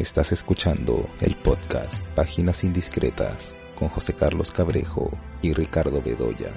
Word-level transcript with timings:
Estás 0.00 0.32
escuchando 0.32 1.10
el 1.20 1.36
podcast 1.36 2.02
Páginas 2.14 2.64
Indiscretas 2.64 3.54
con 3.74 3.90
José 3.90 4.14
Carlos 4.14 4.50
Cabrejo 4.50 5.10
y 5.42 5.52
Ricardo 5.52 6.00
Bedoya. 6.00 6.50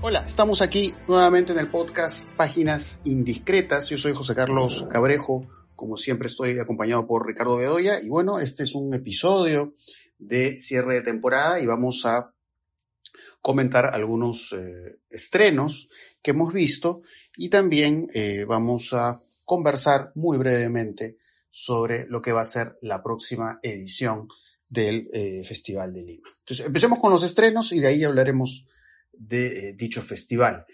Hola, 0.00 0.24
estamos 0.26 0.60
aquí 0.60 0.92
nuevamente 1.06 1.52
en 1.52 1.60
el 1.60 1.70
podcast 1.70 2.28
Páginas 2.32 3.00
Indiscretas. 3.04 3.88
Yo 3.90 3.96
soy 3.96 4.12
José 4.12 4.34
Carlos 4.34 4.84
Cabrejo. 4.90 5.46
Como 5.76 5.96
siempre 5.96 6.26
estoy 6.26 6.58
acompañado 6.58 7.06
por 7.06 7.24
Ricardo 7.24 7.58
Bedoya. 7.58 8.02
Y 8.02 8.08
bueno, 8.08 8.40
este 8.40 8.64
es 8.64 8.74
un 8.74 8.92
episodio 8.92 9.74
de 10.18 10.58
cierre 10.58 10.96
de 10.96 11.02
temporada 11.02 11.60
y 11.60 11.66
vamos 11.66 12.04
a 12.06 12.34
comentar 13.40 13.86
algunos 13.86 14.52
eh, 14.52 14.98
estrenos 15.08 15.88
que 16.20 16.32
hemos 16.32 16.52
visto 16.52 17.02
y 17.36 17.50
también 17.50 18.08
eh, 18.12 18.44
vamos 18.48 18.94
a 18.94 19.22
conversar 19.44 20.10
muy 20.16 20.38
brevemente 20.38 21.18
sobre 21.52 22.06
lo 22.08 22.22
que 22.22 22.32
va 22.32 22.40
a 22.40 22.46
ser 22.46 22.78
la 22.80 23.02
próxima 23.02 23.60
edición 23.62 24.26
del 24.70 25.06
eh, 25.12 25.44
Festival 25.44 25.92
de 25.92 26.02
Lima. 26.02 26.30
Entonces, 26.38 26.64
empecemos 26.64 26.98
con 26.98 27.12
los 27.12 27.22
estrenos 27.22 27.72
y 27.72 27.78
de 27.78 27.88
ahí 27.88 28.04
hablaremos 28.04 28.66
de 29.12 29.68
eh, 29.68 29.72
dicho 29.74 30.00
festival. 30.00 30.64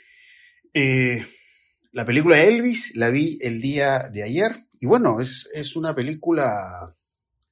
Eh, 0.72 1.26
la 1.90 2.04
película 2.04 2.40
Elvis 2.40 2.94
la 2.94 3.10
vi 3.10 3.40
el 3.42 3.60
día 3.60 4.08
de 4.08 4.22
ayer 4.22 4.52
y 4.78 4.86
bueno, 4.86 5.20
es, 5.20 5.50
es 5.52 5.74
una 5.74 5.96
película, 5.96 6.94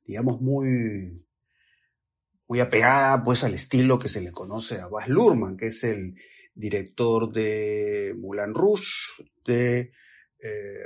digamos, 0.05 0.41
muy, 0.41 1.27
muy 2.47 2.61
apegada 2.61 3.25
pues 3.25 3.43
al 3.43 3.55
estilo 3.55 3.99
que 3.99 4.09
se 4.09 4.21
le 4.21 4.31
conoce 4.31 4.79
a 4.79 4.87
Baz 4.87 5.09
Luhrmann, 5.09 5.57
que 5.57 5.67
es 5.67 5.83
el 5.83 6.15
director 6.55 7.33
de 7.33 8.15
Moulin 8.17 8.55
Rouge, 8.55 9.25
de 9.45 9.91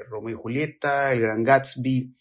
Romeo 0.09 0.35
y 0.35 0.39
Julieta, 0.41 1.13
El 1.13 1.21
Gran 1.21 1.45
Gatsby. 1.45 2.15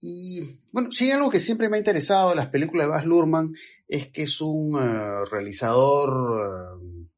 Y 0.00 0.42
bueno, 0.72 0.92
si 0.92 1.10
algo 1.10 1.30
que 1.30 1.40
siempre 1.40 1.68
me 1.68 1.76
ha 1.76 1.80
interesado 1.80 2.30
de 2.30 2.36
las 2.36 2.48
películas 2.48 2.86
de 2.86 2.90
Baz 2.90 3.04
Luhrmann 3.04 3.52
es 3.88 4.06
que 4.06 4.22
es 4.22 4.40
un 4.40 4.74
uh, 4.74 5.24
realizador 5.24 6.78
uh, 6.78 7.08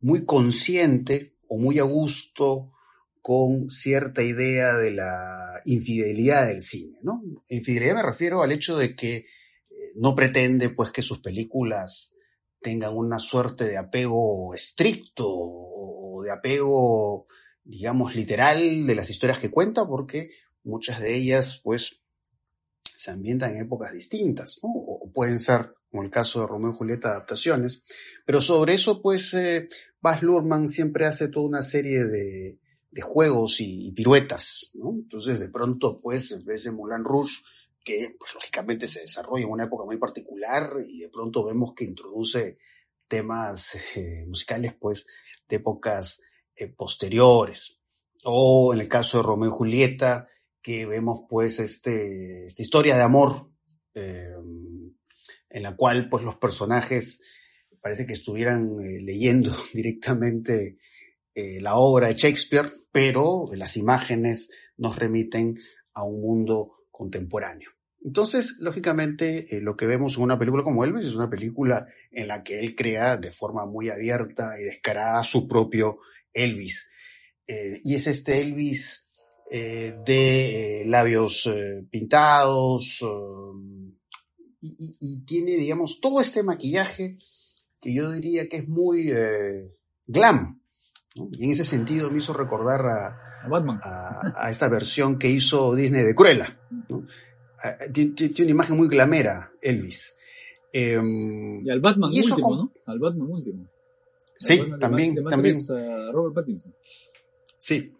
muy 0.00 0.24
consciente 0.24 1.36
o 1.48 1.58
muy 1.58 1.78
a 1.78 1.82
gusto 1.82 2.72
con 3.20 3.70
cierta 3.70 4.22
idea 4.22 4.76
de 4.76 4.92
la 4.92 5.60
infidelidad 5.66 6.46
del 6.46 6.62
cine, 6.62 6.98
¿no? 7.02 7.22
Infidelidad 7.48 7.96
me 7.96 8.02
refiero 8.02 8.42
al 8.42 8.52
hecho 8.52 8.78
de 8.78 8.96
que 8.96 9.26
no 9.94 10.14
pretende 10.14 10.70
pues 10.70 10.90
que 10.90 11.02
sus 11.02 11.20
películas 11.20 12.14
tengan 12.60 12.96
una 12.96 13.18
suerte 13.18 13.64
de 13.64 13.76
apego 13.76 14.54
estricto 14.54 15.26
o 15.28 16.22
de 16.22 16.30
apego 16.30 17.26
digamos, 17.68 18.16
literal 18.16 18.86
de 18.86 18.94
las 18.94 19.10
historias 19.10 19.38
que 19.38 19.50
cuenta, 19.50 19.86
porque 19.86 20.30
muchas 20.68 21.00
de 21.00 21.14
ellas, 21.14 21.60
pues, 21.64 22.00
se 22.82 23.10
ambientan 23.10 23.54
en 23.54 23.62
épocas 23.62 23.92
distintas, 23.92 24.58
¿no? 24.62 24.70
O 24.70 25.10
pueden 25.12 25.38
ser, 25.38 25.74
como 25.90 26.02
el 26.02 26.10
caso 26.10 26.40
de 26.40 26.46
Romeo 26.46 26.70
y 26.70 26.74
Julieta, 26.74 27.10
adaptaciones. 27.10 27.82
Pero 28.26 28.40
sobre 28.40 28.74
eso, 28.74 29.00
pues, 29.00 29.34
eh, 29.34 29.68
Baz 30.00 30.22
Luhrmann 30.22 30.68
siempre 30.68 31.06
hace 31.06 31.28
toda 31.28 31.48
una 31.48 31.62
serie 31.62 32.04
de, 32.04 32.58
de 32.90 33.02
juegos 33.02 33.60
y, 33.60 33.92
piruetas, 33.92 34.72
¿no? 34.74 34.90
Entonces, 34.90 35.38
de 35.40 35.48
pronto, 35.48 36.00
pues, 36.00 36.32
en 36.32 36.44
vez 36.44 36.64
de 36.64 36.72
Moulin 36.72 37.04
Rouge, 37.04 37.42
que, 37.84 38.16
pues, 38.18 38.34
lógicamente 38.34 38.86
se 38.86 39.00
desarrolla 39.00 39.44
en 39.44 39.50
una 39.50 39.64
época 39.64 39.84
muy 39.84 39.98
particular, 39.98 40.74
y 40.86 41.00
de 41.00 41.08
pronto 41.08 41.44
vemos 41.44 41.74
que 41.74 41.84
introduce 41.84 42.58
temas 43.06 43.76
eh, 43.96 44.24
musicales, 44.26 44.74
pues, 44.78 45.06
de 45.48 45.56
épocas 45.56 46.20
eh, 46.56 46.68
posteriores. 46.68 47.78
O 48.24 48.74
en 48.74 48.80
el 48.80 48.88
caso 48.88 49.18
de 49.18 49.22
Romeo 49.22 49.48
y 49.48 49.52
Julieta, 49.52 50.26
que 50.68 50.84
vemos 50.84 51.22
pues 51.30 51.60
este, 51.60 52.44
esta 52.44 52.60
historia 52.60 52.94
de 52.94 53.00
amor 53.00 53.46
eh, 53.94 54.34
en 55.48 55.62
la 55.62 55.74
cual 55.74 56.10
pues 56.10 56.22
los 56.24 56.36
personajes 56.36 57.22
parece 57.80 58.04
que 58.04 58.12
estuvieran 58.12 58.78
eh, 58.78 59.00
leyendo 59.00 59.50
directamente 59.72 60.76
eh, 61.34 61.58
la 61.62 61.76
obra 61.76 62.08
de 62.08 62.16
Shakespeare, 62.16 62.70
pero 62.92 63.48
las 63.54 63.78
imágenes 63.78 64.50
nos 64.76 64.96
remiten 64.96 65.58
a 65.94 66.04
un 66.04 66.20
mundo 66.20 66.84
contemporáneo. 66.90 67.70
Entonces, 68.04 68.56
lógicamente, 68.58 69.46
lo 69.62 69.74
que 69.74 69.86
vemos 69.86 70.18
en 70.18 70.24
una 70.24 70.38
película 70.38 70.64
como 70.64 70.84
Elvis 70.84 71.06
es 71.06 71.14
una 71.14 71.30
película 71.30 71.86
en 72.10 72.28
la 72.28 72.44
que 72.44 72.60
él 72.60 72.74
crea 72.74 73.16
de 73.16 73.30
forma 73.30 73.64
muy 73.64 73.88
abierta 73.88 74.60
y 74.60 74.64
descarada 74.64 75.24
su 75.24 75.48
propio 75.48 75.98
Elvis. 76.34 76.90
Y 77.46 77.94
es 77.94 78.06
este 78.06 78.42
Elvis 78.42 79.07
eh, 79.50 79.98
de 80.04 80.82
eh, 80.82 80.84
labios 80.86 81.46
eh, 81.46 81.86
pintados 81.90 83.00
um, 83.02 83.94
y, 84.60 84.68
y, 84.78 84.96
y, 85.00 85.24
tiene, 85.24 85.52
digamos, 85.52 86.00
todo 86.00 86.20
este 86.20 86.42
maquillaje 86.42 87.16
que 87.80 87.94
yo 87.94 88.10
diría 88.12 88.48
que 88.48 88.58
es 88.58 88.68
muy 88.68 89.12
glam. 90.06 90.60
¿no? 91.16 91.28
Y 91.32 91.44
en 91.44 91.50
ese 91.52 91.64
sentido 91.64 92.10
me 92.10 92.18
hizo 92.18 92.32
recordar 92.32 92.84
a, 92.86 93.44
a 93.44 93.48
Batman. 93.48 93.80
A, 93.82 94.20
a, 94.34 94.50
esta 94.50 94.68
versión 94.68 95.18
que 95.18 95.30
hizo 95.30 95.74
Disney 95.74 96.02
de 96.02 96.14
Cruella. 96.14 96.60
¿no? 96.88 97.06
Tiene, 97.92 98.14
una 98.40 98.50
imagen 98.50 98.76
muy 98.76 98.88
glamera, 98.88 99.52
Elvis. 99.62 100.14
Eh, 100.72 101.00
y 101.64 101.70
al 101.70 101.80
Batman 101.80 102.10
y 102.12 102.20
último, 102.20 102.48
con... 102.48 102.58
¿no? 102.58 102.72
Al 102.86 102.98
Batman 102.98 103.28
último. 103.30 103.68
Sí, 104.38 104.62
también, 104.78 105.14
de 105.14 105.22
también. 105.22 105.58
A 105.70 106.12
Robert 106.12 106.34
Pattinson. 106.34 106.74
Sí. 107.58 107.97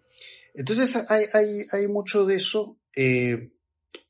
Entonces 0.53 1.05
hay, 1.09 1.25
hay, 1.33 1.65
hay 1.71 1.87
mucho 1.87 2.25
de 2.25 2.35
eso. 2.35 2.79
Eh, 2.95 3.51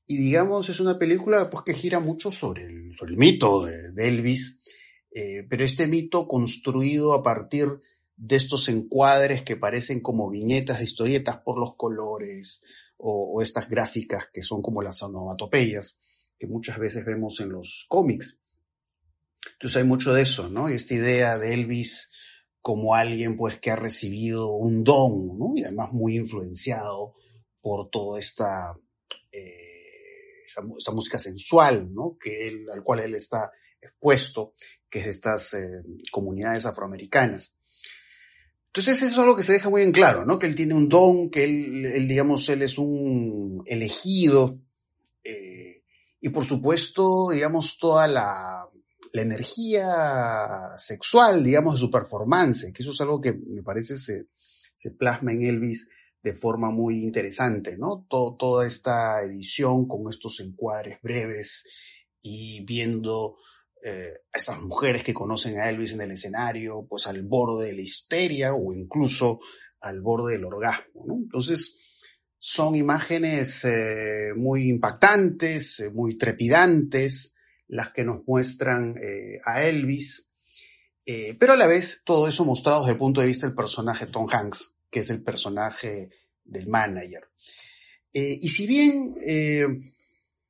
y 0.08 0.18
digamos, 0.18 0.70
es 0.70 0.80
una 0.80 0.98
película 0.98 1.50
pues, 1.50 1.64
que 1.64 1.74
gira 1.74 2.00
mucho 2.00 2.32
sobre 2.32 2.66
el, 2.66 2.96
sobre 2.98 3.12
el 3.12 3.18
mito 3.18 3.66
de, 3.66 3.92
de 3.92 4.08
Elvis. 4.08 4.60
Eh, 5.12 5.46
pero 5.50 5.64
este 5.66 5.88
mito 5.88 6.28
construido 6.28 7.14
a 7.14 7.24
partir 7.24 7.68
de 8.16 8.36
estos 8.36 8.70
encuadres 8.70 9.44
que 9.44 9.56
parecen 9.56 10.02
como 10.02 10.30
viñetas 10.30 10.78
de 10.78 10.84
historietas 10.84 11.38
por 11.38 11.60
los 11.60 11.76
colores 11.76 12.62
o, 12.98 13.32
o 13.34 13.42
estas 13.42 13.70
gráficas 13.70 14.28
que 14.32 14.42
son 14.42 14.62
como 14.62 14.82
las 14.82 15.02
onomatopeyas 15.02 15.98
que 16.40 16.48
muchas 16.48 16.80
veces 16.80 17.06
vemos 17.06 17.40
en 17.42 17.50
los 17.50 17.86
cómics. 17.90 18.42
Entonces 19.54 19.78
hay 19.78 19.84
mucho 19.84 20.14
de 20.14 20.22
eso, 20.22 20.50
¿no? 20.50 20.70
Y 20.70 20.74
esta 20.74 20.94
idea 20.94 21.38
de 21.38 21.54
Elvis 21.54 22.09
como 22.70 22.94
alguien 22.94 23.36
pues 23.36 23.58
que 23.58 23.72
ha 23.72 23.76
recibido 23.76 24.52
un 24.52 24.84
don, 24.84 25.40
¿no? 25.40 25.54
Y 25.56 25.64
además 25.64 25.92
muy 25.92 26.16
influenciado 26.16 27.16
por 27.62 27.90
toda 27.90 28.20
esta, 28.20 28.78
eh, 29.32 30.44
esa, 30.46 30.92
música 30.92 31.18
sensual, 31.18 31.92
¿no? 31.92 32.16
Que 32.22 32.64
al 32.72 32.84
cual 32.84 33.00
él 33.00 33.16
está 33.16 33.52
expuesto, 33.82 34.54
que 34.88 35.00
es 35.00 35.08
estas 35.08 35.56
eh, 35.56 35.82
comunidades 36.12 36.68
afroamericanas. 36.68 37.58
Entonces 38.68 38.98
eso 38.98 39.14
es 39.14 39.18
algo 39.18 39.36
que 39.36 39.42
se 39.42 39.54
deja 39.54 39.72
muy 39.72 39.82
en 39.82 39.92
claro, 39.92 40.24
¿no? 40.24 40.38
Que 40.38 40.46
él 40.46 40.54
tiene 40.54 40.76
un 40.76 40.90
don, 40.90 41.32
que 41.32 41.46
él, 41.46 41.88
él 41.88 42.08
digamos, 42.08 42.48
él 42.50 42.62
es 42.62 42.78
un 42.78 43.64
elegido, 43.66 44.62
eh, 45.24 45.82
y 46.22 46.30
por 46.30 46.46
supuesto, 46.46 47.32
digamos, 47.32 47.80
toda 47.80 48.08
la, 48.08 48.70
la 49.14 49.22
energía 49.22 50.78
sexual, 50.78 51.44
digamos, 51.44 51.76
de 51.76 51.80
su 51.80 51.92
performance, 51.92 52.72
que 52.74 52.84
eso 52.84 52.92
es 52.92 53.02
algo 53.02 53.20
que 53.20 53.34
me 53.34 53.64
parece 53.64 53.98
se, 53.98 54.28
se 54.76 54.92
plasma 54.92 55.34
en 55.34 55.44
Elvis 55.44 55.90
de 56.22 56.34
forma 56.34 56.70
muy 56.70 57.04
interesante, 57.04 57.78
¿no? 57.78 58.06
Todo, 58.10 58.36
toda 58.36 58.68
esta 58.68 59.22
edición 59.24 59.88
con 59.88 60.10
estos 60.10 60.40
encuadres 60.42 61.00
breves 61.02 61.64
y 62.22 62.66
viendo 62.66 63.38
eh, 63.84 64.12
a 64.34 64.38
estas 64.38 64.62
mujeres 64.62 65.04
que 65.04 65.14
conocen 65.14 65.58
a 65.58 65.70
Elvis 65.70 65.94
en 65.94 66.02
el 66.02 66.12
escenario, 66.12 66.86
pues 66.90 67.08
al 67.08 67.24
borde 67.24 67.68
de 67.68 67.74
la 67.74 67.82
histeria 67.82 68.54
o 68.54 68.74
incluso 68.74 69.40
al 69.80 70.02
borde 70.02 70.34
del 70.34 70.44
orgasmo, 70.44 71.06
¿no? 71.08 71.16
Entonces, 71.16 71.98
son 72.38 72.76
imágenes 72.76 73.64
eh, 73.64 74.34
muy 74.36 74.70
impactantes, 74.70 75.80
eh, 75.80 75.90
muy 75.92 76.18
trepidantes, 76.18 77.36
las 77.70 77.92
que 77.92 78.04
nos 78.04 78.28
muestran 78.28 78.96
eh, 79.02 79.40
a 79.46 79.64
Elvis, 79.64 80.30
eh, 81.06 81.38
pero 81.40 81.54
a 81.54 81.56
la 81.56 81.68
vez 81.68 82.02
todo 82.04 82.28
eso 82.28 82.44
mostrado 82.44 82.82
desde 82.82 82.94
el 82.94 82.98
punto 82.98 83.22
de 83.22 83.28
vista 83.28 83.46
del 83.46 83.56
personaje 83.56 84.08
Tom 84.08 84.28
Hanks, 84.30 84.78
que 84.90 85.00
es 85.00 85.10
el 85.12 85.24
personaje 85.24 86.10
del 86.44 86.68
manager. 86.68 87.30
Eh, 88.12 88.38
y 88.42 88.50
si 88.50 88.66
bien 88.66 89.16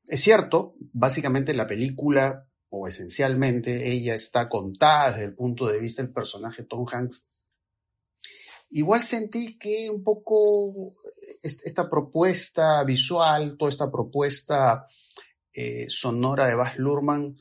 es 0.08 0.22
cierto, 0.22 0.76
básicamente 0.94 1.54
la 1.54 1.68
película, 1.68 2.48
o 2.70 2.88
esencialmente, 2.88 3.92
ella 3.92 4.16
está 4.16 4.48
contada 4.48 5.12
desde 5.12 5.26
el 5.26 5.36
punto 5.36 5.68
de 5.68 5.80
vista 5.80 6.02
del 6.02 6.14
personaje 6.14 6.64
Tom 6.64 6.86
Hanks, 6.90 7.28
igual 8.70 9.04
sentí 9.04 9.58
que 9.58 9.90
un 9.90 10.04
poco 10.06 10.94
esta 11.42 11.90
propuesta 11.90 12.82
visual, 12.86 13.58
toda 13.58 13.72
esta 13.72 13.92
propuesta 13.92 14.86
eh, 15.54 15.86
sonora 15.90 16.48
de 16.48 16.56
Baz 16.56 16.78
Luhrmann, 16.78 17.36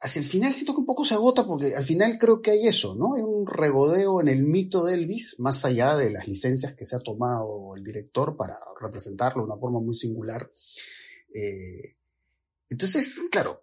hacia 0.00 0.20
el 0.20 0.28
final 0.28 0.52
siento 0.52 0.74
que 0.74 0.80
un 0.80 0.86
poco 0.86 1.04
se 1.04 1.14
agota 1.14 1.46
porque 1.46 1.74
al 1.74 1.84
final 1.84 2.18
creo 2.18 2.42
que 2.42 2.50
hay 2.50 2.66
eso, 2.66 2.94
¿no? 2.94 3.14
Hay 3.14 3.22
un 3.22 3.46
regodeo 3.46 4.20
en 4.20 4.28
el 4.28 4.44
mito 4.44 4.84
de 4.84 4.94
Elvis, 4.94 5.36
más 5.38 5.64
allá 5.64 5.96
de 5.96 6.10
las 6.10 6.28
licencias 6.28 6.74
que 6.74 6.84
se 6.84 6.96
ha 6.96 7.00
tomado 7.00 7.74
el 7.76 7.82
director 7.82 8.36
para 8.36 8.58
representarlo 8.80 9.42
de 9.42 9.52
una 9.52 9.60
forma 9.60 9.80
muy 9.80 9.96
singular. 9.96 10.50
Eh, 11.34 11.96
entonces, 12.68 13.22
claro, 13.30 13.62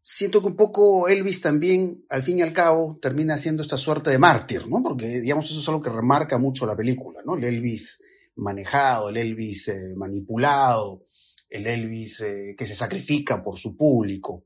siento 0.00 0.40
que 0.40 0.48
un 0.48 0.56
poco 0.56 1.08
Elvis 1.08 1.40
también, 1.40 2.04
al 2.08 2.22
fin 2.22 2.38
y 2.38 2.42
al 2.42 2.52
cabo, 2.52 2.98
termina 3.00 3.36
siendo 3.38 3.62
esta 3.62 3.76
suerte 3.76 4.10
de 4.10 4.18
mártir, 4.18 4.66
¿no? 4.68 4.82
Porque, 4.82 5.20
digamos, 5.20 5.50
eso 5.50 5.60
es 5.60 5.68
algo 5.68 5.82
que 5.82 5.90
remarca 5.90 6.38
mucho 6.38 6.66
la 6.66 6.76
película, 6.76 7.20
¿no? 7.24 7.36
El 7.36 7.44
Elvis 7.44 8.02
manejado, 8.36 9.08
el 9.08 9.16
Elvis 9.16 9.68
eh, 9.68 9.94
manipulado, 9.96 11.04
el 11.48 11.66
Elvis 11.66 12.20
eh, 12.20 12.54
que 12.56 12.66
se 12.66 12.74
sacrifica 12.74 13.42
por 13.42 13.58
su 13.58 13.76
público. 13.76 14.44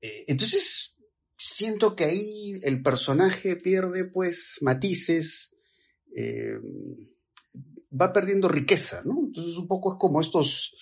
Eh, 0.00 0.24
entonces, 0.28 0.96
siento 1.36 1.94
que 1.94 2.04
ahí 2.04 2.60
el 2.62 2.82
personaje 2.82 3.56
pierde, 3.56 4.04
pues, 4.06 4.58
matices, 4.60 5.54
va 7.90 8.12
perdiendo 8.12 8.48
riqueza, 8.48 9.02
¿no? 9.04 9.20
Entonces, 9.26 9.56
un 9.56 9.68
poco 9.68 9.92
es 9.92 9.98
como 9.98 10.20
estos 10.20 10.74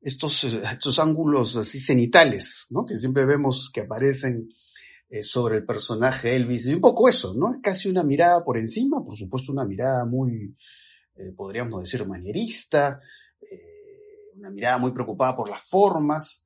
estos, 0.00 0.44
eh, 0.44 0.62
estos 0.70 0.98
ángulos 0.98 1.56
así 1.56 1.78
cenitales, 1.78 2.66
¿no? 2.70 2.84
Que 2.84 2.98
siempre 2.98 3.24
vemos 3.24 3.70
que 3.72 3.82
aparecen 3.82 4.48
eh, 5.08 5.22
sobre 5.22 5.56
el 5.56 5.66
personaje 5.66 6.34
Elvis. 6.34 6.66
Y 6.66 6.74
un 6.74 6.80
poco 6.80 7.08
eso, 7.08 7.34
¿no? 7.34 7.52
Es 7.52 7.60
casi 7.62 7.88
una 7.88 8.04
mirada 8.04 8.44
por 8.44 8.58
encima, 8.58 9.04
por 9.04 9.16
supuesto 9.16 9.52
una 9.52 9.64
mirada 9.64 10.04
muy, 10.06 10.56
eh, 11.16 11.32
podríamos 11.36 11.82
decir, 11.82 12.06
manierista, 12.06 13.00
una 14.38 14.50
mirada 14.50 14.78
muy 14.78 14.92
preocupada 14.92 15.36
por 15.36 15.48
las 15.48 15.60
formas. 15.60 16.44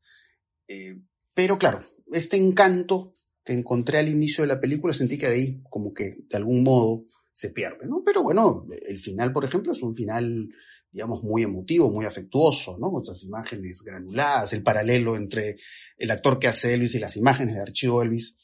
pero 1.34 1.58
claro, 1.58 1.84
este 2.12 2.36
encanto 2.36 3.12
que 3.44 3.52
encontré 3.52 3.98
al 3.98 4.08
inicio 4.08 4.42
de 4.42 4.48
la 4.48 4.60
película 4.60 4.94
sentí 4.94 5.18
que 5.18 5.28
de 5.28 5.34
ahí 5.34 5.62
como 5.68 5.92
que 5.92 6.16
de 6.28 6.36
algún 6.36 6.62
modo 6.62 7.04
se 7.32 7.50
pierde, 7.50 7.88
¿no? 7.88 8.02
Pero 8.04 8.22
bueno, 8.22 8.66
el 8.86 8.98
final, 8.98 9.32
por 9.32 9.44
ejemplo, 9.44 9.72
es 9.72 9.82
un 9.82 9.94
final 9.94 10.48
digamos, 10.92 11.22
muy 11.24 11.42
emotivo, 11.42 11.90
muy 11.90 12.04
afectuoso, 12.04 12.76
¿no? 12.78 12.90
Muchas 12.90 13.22
imágenes 13.24 13.82
granuladas, 13.82 14.52
el 14.52 14.62
paralelo 14.62 15.16
entre 15.16 15.56
el 15.96 16.10
actor 16.10 16.38
que 16.38 16.48
hace 16.48 16.74
Elvis 16.74 16.94
y 16.94 16.98
las 16.98 17.16
imágenes 17.16 17.54
de 17.54 17.62
archivo 17.62 18.02
Elvis, 18.02 18.36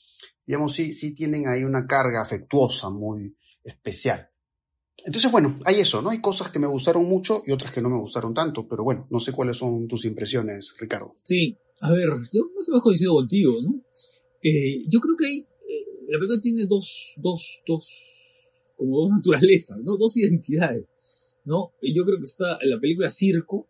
digamos, 0.46 0.72
sí, 0.72 0.94
sí 0.94 1.12
tienen 1.12 1.46
ahí 1.46 1.62
una 1.62 1.86
carga 1.86 2.22
afectuosa 2.22 2.88
muy 2.88 3.36
especial. 3.62 4.27
Entonces, 5.08 5.32
bueno, 5.32 5.58
hay 5.64 5.76
eso, 5.76 6.02
¿no? 6.02 6.10
Hay 6.10 6.20
cosas 6.20 6.50
que 6.50 6.58
me 6.58 6.66
gustaron 6.66 7.06
mucho 7.06 7.42
y 7.46 7.50
otras 7.50 7.72
que 7.72 7.80
no 7.80 7.88
me 7.88 7.96
gustaron 7.96 8.34
tanto, 8.34 8.68
pero 8.68 8.84
bueno, 8.84 9.06
no 9.08 9.18
sé 9.18 9.32
cuáles 9.32 9.56
son 9.56 9.88
tus 9.88 10.04
impresiones, 10.04 10.76
Ricardo. 10.78 11.14
Sí, 11.22 11.56
a 11.80 11.90
ver, 11.92 12.10
yo 12.30 12.42
más 12.54 12.68
o 12.68 12.72
menos 12.72 12.82
coincido 12.82 13.14
contigo, 13.14 13.54
¿no? 13.62 13.80
Eh, 14.42 14.84
yo 14.86 15.00
creo 15.00 15.16
que 15.16 15.26
hay, 15.26 15.38
eh, 15.38 15.84
la 16.10 16.18
película 16.18 16.38
tiene 16.42 16.66
dos, 16.66 17.14
dos, 17.16 17.62
dos, 17.66 17.88
como 18.76 18.98
dos 18.98 19.08
naturalezas, 19.08 19.78
¿no? 19.78 19.96
Dos 19.96 20.14
identidades. 20.18 20.94
¿no? 21.46 21.72
Yo 21.80 22.04
creo 22.04 22.18
que 22.18 22.26
está 22.26 22.58
la 22.60 22.78
película 22.78 23.08
Circo, 23.08 23.66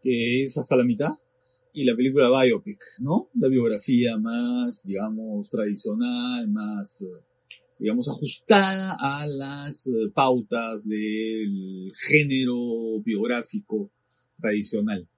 que 0.00 0.44
es 0.44 0.56
hasta 0.56 0.76
la 0.76 0.84
mitad, 0.84 1.14
y 1.72 1.82
la 1.82 1.96
película 1.96 2.30
Biopic, 2.30 2.78
¿no? 3.00 3.30
La 3.34 3.48
biografía 3.48 4.16
más, 4.16 4.84
digamos, 4.86 5.48
tradicional, 5.48 6.46
más, 6.46 7.02
eh, 7.02 7.31
digamos, 7.82 8.08
ajustada 8.08 8.96
a 9.00 9.26
las 9.26 9.88
eh, 9.88 10.08
pautas 10.14 10.86
del 10.86 11.90
género 11.98 13.00
biográfico 13.04 13.90
tradicional. 14.40 15.08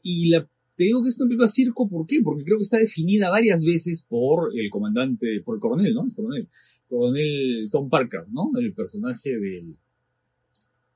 Y 0.00 0.28
la, 0.28 0.48
te 0.76 0.84
digo 0.84 1.02
que 1.02 1.08
es 1.08 1.18
una 1.18 1.26
película 1.26 1.48
circo, 1.48 1.88
¿por 1.88 2.06
qué? 2.06 2.20
Porque 2.22 2.44
creo 2.44 2.58
que 2.58 2.62
está 2.62 2.78
definida 2.78 3.30
varias 3.30 3.64
veces 3.64 4.06
por 4.08 4.56
el 4.56 4.70
comandante, 4.70 5.40
por 5.40 5.56
el 5.56 5.60
coronel, 5.60 5.92
¿no? 5.92 6.04
El 6.04 6.14
coronel, 6.14 6.48
coronel 6.88 7.68
Tom 7.72 7.90
Parker, 7.90 8.28
¿no? 8.30 8.50
El 8.60 8.72
personaje 8.72 9.36
del, 9.36 9.76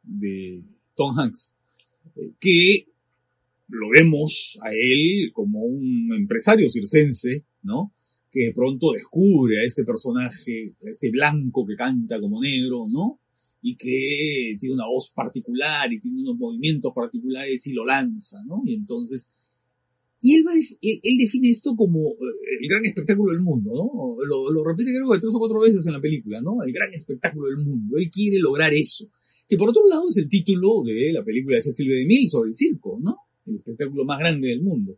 de 0.04 0.62
Tom 0.94 1.18
Hanks, 1.18 1.52
eh, 2.14 2.30
que 2.38 2.86
lo 3.66 3.88
vemos 3.88 4.56
a 4.62 4.70
él 4.72 5.32
como 5.32 5.64
un 5.64 6.12
empresario 6.14 6.70
circense, 6.70 7.44
¿no? 7.64 7.92
Que 8.30 8.46
de 8.46 8.52
pronto 8.52 8.92
descubre 8.92 9.60
a 9.60 9.64
este 9.64 9.84
personaje, 9.84 10.74
a 10.86 10.90
este 10.90 11.10
blanco 11.10 11.66
que 11.66 11.74
canta 11.74 12.20
como 12.20 12.40
negro, 12.40 12.86
¿no? 12.88 13.20
Y 13.62 13.76
que 13.76 14.56
tiene 14.58 14.74
una 14.74 14.86
voz 14.86 15.10
particular 15.10 15.92
y 15.92 16.00
tiene 16.00 16.22
unos 16.22 16.36
movimientos 16.36 16.92
particulares 16.94 17.66
y 17.66 17.72
lo 17.72 17.84
lanza, 17.84 18.38
¿no? 18.46 18.62
Y 18.64 18.74
entonces, 18.74 19.30
y 20.22 20.36
él, 20.36 20.44
él, 20.80 21.16
define 21.18 21.50
esto 21.50 21.74
como 21.76 22.10
eh, 22.10 22.58
el 22.60 22.68
gran 22.68 22.84
espectáculo 22.84 23.32
del 23.32 23.42
mundo, 23.42 23.70
¿no? 23.70 24.24
Lo, 24.24 24.50
lo 24.50 24.64
repite 24.64 24.92
creo 24.94 25.10
que 25.12 25.20
tres 25.20 25.34
o 25.34 25.38
cuatro 25.38 25.60
veces 25.60 25.86
en 25.86 25.92
la 25.92 26.00
película, 26.00 26.40
¿no? 26.40 26.62
El 26.62 26.72
gran 26.72 26.92
espectáculo 26.94 27.48
del 27.48 27.64
mundo. 27.64 27.96
Él 27.98 28.10
quiere 28.10 28.38
lograr 28.38 28.72
eso 28.72 29.10
que 29.50 29.56
por 29.56 29.68
otro 29.68 29.82
lado 29.90 30.08
es 30.08 30.16
el 30.16 30.28
título 30.28 30.84
de 30.84 31.12
la 31.12 31.24
película 31.24 31.56
de 31.56 31.62
Cecil 31.62 31.88
B. 31.88 31.96
DeMille 31.96 32.28
sobre 32.28 32.50
el 32.50 32.54
circo, 32.54 33.00
¿no? 33.02 33.16
El 33.44 33.56
espectáculo 33.56 34.04
más 34.04 34.20
grande 34.20 34.46
del 34.46 34.62
mundo. 34.62 34.96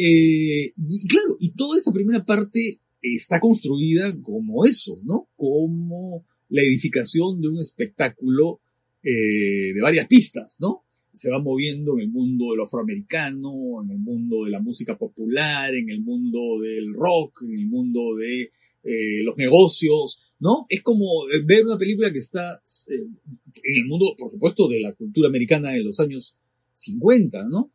Eh, 0.00 0.72
y 0.76 1.08
claro, 1.08 1.36
y 1.40 1.50
toda 1.50 1.76
esa 1.76 1.92
primera 1.92 2.24
parte 2.24 2.78
está 3.02 3.40
construida 3.40 4.16
como 4.22 4.64
eso, 4.64 4.96
¿no? 5.02 5.28
Como 5.36 6.24
la 6.50 6.62
edificación 6.62 7.40
de 7.40 7.48
un 7.48 7.58
espectáculo 7.58 8.60
eh, 9.02 9.72
de 9.74 9.80
varias 9.80 10.06
pistas, 10.06 10.58
¿no? 10.60 10.84
Se 11.12 11.28
va 11.30 11.40
moviendo 11.40 11.94
en 11.94 12.04
el 12.04 12.08
mundo 12.10 12.52
del 12.52 12.60
afroamericano, 12.60 13.82
en 13.82 13.90
el 13.90 13.98
mundo 13.98 14.44
de 14.44 14.52
la 14.52 14.60
música 14.60 14.96
popular, 14.96 15.74
en 15.74 15.90
el 15.90 16.00
mundo 16.00 16.60
del 16.60 16.94
rock, 16.94 17.42
en 17.42 17.54
el 17.54 17.66
mundo 17.66 18.14
de 18.14 18.52
eh, 18.84 19.22
los 19.24 19.36
negocios, 19.36 20.22
¿no? 20.38 20.66
Es 20.68 20.82
como 20.82 21.26
ver 21.44 21.66
una 21.66 21.76
película 21.76 22.12
que 22.12 22.18
está 22.18 22.62
en 22.86 23.78
el 23.78 23.84
mundo, 23.86 24.14
por 24.16 24.30
supuesto, 24.30 24.68
de 24.68 24.78
la 24.78 24.92
cultura 24.92 25.26
americana 25.28 25.72
de 25.72 25.82
los 25.82 25.98
años 25.98 26.36
50, 26.74 27.48
¿no? 27.48 27.72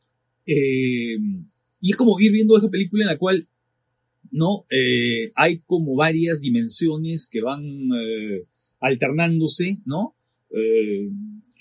Eh, 1.84 1.88
y 1.88 1.92
es 1.92 1.96
como 1.98 2.20
ir 2.20 2.32
viendo 2.32 2.58
esa 2.58 2.70
película 2.70 3.04
en 3.04 3.10
la 3.10 3.18
cual, 3.18 3.48
¿no? 4.32 4.66
hay 5.36 5.60
como 5.60 5.96
varias 5.96 6.42
dimensiones 6.42 7.28
que 7.28 7.42
van 7.42 7.90
alternándose, 8.80 9.80
¿no? 9.86 10.16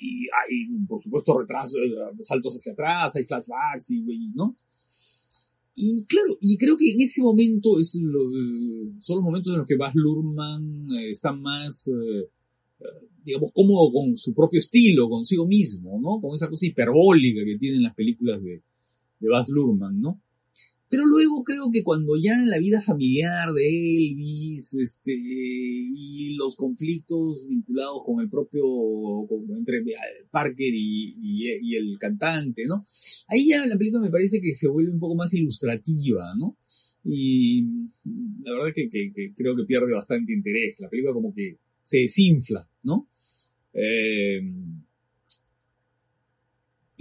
y 0.03 0.27
hay, 0.27 0.85
por 0.89 1.01
supuesto, 1.03 1.39
retrasos, 1.39 1.79
saltos 2.23 2.55
hacia 2.55 2.73
atrás, 2.73 3.15
hay 3.15 3.25
flashbacks, 3.25 3.91
y, 3.91 4.03
¿no? 4.35 4.57
Y 5.75 6.05
claro, 6.05 6.37
y 6.41 6.59
creo 6.59 6.77
que 6.77 6.93
en 6.93 7.01
ese 7.01 7.23
momento 7.23 7.79
es 7.79 7.93
son 7.93 9.17
los 9.17 9.25
momentos 9.25 9.53
en 9.53 9.59
los 9.59 9.67
que 9.67 9.77
Baz 9.77 9.95
Luhrmann 9.95 10.89
eh, 10.91 11.11
está 11.11 11.33
más, 11.33 11.89
eh, 11.89 12.29
eh, 12.81 12.85
digamos, 13.25 13.51
cómodo 13.55 13.91
con 13.91 14.17
su 14.19 14.35
propio 14.35 14.59
estilo, 14.59 15.09
consigo 15.09 15.47
mismo, 15.47 15.99
¿no? 15.99 16.21
Con 16.21 16.35
esa 16.35 16.51
cosa 16.51 16.67
hiperbólica 16.67 17.43
que 17.45 17.57
tienen 17.57 17.83
las 17.83 17.95
películas 17.95 18.43
de, 18.43 18.63
de 19.23 19.29
Baz 19.29 19.49
Luhrmann, 19.49 20.01
¿no? 20.01 20.21
Pero 20.91 21.07
luego 21.07 21.43
creo 21.43 21.71
que 21.73 21.83
cuando 21.83 22.17
ya 22.23 22.35
en 22.35 22.51
la 22.51 22.59
vida 22.59 22.79
familiar 22.79 23.51
de 23.55 23.67
Elvis, 23.67 24.75
este, 24.75 25.15
y 25.17 26.37
los 26.37 26.55
conflictos 26.55 27.47
vinculados 27.49 28.03
con 28.05 28.21
el 28.21 28.29
propio, 28.29 28.63
entre 29.57 29.83
Parker 30.31 30.75
y, 30.75 31.17
y, 31.19 31.77
el 31.77 31.97
cantante, 31.99 32.67
¿no? 32.67 32.85
Ahí 33.29 33.49
ya 33.49 33.65
la 33.65 33.79
película 33.79 34.03
me 34.03 34.11
parece 34.11 34.43
que 34.43 34.53
se 34.53 34.69
vuelve 34.69 34.93
un 34.93 35.01
poco 35.01 35.15
más 35.15 35.33
ilustrativa, 35.33 36.35
¿no? 36.37 36.59
Y 37.07 37.63
la 38.43 38.53
verdad 38.53 38.75
que, 38.75 38.91
que, 38.91 39.15
que 39.15 39.33
creo 39.35 39.57
que 39.57 39.65
pierde 39.65 39.95
bastante 39.95 40.35
interés. 40.35 40.79
La 40.79 40.91
película 40.91 41.15
como 41.15 41.33
que 41.33 41.57
se 41.81 42.01
desinfla, 42.01 42.69
¿no? 42.83 43.09
Eh, 43.73 44.43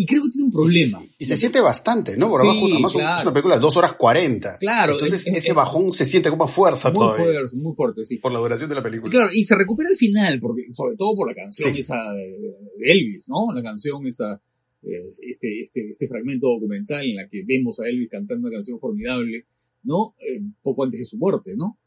y 0.01 0.05
creo 0.07 0.23
que 0.23 0.29
tiene 0.31 0.45
un 0.45 0.51
problema. 0.51 0.99
Y 1.19 1.25
se, 1.25 1.37
siente 1.37 1.61
bastante, 1.61 2.17
¿no? 2.17 2.27
Por 2.27 2.41
abajo, 2.41 2.65
además 2.65 2.95
es 2.95 3.01
una 3.21 3.31
película 3.31 3.53
de 3.53 3.61
2 3.61 3.77
horas 3.77 3.93
40. 3.93 4.57
Claro. 4.57 4.93
Entonces 4.93 5.27
ese 5.27 5.53
bajón 5.53 5.91
se 5.91 6.05
siente 6.05 6.29
con 6.29 6.39
más 6.39 6.49
fuerza 6.49 6.91
muy 6.91 7.05
Fuerte, 7.05 7.55
muy 7.57 7.75
fuerte, 7.75 8.03
sí. 8.03 8.17
Por 8.17 8.31
la 8.31 8.39
duración 8.39 8.67
de 8.67 8.75
la 8.75 8.81
película. 8.81 9.09
Y 9.09 9.11
claro, 9.11 9.29
y 9.31 9.43
se 9.43 9.53
recupera 9.53 9.89
al 9.89 9.95
final, 9.95 10.39
porque, 10.39 10.73
sobre 10.73 10.95
todo 10.95 11.15
por 11.15 11.27
la 11.27 11.35
canción 11.35 11.75
esa 11.75 11.97
de 12.13 12.91
Elvis, 12.91 13.29
¿no? 13.29 13.53
La 13.53 13.61
canción 13.61 14.07
esa, 14.07 14.41
eh, 14.81 15.13
este, 15.21 15.59
este, 15.59 15.91
este 15.91 16.07
fragmento 16.07 16.47
documental 16.47 17.05
en 17.05 17.17
la 17.17 17.29
que 17.29 17.43
vemos 17.45 17.79
a 17.79 17.87
Elvis 17.87 18.09
cantando 18.09 18.47
una 18.47 18.57
canción 18.57 18.79
formidable, 18.79 19.45
¿no? 19.83 20.15
Eh, 20.17 20.41
poco 20.63 20.83
antes 20.83 20.97
de 21.01 21.05
su 21.05 21.17
muerte, 21.17 21.53
¿no? 21.55 21.77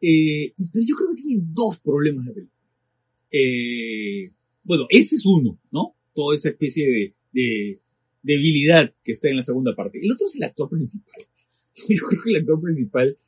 Eh, 0.00 0.52
pero 0.72 0.84
yo 0.86 0.94
creo 0.94 1.16
que 1.16 1.22
tiene 1.22 1.42
dos 1.52 1.80
problemas 1.80 2.26
la 2.26 2.32
película. 2.32 2.62
Eh, 3.32 4.30
bueno, 4.62 4.86
ese 4.88 5.16
es 5.16 5.26
uno, 5.26 5.58
¿no? 5.72 5.96
Toda 6.14 6.34
esa 6.34 6.50
especie 6.50 6.86
de 6.88 7.14
de 7.34 7.80
debilidad 8.22 8.94
que 9.04 9.12
está 9.12 9.28
en 9.28 9.36
la 9.36 9.42
segunda 9.42 9.74
parte. 9.74 9.98
El 10.02 10.10
otro 10.12 10.26
es 10.26 10.36
el 10.36 10.44
actor 10.44 10.70
principal. 10.70 11.20
Yo 11.88 12.02
creo 12.08 12.22
que 12.22 12.30
el 12.30 12.36
actor 12.36 12.60
principal, 12.60 13.18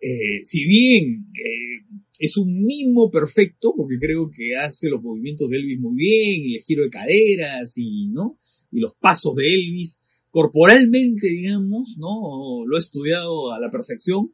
eh, 0.00 0.40
si 0.42 0.66
bien 0.66 1.26
eh, 1.34 1.86
es 2.18 2.36
un 2.36 2.64
mimo 2.64 3.10
perfecto, 3.10 3.72
porque 3.76 3.98
creo 3.98 4.30
que 4.30 4.56
hace 4.56 4.90
los 4.90 5.02
movimientos 5.02 5.48
de 5.48 5.56
Elvis 5.56 5.80
muy 5.80 5.96
bien, 5.96 6.42
y 6.44 6.56
el 6.56 6.62
giro 6.62 6.84
de 6.84 6.90
caderas 6.90 7.78
y, 7.78 8.08
¿no? 8.08 8.38
Y 8.70 8.80
los 8.80 8.94
pasos 8.96 9.34
de 9.36 9.54
Elvis, 9.54 10.00
corporalmente, 10.30 11.28
digamos, 11.28 11.96
¿no? 11.98 12.64
Lo 12.66 12.76
ha 12.76 12.78
estudiado 12.78 13.52
a 13.52 13.60
la 13.60 13.70
perfección, 13.70 14.32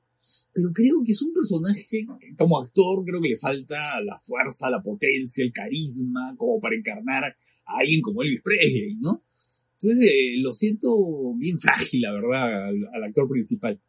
pero 0.52 0.70
creo 0.72 1.02
que 1.04 1.12
es 1.12 1.22
un 1.22 1.32
personaje, 1.32 2.06
como 2.36 2.60
actor, 2.60 3.04
creo 3.04 3.20
que 3.20 3.30
le 3.30 3.38
falta 3.38 4.00
la 4.00 4.18
fuerza, 4.18 4.70
la 4.70 4.82
potencia, 4.82 5.44
el 5.44 5.52
carisma, 5.52 6.34
como 6.36 6.60
para 6.60 6.76
encarnar 6.76 7.36
a 7.68 7.80
alguien 7.80 8.00
como 8.00 8.22
Elvis 8.22 8.42
Presley, 8.42 8.96
¿no? 9.00 9.22
Entonces 9.80 10.10
eh, 10.10 10.34
lo 10.38 10.52
siento 10.52 11.34
bien 11.36 11.58
frágil, 11.58 12.02
la 12.02 12.12
verdad, 12.12 12.68
al, 12.68 13.04
actor 13.04 13.28
principal. 13.28 13.80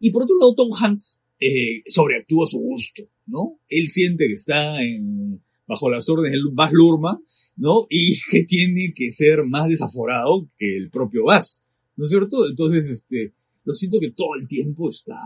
Y 0.00 0.10
por 0.10 0.22
otro 0.22 0.36
lado, 0.38 0.54
Tom 0.54 0.70
Hanks 0.72 1.20
eh, 1.38 1.82
sobreactúa 1.86 2.46
su 2.46 2.58
gusto, 2.58 3.02
¿no? 3.26 3.60
Él 3.68 3.88
siente 3.88 4.26
que 4.26 4.34
está 4.34 4.82
en, 4.82 5.42
bajo 5.66 5.90
las 5.90 6.08
órdenes 6.08 6.32
del 6.32 6.48
Baz 6.52 6.72
Luhrmann, 6.72 7.18
¿no? 7.56 7.86
Y 7.90 8.16
que 8.30 8.44
tiene 8.44 8.94
que 8.94 9.10
ser 9.10 9.44
más 9.44 9.68
desaforado 9.68 10.48
que 10.56 10.76
el 10.76 10.88
propio 10.90 11.24
Baz, 11.24 11.64
¿no 11.96 12.04
es 12.04 12.10
cierto? 12.10 12.48
Entonces, 12.48 12.88
este, 12.88 13.34
lo 13.64 13.74
siento 13.74 13.98
que 14.00 14.12
todo 14.12 14.36
el 14.40 14.48
tiempo 14.48 14.88
está 14.88 15.18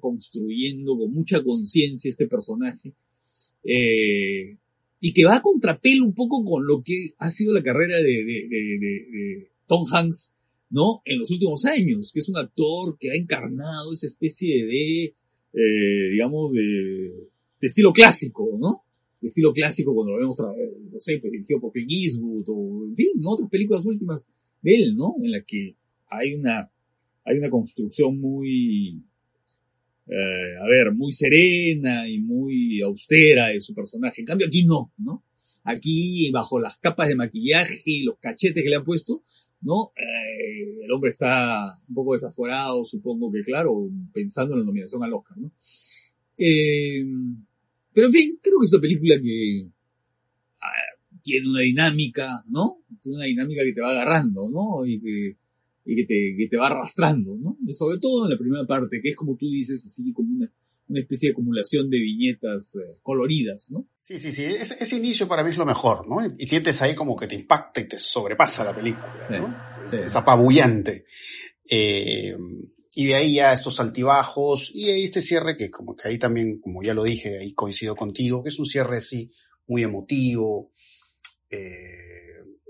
construyendo 0.00 0.96
con 0.96 1.12
mucha 1.12 1.42
conciencia 1.42 2.08
este 2.08 2.28
personaje. 2.28 2.94
Eh, 3.64 4.58
y 5.00 5.12
que 5.12 5.24
va 5.24 5.36
a 5.36 5.42
contrapelo 5.42 6.04
un 6.04 6.14
poco 6.14 6.44
con 6.44 6.66
lo 6.66 6.82
que 6.82 7.14
ha 7.18 7.30
sido 7.30 7.52
la 7.52 7.62
carrera 7.62 7.96
de, 7.96 8.02
de, 8.02 8.48
de, 8.48 8.78
de, 8.78 9.50
Tom 9.66 9.84
Hanks, 9.92 10.34
¿no? 10.70 11.02
En 11.04 11.18
los 11.18 11.30
últimos 11.30 11.64
años, 11.64 12.12
que 12.12 12.20
es 12.20 12.28
un 12.28 12.36
actor 12.36 12.96
que 12.98 13.10
ha 13.10 13.14
encarnado 13.14 13.92
esa 13.92 14.06
especie 14.06 14.64
de, 14.64 15.04
eh, 15.52 16.10
digamos, 16.12 16.52
de, 16.52 17.28
estilo 17.60 17.92
clásico, 17.92 18.56
¿no? 18.58 18.84
De 19.20 19.28
estilo 19.28 19.52
clásico 19.52 19.94
cuando 19.94 20.12
lo 20.12 20.18
vemos, 20.18 20.38
no 20.38 21.00
sé, 21.00 21.18
pues, 21.18 21.32
dirigido 21.32 21.60
por 21.60 21.72
Clint 21.72 21.90
Eastwood 21.90 22.44
o, 22.48 22.84
en 22.86 22.96
fin, 22.96 23.08
otras 23.24 23.50
películas 23.50 23.84
últimas 23.84 24.30
de 24.62 24.74
él, 24.74 24.96
¿no? 24.96 25.14
En 25.20 25.32
la 25.32 25.42
que 25.42 25.76
hay 26.08 26.34
una, 26.34 26.70
hay 27.24 27.38
una 27.38 27.50
construcción 27.50 28.18
muy, 28.20 29.02
eh, 30.08 30.56
a 30.60 30.66
ver, 30.66 30.94
muy 30.94 31.12
serena 31.12 32.08
y 32.08 32.20
muy 32.20 32.80
austera 32.80 33.48
de 33.48 33.60
su 33.60 33.74
personaje. 33.74 34.20
En 34.20 34.26
cambio 34.26 34.46
aquí 34.46 34.64
no, 34.64 34.92
¿no? 34.98 35.24
Aquí, 35.64 36.30
bajo 36.30 36.60
las 36.60 36.78
capas 36.78 37.08
de 37.08 37.16
maquillaje 37.16 37.80
y 37.86 38.04
los 38.04 38.18
cachetes 38.18 38.62
que 38.62 38.70
le 38.70 38.76
han 38.76 38.84
puesto, 38.84 39.24
¿no? 39.62 39.92
Eh, 39.96 40.84
el 40.84 40.92
hombre 40.92 41.10
está 41.10 41.80
un 41.88 41.94
poco 41.94 42.12
desaforado, 42.12 42.84
supongo 42.84 43.32
que, 43.32 43.42
claro, 43.42 43.90
pensando 44.12 44.54
en 44.54 44.60
la 44.60 44.66
nominación 44.66 45.02
al 45.02 45.14
Oscar, 45.14 45.38
¿no? 45.38 45.52
Eh, 46.38 47.04
pero 47.92 48.06
en 48.06 48.12
fin, 48.12 48.38
creo 48.40 48.58
que 48.60 48.66
es 48.66 48.72
una 48.72 48.82
película 48.82 49.20
que 49.20 49.68
ah, 50.60 50.68
tiene 51.22 51.48
una 51.48 51.60
dinámica, 51.60 52.44
¿no? 52.48 52.84
Tiene 53.02 53.16
una 53.16 53.26
dinámica 53.26 53.64
que 53.64 53.72
te 53.72 53.80
va 53.80 53.90
agarrando, 53.90 54.48
¿no? 54.48 54.86
Y 54.86 55.00
que 55.00 55.36
y 55.86 55.96
que 55.96 56.04
te, 56.04 56.34
que 56.36 56.48
te 56.50 56.56
va 56.56 56.66
arrastrando, 56.66 57.36
¿no? 57.36 57.56
sobre 57.72 57.98
todo 57.98 58.24
en 58.24 58.32
la 58.32 58.38
primera 58.38 58.66
parte, 58.66 59.00
que 59.00 59.10
es 59.10 59.16
como 59.16 59.36
tú 59.36 59.48
dices, 59.48 59.84
así 59.86 60.12
como 60.12 60.36
una, 60.36 60.52
una 60.88 61.00
especie 61.00 61.28
de 61.28 61.32
acumulación 61.32 61.88
de 61.88 61.98
viñetas 61.98 62.74
eh, 62.74 62.98
coloridas, 63.02 63.70
¿no? 63.70 63.88
Sí, 64.02 64.18
sí, 64.18 64.32
sí, 64.32 64.44
ese, 64.44 64.82
ese, 64.82 64.96
inicio 64.96 65.26
para 65.28 65.42
mí 65.42 65.50
es 65.50 65.56
lo 65.56 65.66
mejor, 65.66 66.08
¿no? 66.08 66.16
Y 66.38 66.44
sientes 66.46 66.80
ahí 66.82 66.94
como 66.94 67.16
que 67.16 67.26
te 67.26 67.34
impacta 67.34 67.80
y 67.80 67.88
te 67.88 67.98
sobrepasa 67.98 68.64
la 68.64 68.74
película, 68.74 69.28
¿no? 69.30 69.86
Es, 69.86 70.14
apabullante. 70.14 71.06
Eh, 71.68 72.36
y 72.94 73.06
de 73.06 73.14
ahí 73.14 73.34
ya 73.34 73.52
estos 73.52 73.78
altibajos 73.80 74.70
y 74.72 74.88
ahí 74.88 75.02
este 75.02 75.20
cierre 75.20 75.56
que 75.56 75.70
como 75.70 75.94
que 75.94 76.08
ahí 76.08 76.18
también, 76.18 76.60
como 76.60 76.82
ya 76.82 76.94
lo 76.94 77.02
dije, 77.02 77.38
ahí 77.38 77.52
coincido 77.52 77.94
contigo, 77.94 78.42
que 78.42 78.48
es 78.48 78.58
un 78.58 78.66
cierre 78.66 78.98
así 78.98 79.30
muy 79.66 79.82
emotivo. 79.82 80.70
Eh, 81.50 82.16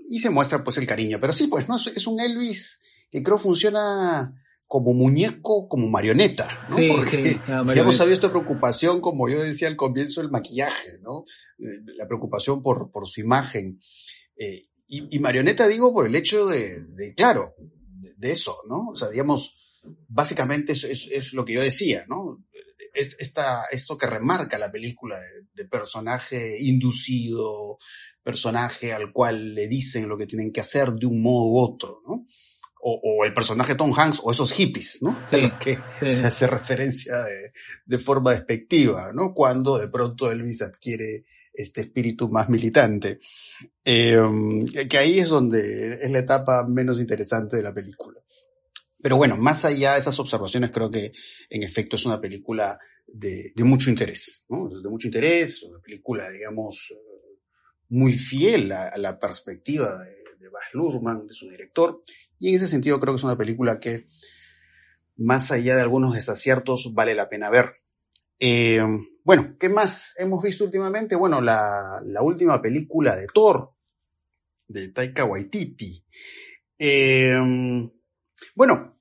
y 0.08 0.18
se 0.18 0.30
muestra 0.30 0.64
pues 0.64 0.78
el 0.78 0.87
cariño. 0.87 1.18
Pero 1.20 1.32
sí, 1.32 1.46
pues, 1.49 1.68
¿no? 1.68 1.76
Es 1.76 2.06
un 2.06 2.20
Elvis 2.20 2.80
que 3.10 3.22
creo 3.22 3.38
funciona 3.38 4.34
como 4.66 4.92
muñeco, 4.92 5.68
como 5.68 5.88
marioneta, 5.88 6.66
¿no? 6.70 6.76
Porque 6.88 7.38
ya 7.48 7.80
hemos 7.80 7.96
sabido 7.96 8.14
esta 8.14 8.30
preocupación, 8.30 9.00
como 9.00 9.28
yo 9.28 9.40
decía 9.40 9.68
al 9.68 9.76
comienzo, 9.76 10.20
el 10.20 10.30
maquillaje, 10.30 10.98
¿no? 11.02 11.25
Eh, 11.58 11.80
la 11.96 12.06
preocupación 12.06 12.62
por, 12.62 12.90
por 12.90 13.06
su 13.06 13.20
imagen. 13.20 13.78
Eh, 14.36 14.62
y, 14.88 15.18
marioneta 15.18 15.66
digo 15.66 15.92
por 15.92 16.06
el 16.06 16.14
hecho 16.14 16.46
de, 16.46 16.84
de 16.88 17.14
claro, 17.14 17.54
de, 17.58 18.30
eso, 18.30 18.56
¿no? 18.68 18.90
O 18.90 18.94
sea, 18.94 19.08
digamos, 19.08 19.82
básicamente 20.08 20.72
es, 20.72 20.84
es, 20.84 21.32
lo 21.32 21.44
que 21.44 21.54
yo 21.54 21.60
decía, 21.60 22.04
¿no? 22.08 22.44
Es 22.94 23.16
esta, 23.18 23.64
esto 23.70 23.98
que 23.98 24.06
remarca 24.06 24.58
la 24.58 24.70
película 24.70 25.18
de, 25.18 25.46
de 25.54 25.68
personaje 25.68 26.56
inducido, 26.60 27.78
personaje 28.22 28.92
al 28.92 29.12
cual 29.12 29.54
le 29.54 29.66
dicen 29.66 30.08
lo 30.08 30.16
que 30.16 30.26
tienen 30.26 30.52
que 30.52 30.60
hacer 30.60 30.92
de 30.92 31.06
un 31.06 31.20
modo 31.20 31.46
u 31.46 31.58
otro, 31.58 32.00
¿no? 32.06 32.25
O, 32.88 33.24
el 33.24 33.34
personaje 33.34 33.74
Tom 33.74 33.92
Hanks 33.96 34.20
o 34.22 34.30
esos 34.30 34.52
hippies, 34.52 35.02
¿no? 35.02 35.16
que 35.60 35.78
se 36.08 36.26
hace 36.26 36.46
referencia 36.46 37.16
de, 37.84 37.98
forma 37.98 38.32
despectiva, 38.32 39.10
¿no? 39.12 39.34
Cuando 39.34 39.76
de 39.76 39.88
pronto 39.88 40.30
Elvis 40.30 40.62
adquiere 40.62 41.24
este 41.52 41.80
espíritu 41.80 42.28
más 42.28 42.48
militante. 42.48 43.18
Em, 43.82 44.64
que 44.66 44.98
ahí 44.98 45.18
es 45.18 45.28
donde 45.28 45.94
es 46.00 46.10
la 46.10 46.20
etapa 46.20 46.66
menos 46.68 47.00
interesante 47.00 47.56
de 47.56 47.62
la 47.62 47.74
película. 47.74 48.20
Pero 49.02 49.16
bueno, 49.16 49.36
más 49.36 49.64
allá 49.64 49.94
de 49.94 49.98
esas 49.98 50.18
observaciones, 50.20 50.70
creo 50.70 50.90
que 50.90 51.12
en 51.50 51.62
efecto 51.62 51.96
es 51.96 52.06
una 52.06 52.20
película 52.20 52.78
de, 53.06 53.52
mucho 53.64 53.90
interés, 53.90 54.44
¿no? 54.48 54.68
De 54.68 54.88
mucho 54.88 55.08
interés, 55.08 55.62
una 55.64 55.80
película, 55.80 56.30
digamos, 56.30 56.94
muy 57.88 58.12
fiel 58.12 58.70
a 58.72 58.96
la 58.96 59.18
perspectiva 59.18 60.04
de, 60.04 60.15
de 60.46 61.00
Baz 61.02 61.26
de 61.26 61.32
su 61.32 61.48
director, 61.48 62.02
y 62.38 62.50
en 62.50 62.56
ese 62.56 62.68
sentido 62.68 63.00
creo 63.00 63.14
que 63.14 63.18
es 63.18 63.24
una 63.24 63.36
película 63.36 63.80
que, 63.80 64.06
más 65.16 65.50
allá 65.50 65.76
de 65.76 65.82
algunos 65.82 66.14
desaciertos, 66.14 66.92
vale 66.94 67.14
la 67.14 67.28
pena 67.28 67.50
ver. 67.50 67.76
Eh, 68.38 68.82
bueno, 69.24 69.56
¿qué 69.58 69.68
más 69.68 70.14
hemos 70.18 70.42
visto 70.42 70.64
últimamente? 70.64 71.16
Bueno, 71.16 71.40
la, 71.40 72.00
última 72.20 72.60
película 72.60 73.16
de 73.16 73.26
Thor, 73.32 73.72
de 74.68 74.88
Taika 74.88 75.24
Waititi. 75.24 76.04
Eh, 76.78 77.34
bueno, 78.54 79.00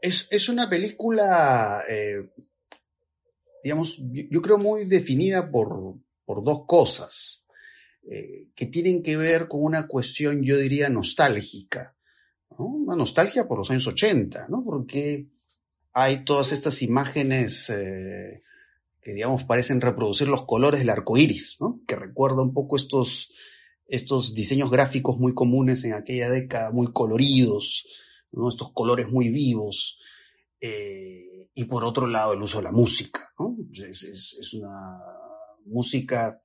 es, 0.00 0.48
una 0.48 0.68
película, 0.68 1.82
eh, 1.88 2.30
digamos, 3.62 3.98
yo, 3.98 4.40
creo 4.40 4.58
muy 4.58 4.84
definida 4.84 5.50
por, 5.50 5.96
por 6.24 6.44
dos 6.44 6.64
cosas. 6.66 7.43
Eh, 8.06 8.50
que 8.54 8.66
tienen 8.66 9.02
que 9.02 9.16
ver 9.16 9.48
con 9.48 9.62
una 9.62 9.86
cuestión, 9.86 10.42
yo 10.42 10.58
diría, 10.58 10.90
nostálgica. 10.90 11.96
Una 12.58 12.94
nostalgia 12.94 13.48
por 13.48 13.58
los 13.58 13.70
años 13.70 13.86
80, 13.86 14.46
¿no? 14.48 14.62
Porque 14.62 15.28
hay 15.92 16.24
todas 16.24 16.52
estas 16.52 16.82
imágenes 16.82 17.70
eh, 17.70 18.38
que, 19.00 19.14
digamos, 19.14 19.44
parecen 19.44 19.80
reproducir 19.80 20.28
los 20.28 20.44
colores 20.44 20.80
del 20.80 20.90
arco 20.90 21.16
iris, 21.16 21.56
¿no? 21.60 21.80
Que 21.86 21.96
recuerda 21.96 22.42
un 22.42 22.52
poco 22.52 22.76
estos, 22.76 23.32
estos 23.86 24.34
diseños 24.34 24.70
gráficos 24.70 25.18
muy 25.18 25.32
comunes 25.32 25.82
en 25.84 25.94
aquella 25.94 26.28
década, 26.28 26.72
muy 26.72 26.92
coloridos. 26.92 27.86
Estos 28.48 28.72
colores 28.72 29.08
muy 29.08 29.30
vivos. 29.30 29.98
Eh, 30.60 31.48
y 31.54 31.64
por 31.64 31.84
otro 31.84 32.06
lado, 32.06 32.34
el 32.34 32.42
uso 32.42 32.58
de 32.58 32.64
la 32.64 32.72
música, 32.72 33.32
¿no? 33.38 33.56
Es, 33.72 34.02
es 34.02 34.54
una 34.54 34.98
música 35.64 36.43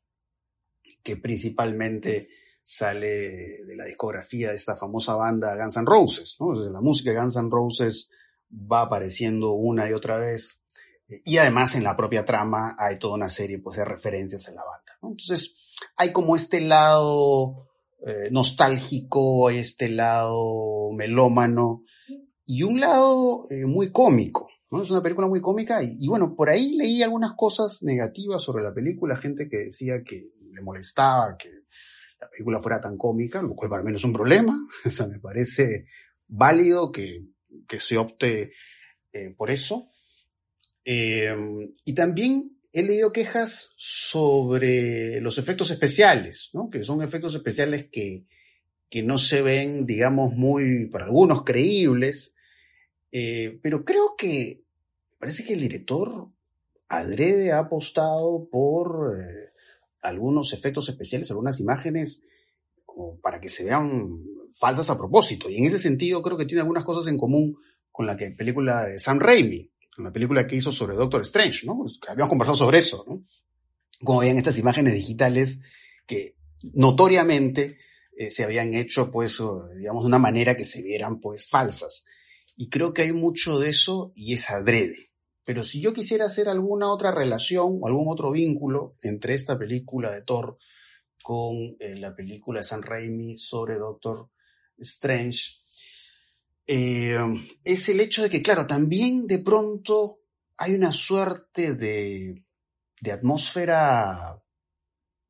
que 1.03 1.17
principalmente 1.17 2.27
sale 2.61 3.63
de 3.65 3.75
la 3.75 3.85
discografía 3.85 4.49
de 4.49 4.55
esta 4.55 4.75
famosa 4.75 5.15
banda 5.15 5.55
Guns 5.55 5.77
N' 5.77 5.85
Roses, 5.85 6.35
¿no? 6.39 6.53
la 6.53 6.81
música 6.81 7.11
de 7.11 7.19
Guns 7.19 7.35
N' 7.35 7.49
Roses 7.49 8.09
va 8.51 8.81
apareciendo 8.81 9.53
una 9.53 9.89
y 9.89 9.93
otra 9.93 10.19
vez. 10.19 10.63
Y 11.25 11.37
además 11.37 11.75
en 11.75 11.83
la 11.83 11.97
propia 11.97 12.23
trama 12.23 12.75
hay 12.77 12.99
toda 12.99 13.15
una 13.15 13.29
serie 13.29 13.59
pues, 13.59 13.77
de 13.77 13.85
referencias 13.85 14.47
en 14.47 14.55
la 14.55 14.63
banda. 14.63 14.93
Entonces 15.01 15.75
hay 15.97 16.11
como 16.11 16.35
este 16.35 16.61
lado 16.61 17.55
eh, 18.05 18.29
nostálgico, 18.31 19.47
hay 19.47 19.57
este 19.57 19.89
lado 19.89 20.91
melómano 20.93 21.83
y 22.45 22.63
un 22.63 22.79
lado 22.79 23.43
eh, 23.49 23.65
muy 23.65 23.91
cómico. 23.91 24.47
Es 24.71 24.91
una 24.91 25.01
película 25.01 25.27
muy 25.27 25.41
cómica 25.41 25.81
y, 25.81 26.07
bueno, 26.07 26.35
por 26.35 26.49
ahí 26.49 26.75
leí 26.75 27.01
algunas 27.01 27.33
cosas 27.35 27.81
negativas 27.81 28.43
sobre 28.43 28.63
la 28.63 28.71
película, 28.71 29.17
gente 29.17 29.49
que 29.49 29.57
decía 29.57 30.03
que 30.03 30.29
le 30.53 30.61
molestaba 30.61 31.35
que 31.37 31.49
la 32.19 32.29
película 32.29 32.59
fuera 32.59 32.81
tan 32.81 32.97
cómica, 32.97 33.41
lo 33.41 33.55
cual 33.55 33.69
para 33.69 33.83
mí 33.83 33.91
no 33.91 33.97
es 33.97 34.03
un 34.03 34.13
problema. 34.13 34.57
O 34.85 34.89
sea, 34.89 35.07
me 35.07 35.19
parece 35.19 35.85
válido 36.27 36.91
que, 36.91 37.23
que 37.67 37.79
se 37.79 37.97
opte 37.97 38.53
eh, 39.11 39.33
por 39.35 39.49
eso. 39.51 39.89
Eh, 40.83 41.33
y 41.85 41.93
también 41.93 42.57
he 42.71 42.83
leído 42.83 43.11
quejas 43.11 43.73
sobre 43.77 45.21
los 45.21 45.37
efectos 45.37 45.71
especiales, 45.71 46.49
¿no? 46.53 46.69
que 46.69 46.83
son 46.83 47.01
efectos 47.01 47.35
especiales 47.35 47.87
que, 47.91 48.25
que 48.89 49.03
no 49.03 49.17
se 49.17 49.41
ven, 49.41 49.85
digamos, 49.85 50.35
muy, 50.35 50.87
para 50.87 51.05
algunos, 51.05 51.43
creíbles. 51.43 52.35
Eh, 53.11 53.59
pero 53.61 53.83
creo 53.83 54.15
que 54.17 54.63
parece 55.17 55.43
que 55.43 55.53
el 55.53 55.61
director 55.61 56.29
adrede 56.87 57.51
ha 57.51 57.59
apostado 57.59 58.47
por 58.49 59.48
algunos 60.01 60.53
efectos 60.53 60.89
especiales, 60.89 61.29
algunas 61.31 61.59
imágenes, 61.59 62.23
como 62.85 63.19
para 63.19 63.39
que 63.39 63.49
se 63.49 63.65
vean 63.65 64.23
falsas 64.51 64.89
a 64.89 64.97
propósito. 64.97 65.49
Y 65.49 65.57
en 65.57 65.65
ese 65.65 65.79
sentido 65.79 66.21
creo 66.21 66.37
que 66.37 66.45
tiene 66.45 66.61
algunas 66.61 66.83
cosas 66.83 67.07
en 67.11 67.17
común 67.17 67.57
con 67.91 68.07
la 68.07 68.15
película 68.15 68.85
de 68.85 68.99
Sam 68.99 69.19
Raimi, 69.19 69.69
con 69.95 70.05
la 70.05 70.11
película 70.11 70.47
que 70.47 70.55
hizo 70.55 70.71
sobre 70.71 70.95
Doctor 70.95 71.21
Strange, 71.21 71.65
¿no? 71.65 71.83
Habíamos 72.07 72.29
conversado 72.29 72.57
sobre 72.57 72.79
eso, 72.79 73.03
¿no? 73.07 73.23
Como 74.03 74.19
veían 74.19 74.37
estas 74.37 74.57
imágenes 74.57 74.93
digitales 74.93 75.61
que 76.05 76.35
notoriamente 76.73 77.77
eh, 78.17 78.29
se 78.29 78.43
habían 78.43 78.73
hecho, 78.73 79.11
pues, 79.11 79.41
digamos, 79.77 80.03
de 80.03 80.07
una 80.07 80.19
manera 80.19 80.55
que 80.55 80.65
se 80.65 80.81
vieran, 80.81 81.19
pues, 81.19 81.47
falsas. 81.47 82.05
Y 82.55 82.69
creo 82.69 82.93
que 82.93 83.03
hay 83.03 83.13
mucho 83.13 83.59
de 83.59 83.69
eso 83.69 84.11
y 84.15 84.33
es 84.33 84.49
adrede. 84.49 85.08
Pero 85.49 85.63
si 85.63 85.81
yo 85.81 85.95
quisiera 85.95 86.25
hacer 86.25 86.47
alguna 86.47 86.93
otra 86.93 87.11
relación 87.11 87.79
o 87.81 87.87
algún 87.87 88.07
otro 88.07 88.29
vínculo 88.29 88.95
entre 89.01 89.33
esta 89.33 89.57
película 89.57 90.11
de 90.11 90.21
Thor 90.21 90.59
con 91.23 91.75
eh, 91.79 91.95
la 91.97 92.15
película 92.15 92.59
de 92.59 92.63
San 92.63 92.83
Raimi 92.83 93.35
sobre 93.35 93.79
Doctor 93.79 94.29
Strange, 94.77 95.55
eh, 96.67 97.17
es 97.63 97.89
el 97.89 97.99
hecho 97.99 98.21
de 98.21 98.29
que, 98.29 98.43
claro, 98.43 98.67
también 98.67 99.25
de 99.25 99.39
pronto 99.39 100.19
hay 100.55 100.75
una 100.75 100.91
suerte 100.91 101.73
de, 101.73 102.45
de 103.01 103.11
atmósfera 103.11 104.39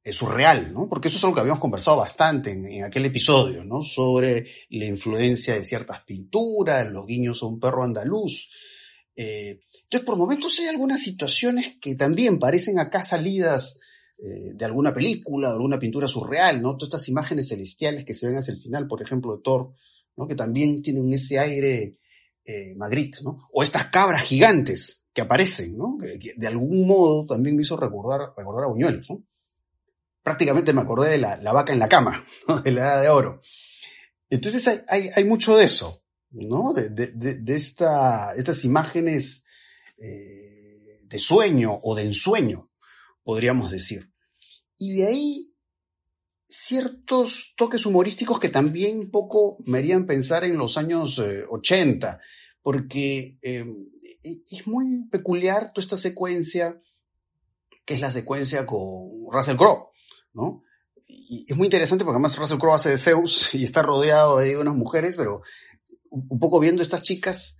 eh, 0.04 0.12
surreal, 0.12 0.74
¿no? 0.74 0.90
Porque 0.90 1.08
eso 1.08 1.18
es 1.18 1.24
algo 1.24 1.36
que 1.36 1.40
habíamos 1.40 1.62
conversado 1.62 1.96
bastante 1.96 2.52
en, 2.52 2.84
aquel 2.84 3.06
episodio, 3.06 3.64
¿no? 3.64 3.82
Sobre 3.84 4.52
la 4.72 4.86
influencia 4.86 5.54
de 5.54 5.64
ciertas 5.64 6.02
pinturas, 6.02 6.92
los 6.92 7.06
guiños 7.06 7.42
a 7.42 7.46
un 7.46 7.58
perro 7.58 7.86
andaluz. 7.86 8.50
Eh, 9.22 9.60
entonces, 9.84 10.06
por 10.06 10.16
momentos 10.16 10.58
hay 10.60 10.68
algunas 10.68 11.02
situaciones 11.02 11.76
que 11.82 11.96
también 11.96 12.40
parecen 12.40 12.80
acá 12.80 13.04
salidas 13.04 13.80
de 14.22 14.66
alguna 14.66 14.94
película, 14.94 15.48
de 15.48 15.54
alguna 15.54 15.80
pintura 15.80 16.06
surreal, 16.06 16.62
¿no? 16.62 16.76
Todas 16.76 16.90
estas 16.90 17.08
imágenes 17.08 17.48
celestiales 17.48 18.04
que 18.04 18.14
se 18.14 18.28
ven 18.28 18.36
hacia 18.36 18.54
el 18.54 18.60
final, 18.60 18.86
por 18.86 19.02
ejemplo, 19.02 19.34
de 19.34 19.42
Thor, 19.42 19.72
que 20.28 20.36
también 20.36 20.82
tienen 20.82 21.12
ese 21.14 21.40
aire 21.40 21.98
eh, 22.46 22.74
Magritte, 22.76 23.20
¿no? 23.24 23.48
o 23.52 23.64
estas 23.64 23.86
cabras 23.86 24.24
gigantes 24.24 25.06
que 25.14 25.22
aparecen, 25.22 25.78
¿no? 25.78 25.98
de 26.00 26.48
algún 26.48 26.88
modo 26.88 27.26
también 27.26 27.56
me 27.56 27.64
hizo 27.64 27.78
recordar, 27.78 28.34
recordar 28.36 28.66
a 28.66 28.68
Buñuelos. 28.68 29.10
¿no? 29.10 29.24
Prácticamente 30.24 30.74
me 30.74 30.82
acordé 30.82 31.12
de 31.12 31.18
la, 31.18 31.54
vaca 31.54 31.74
en 31.74 31.80
la 31.80 31.88
cama, 31.88 32.24
de 32.64 32.72
la 32.72 32.82
edad 32.82 33.02
de 33.02 33.10
oro. 33.10 33.42
Entonces 34.30 34.84
hay, 34.88 35.10
hay, 35.16 35.24
mucho 35.26 35.58
de 35.58 35.66
eso, 35.66 36.04
¿no? 36.32 36.74
de, 36.74 36.90
de, 36.90 37.56
esta, 37.56 38.34
estas 38.36 38.64
imágenes 38.66 39.46
eh, 39.98 41.02
de 41.04 41.20
sueño 41.20 41.80
o 41.84 41.96
de 41.96 42.04
ensueño, 42.04 42.72
podríamos 43.24 43.72
decir. 43.72 44.12
Y 44.78 44.94
de 44.94 45.08
ahí 45.08 45.56
ciertos 46.48 47.54
toques 47.58 47.86
humorísticos 47.86 48.40
que 48.40 48.50
también 48.50 49.12
poco 49.12 49.58
me 49.66 49.80
harían 49.80 50.06
pensar 50.06 50.44
en 50.44 50.58
los 50.58 50.78
años 50.78 51.20
80, 51.20 52.14
eh, 52.14 52.20
porque 52.62 53.38
eh, 53.42 53.66
e, 54.24 54.42
es 54.50 54.68
muy 54.68 55.08
peculiar 55.10 55.74
toda 55.74 55.84
esta 55.84 55.98
secuencia, 55.98 56.82
que 57.86 57.96
es 57.96 58.02
la 58.02 58.12
secuencia 58.12 58.66
con 58.66 59.32
Russell 59.32 59.58
Crowe, 59.58 59.90
¿no? 60.34 60.64
Es 61.48 61.58
muy 61.58 61.66
interesante 61.66 62.06
porque 62.06 62.16
además 62.16 62.38
Russell 62.38 62.60
Crowe 62.60 62.76
hace 62.76 62.92
de 62.92 62.98
Zeus 62.98 63.54
y 63.56 63.64
está 63.64 63.82
rodeado 63.82 64.38
de 64.38 64.58
unas 64.58 64.76
mujeres, 64.76 65.16
pero 65.16 65.42
un 66.10 66.40
poco 66.40 66.60
viendo 66.60 66.82
estas 66.82 67.04
chicas, 67.04 67.58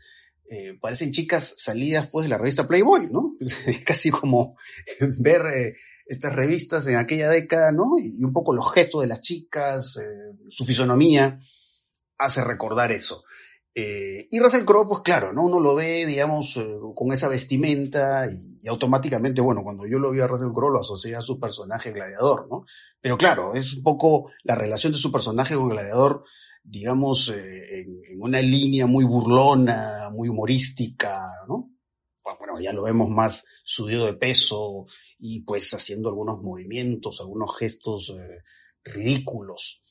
eh, 0.50 0.78
parecen 0.82 1.12
chicas 1.12 1.54
salidas 1.58 2.08
pues 2.08 2.24
de 2.24 2.30
la 2.30 2.38
revista 2.38 2.68
Playboy, 2.68 3.08
¿no? 3.12 3.36
Casi 3.86 4.10
como 4.12 4.58
ver 5.20 5.76
estas 6.10 6.34
revistas 6.34 6.88
en 6.88 6.98
aquella 6.98 7.30
década, 7.30 7.72
¿no? 7.72 8.00
Y 8.02 8.24
un 8.24 8.34
poco 8.34 8.52
los 8.52 8.72
gestos 8.74 9.02
de 9.02 9.08
las 9.08 9.22
chicas, 9.22 9.98
eh, 9.98 10.36
su 10.48 10.66
fisonomía, 10.66 11.40
hace 12.18 12.44
recordar 12.44 12.92
eso. 12.92 13.24
Eh, 13.76 14.28
y 14.32 14.40
Russell 14.40 14.66
Crowe, 14.66 14.88
pues 14.88 15.02
claro, 15.02 15.32
¿no? 15.32 15.46
Uno 15.46 15.60
lo 15.60 15.76
ve, 15.76 16.06
digamos, 16.06 16.58
eh, 16.58 16.68
con 16.96 17.14
esa 17.14 17.30
vestimenta 17.30 18.28
y, 18.28 18.68
automáticamente, 18.68 19.42
bueno, 19.42 19.64
cuando 19.64 19.86
yo 19.86 20.00
lo 20.00 20.12
vi 20.12 20.20
a 20.20 20.28
Russell 20.28 20.52
Crowe 20.52 20.74
lo 20.74 20.82
asocié 20.82 21.16
a 21.16 21.22
su 21.22 21.40
personaje 21.40 21.92
gladiador, 21.92 22.48
¿no? 22.50 22.66
Pero 23.00 23.18
claro, 23.18 23.54
es 23.54 23.76
un 23.76 23.84
poco 23.84 24.32
la 24.44 24.56
relación 24.56 24.92
de 24.92 24.98
su 24.98 25.12
personaje 25.12 25.56
con 25.56 25.70
gladiador, 25.70 26.24
digamos, 26.70 27.30
en, 27.30 28.02
en, 28.08 28.22
una 28.22 28.42
línea 28.42 28.86
muy 28.86 29.04
burlona, 29.04 30.10
muy 30.12 30.30
humorística, 30.30 31.28
¿no? 31.48 31.72
Bueno, 32.38 32.60
ya 32.62 32.72
lo 32.74 32.84
vemos 32.84 33.10
más 33.10 33.44
subido 33.64 34.06
de 34.06 34.14
peso, 34.14 34.86
y 35.18 35.42
pues 35.42 35.74
haciendo 35.74 36.10
algunos 36.10 36.42
movimientos, 36.44 37.20
algunos 37.22 37.58
gestos 37.58 38.12
eh, 38.12 38.44
ridículos. 38.84 39.82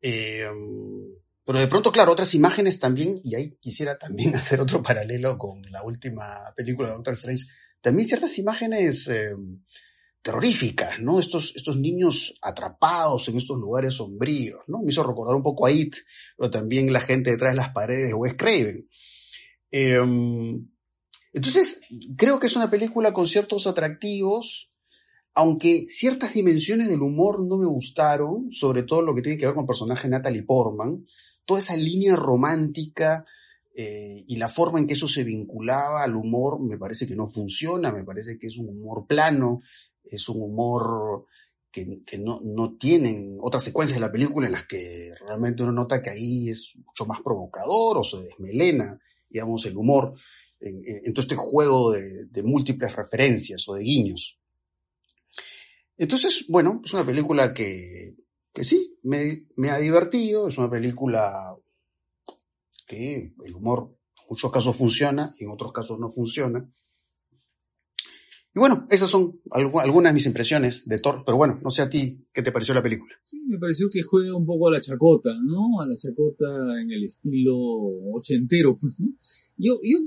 Em, 0.00 1.14
pero 1.44 1.60
de 1.60 1.68
pronto, 1.68 1.92
claro, 1.92 2.12
otras 2.12 2.34
imágenes 2.34 2.80
también, 2.80 3.20
y 3.22 3.36
ahí 3.36 3.56
quisiera 3.60 3.96
también 3.96 4.34
hacer 4.36 4.60
otro 4.60 4.82
paralelo 4.82 5.38
con 5.38 5.62
la 5.70 5.84
última 5.84 6.52
película 6.56 6.88
de 6.88 6.94
Doctor 6.94 7.14
Strange, 7.14 7.44
también 7.80 8.08
ciertas 8.08 8.36
imágenes 8.38 9.06
em, 9.06 9.62
terroríficas, 10.22 11.00
¿no? 11.00 11.20
Estos, 11.20 11.54
estos 11.56 11.76
niños 11.76 12.34
atrapados 12.42 13.28
en 13.28 13.36
estos 13.36 13.58
lugares 13.58 13.94
sombríos, 13.94 14.60
¿no? 14.66 14.82
Me 14.82 14.90
hizo 14.90 15.02
recordar 15.02 15.36
un 15.36 15.42
poco 15.42 15.66
a 15.66 15.70
It, 15.70 15.94
pero 16.36 16.50
también 16.50 16.92
la 16.92 17.00
gente 17.00 17.30
detrás 17.30 17.52
de 17.52 17.56
las 17.56 17.70
paredes 17.70 18.08
de 18.08 18.14
Wes 18.14 18.34
Craven. 18.34 18.88
Em, 19.70 20.68
entonces, 21.32 21.82
creo 22.16 22.38
que 22.38 22.46
es 22.46 22.56
una 22.56 22.70
película 22.70 23.12
con 23.12 23.26
ciertos 23.26 23.66
atractivos, 23.66 24.68
aunque 25.34 25.86
ciertas 25.88 26.34
dimensiones 26.34 26.88
del 26.88 27.02
humor 27.02 27.44
no 27.46 27.56
me 27.56 27.66
gustaron, 27.66 28.50
sobre 28.50 28.82
todo 28.82 29.02
lo 29.02 29.14
que 29.14 29.22
tiene 29.22 29.38
que 29.38 29.46
ver 29.46 29.54
con 29.54 29.62
el 29.62 29.68
personaje 29.68 30.08
Natalie 30.08 30.42
Portman, 30.42 31.04
toda 31.44 31.60
esa 31.60 31.76
línea 31.76 32.16
romántica 32.16 33.24
eh, 33.74 34.24
y 34.26 34.36
la 34.36 34.48
forma 34.48 34.80
en 34.80 34.88
que 34.88 34.94
eso 34.94 35.06
se 35.06 35.22
vinculaba 35.22 36.02
al 36.02 36.16
humor 36.16 36.60
me 36.60 36.76
parece 36.76 37.06
que 37.06 37.14
no 37.14 37.28
funciona, 37.28 37.92
me 37.92 38.02
parece 38.02 38.36
que 38.36 38.48
es 38.48 38.58
un 38.58 38.68
humor 38.68 39.06
plano, 39.06 39.60
es 40.10 40.28
un 40.28 40.42
humor 40.42 41.26
que, 41.70 42.18
no, 42.18 42.40
no, 42.42 42.76
tienen 42.76 43.38
otras 43.40 43.62
secuencias 43.62 44.00
de 44.00 44.06
la 44.06 44.10
película 44.10 44.46
en 44.46 44.52
las 44.52 44.66
que 44.66 45.12
realmente 45.26 45.62
uno 45.62 45.72
nota 45.72 46.02
que 46.02 46.10
ahí 46.10 46.48
es 46.48 46.76
mucho 46.84 47.06
más 47.06 47.20
provocador 47.20 47.98
o 47.98 48.04
se 48.04 48.18
desmelena, 48.18 48.98
digamos, 49.28 49.64
el 49.66 49.76
humor 49.76 50.12
en, 50.60 51.12
todo 51.12 51.22
este 51.22 51.36
juego 51.36 51.92
de, 51.92 52.42
múltiples 52.42 52.94
referencias 52.94 53.68
o 53.68 53.74
de 53.74 53.82
guiños. 53.82 54.40
Entonces, 55.96 56.44
bueno, 56.48 56.80
es 56.84 56.92
una 56.92 57.04
película 57.04 57.52
que, 57.52 58.16
que 58.52 58.64
sí, 58.64 58.98
me, 59.02 59.46
me, 59.56 59.70
ha 59.70 59.78
divertido, 59.78 60.48
es 60.48 60.58
una 60.58 60.70
película 60.70 61.56
que 62.86 63.34
el 63.44 63.54
humor 63.54 63.96
en 64.16 64.24
muchos 64.30 64.50
casos 64.50 64.76
funciona 64.76 65.34
y 65.38 65.44
en 65.44 65.50
otros 65.50 65.72
casos 65.72 65.98
no 65.98 66.08
funciona. 66.08 66.68
Y 68.58 68.60
bueno, 68.60 68.88
esas 68.90 69.08
son 69.08 69.40
algunas 69.52 70.10
de 70.10 70.14
mis 70.14 70.26
impresiones 70.26 70.88
de 70.88 70.98
Thor, 70.98 71.22
pero 71.24 71.36
bueno, 71.36 71.60
no 71.62 71.70
sé 71.70 71.82
a 71.82 71.88
ti, 71.88 72.26
¿qué 72.32 72.42
te 72.42 72.50
pareció 72.50 72.74
la 72.74 72.82
película? 72.82 73.14
Sí, 73.22 73.40
me 73.46 73.56
pareció 73.56 73.86
que 73.88 74.02
juega 74.02 74.34
un 74.34 74.44
poco 74.44 74.66
a 74.66 74.72
la 74.72 74.80
chacota, 74.80 75.30
¿no? 75.40 75.80
A 75.80 75.86
la 75.86 75.94
chacota 75.96 76.44
en 76.82 76.90
el 76.90 77.04
estilo 77.04 77.56
ochentero, 77.56 78.76
pues. 78.76 78.96
Yo, 79.56 79.78
yo, 79.84 79.98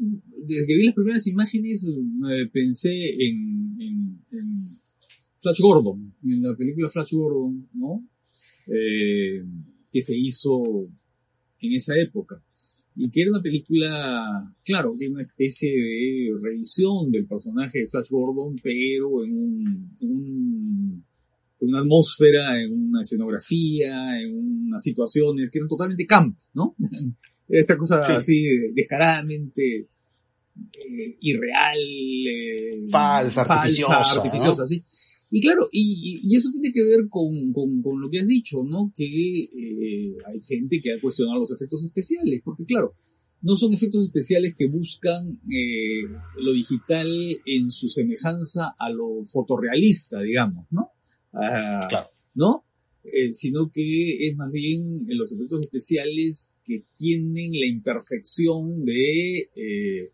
desde 0.45 0.67
que 0.67 0.75
vi 0.75 0.83
las 0.83 0.95
primeras 0.95 1.25
imágenes, 1.27 1.89
pensé 2.51 2.91
en, 3.25 3.77
en, 3.79 4.67
Flash 5.39 5.61
Gordon, 5.61 6.13
en 6.21 6.43
la 6.43 6.53
película 6.53 6.89
Flash 6.89 7.13
Gordon, 7.13 7.69
¿no? 7.75 8.05
Eh, 8.67 9.45
que 9.89 10.01
se 10.01 10.13
hizo 10.17 10.61
en 11.59 11.73
esa 11.73 11.97
época. 11.97 12.43
Y 12.95 13.09
que 13.09 13.21
era 13.21 13.31
una 13.31 13.41
película, 13.41 14.53
claro, 14.63 14.95
tiene 14.97 15.15
una 15.15 15.23
especie 15.23 15.71
de 15.71 16.31
revisión 16.41 17.09
del 17.09 17.25
personaje 17.25 17.79
de 17.79 17.87
Flash 17.87 18.09
Gordon, 18.09 18.55
pero 18.61 19.23
en, 19.23 19.33
un, 19.33 19.97
en, 20.01 20.09
un, 20.09 21.05
una 21.61 21.79
atmósfera, 21.79 22.61
en 22.61 22.73
una 22.73 23.01
escenografía, 23.01 24.19
en 24.19 24.65
unas 24.67 24.83
situaciones 24.83 25.49
que 25.49 25.59
eran 25.59 25.69
totalmente 25.69 26.05
camp, 26.05 26.37
¿no? 26.53 26.75
esa 27.47 27.77
cosa 27.77 27.99
así 28.01 28.45
descaradamente 28.73 29.87
eh, 30.55 31.17
irreal, 31.21 31.77
eh, 31.77 32.89
falsa, 32.91 33.41
artificiosa, 33.41 34.21
artificiosa 34.21 34.65
¿sí? 34.67 34.83
Y 35.31 35.41
claro, 35.41 35.69
y, 35.71 36.19
y, 36.23 36.35
eso 36.35 36.49
tiene 36.51 36.73
que 36.73 36.83
ver 36.83 37.07
con, 37.09 37.53
con, 37.53 37.81
con, 37.81 38.01
lo 38.01 38.09
que 38.09 38.19
has 38.19 38.27
dicho, 38.27 38.65
¿no? 38.65 38.91
Que 38.93 39.05
eh, 39.05 40.17
hay 40.25 40.41
gente 40.41 40.81
que 40.81 40.93
ha 40.93 40.99
cuestionado 40.99 41.39
los 41.39 41.51
efectos 41.51 41.85
especiales, 41.85 42.41
porque 42.43 42.65
claro, 42.65 42.93
no 43.41 43.55
son 43.55 43.73
efectos 43.73 44.03
especiales 44.03 44.53
que 44.57 44.67
buscan 44.67 45.39
eh, 45.49 46.03
lo 46.37 46.51
digital 46.51 47.09
en 47.45 47.71
su 47.71 47.87
semejanza 47.87 48.75
a 48.77 48.89
lo 48.89 49.23
fotorrealista, 49.23 50.21
digamos, 50.21 50.67
¿no? 50.69 50.89
Ah, 51.33 51.79
claro. 51.89 52.07
¿No? 52.33 52.65
Eh, 53.03 53.33
sino 53.33 53.71
que 53.71 54.27
es 54.27 54.35
más 54.35 54.51
bien 54.51 55.05
los 55.07 55.31
efectos 55.31 55.61
especiales 55.61 56.51
que 56.63 56.85
tienen 56.97 57.51
la 57.53 57.65
imperfección 57.65 58.85
de, 58.85 59.49
eh, 59.55 60.11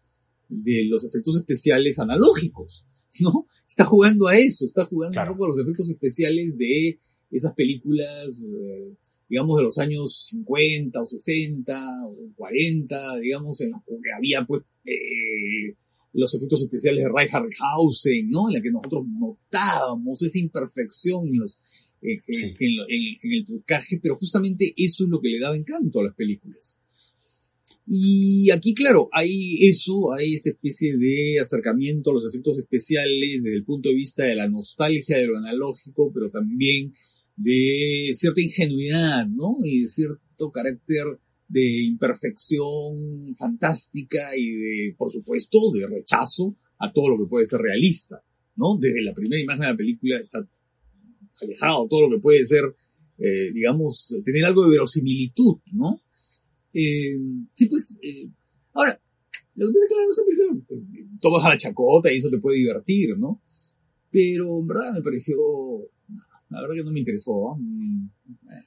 de 0.48 0.86
los 0.86 1.04
efectos 1.04 1.36
especiales 1.36 2.00
analógicos, 2.00 2.86
¿no? 3.22 3.48
Está 3.68 3.86
jugando 3.86 4.28
a 4.28 4.38
eso, 4.38 4.66
está 4.66 4.86
jugando 4.86 5.20
un 5.22 5.28
poco 5.30 5.46
a 5.46 5.48
los 5.50 5.60
efectos 5.60 5.90
especiales 5.90 6.58
de 6.58 7.00
esas 7.32 7.54
películas, 7.54 8.44
eh, 8.44 8.94
digamos, 9.30 9.58
de 9.58 9.64
los 9.64 9.78
años 9.78 10.28
50 10.30 11.02
o 11.02 11.06
60 11.06 12.08
o 12.08 12.32
40, 12.36 13.18
digamos, 13.18 13.60
en 13.62 13.72
las 13.72 13.84
que 13.84 14.12
había, 14.16 14.46
pues, 14.46 14.64
eh, 14.86 15.76
los 16.14 16.34
efectos 16.34 16.64
especiales 16.64 17.04
de 17.04 17.10
Ray 17.10 17.28
Harryhausen, 17.32 18.30
¿no? 18.30 18.48
En 18.50 18.56
la 18.56 18.62
que 18.62 18.72
nosotros 18.72 19.06
notábamos 19.08 20.22
esa 20.24 20.40
imperfección 20.40 21.28
en 21.28 21.40
los, 21.40 21.62
en, 22.02 22.22
en, 22.60 23.32
el 23.34 23.46
trucaje, 23.46 24.00
pero 24.02 24.16
justamente 24.18 24.74
eso 24.78 25.04
es 25.04 25.10
lo 25.10 25.20
que 25.20 25.30
le 25.30 25.40
daba 25.40 25.56
encanto 25.56 26.00
a 26.00 26.06
las 26.06 26.16
películas. 26.16 26.80
Y 27.90 28.52
aquí, 28.52 28.74
claro, 28.74 29.08
hay 29.14 29.66
eso, 29.66 30.12
hay 30.12 30.34
esta 30.34 30.50
especie 30.50 30.98
de 30.98 31.40
acercamiento 31.40 32.12
a 32.12 32.16
los 32.16 32.28
efectos 32.28 32.60
especiales 32.60 33.44
desde 33.44 33.56
el 33.56 33.64
punto 33.64 33.88
de 33.88 33.96
vista 33.96 34.26
de 34.26 34.36
la 34.36 34.50
nostalgia 34.50 35.18
de 35.18 35.28
lo 35.28 35.38
analógico, 35.38 36.12
pero 36.14 36.30
también 36.30 36.92
de 37.38 38.12
cierta 38.14 38.42
ingenuidad, 38.42 39.26
¿no? 39.28 39.56
Y 39.64 39.84
de 39.84 39.88
cierto 39.88 40.52
carácter 40.52 41.06
de 41.48 41.84
imperfección 41.86 43.34
fantástica 43.38 44.36
y 44.36 44.52
de, 44.52 44.96
por 44.98 45.10
supuesto, 45.10 45.58
de 45.74 45.88
rechazo 45.88 46.58
a 46.80 46.92
todo 46.92 47.10
lo 47.10 47.18
que 47.18 47.30
puede 47.30 47.46
ser 47.46 47.62
realista, 47.62 48.22
¿no? 48.58 48.78
Desde 48.78 49.02
la 49.02 49.14
primera 49.14 49.42
imagen 49.42 49.62
de 49.62 49.68
la 49.68 49.78
película 49.78 50.20
está 50.20 50.46
alejado 51.42 51.88
todo 51.88 52.10
lo 52.10 52.18
que 52.18 52.22
puede 52.22 52.44
ser, 52.44 52.64
eh, 53.18 53.50
digamos, 53.54 54.14
tener 54.26 54.44
algo 54.44 54.66
de 54.66 54.72
verosimilitud, 54.72 55.60
¿no? 55.72 56.02
Eh, 56.74 57.18
sí, 57.54 57.66
pues, 57.68 57.98
eh, 58.02 58.30
ahora, 58.74 59.00
lo 59.56 59.68
que 59.68 59.74
pasa 59.74 59.86
es 59.86 59.90
que 59.90 60.44
la 60.44 60.54
no 60.54 60.64
película, 60.66 61.20
tomas 61.20 61.44
a 61.44 61.50
la 61.50 61.58
chacota 61.58 62.12
y 62.12 62.18
eso 62.18 62.30
te 62.30 62.40
puede 62.40 62.58
divertir, 62.58 63.18
¿no? 63.18 63.42
Pero 64.12 64.60
en 64.60 64.68
verdad 64.68 64.94
me 64.94 65.02
pareció, 65.02 65.38
la 66.50 66.62
verdad 66.62 66.76
que 66.76 66.84
no 66.84 66.92
me 66.92 67.00
interesó. 67.00 67.56
Mm, 67.58 68.10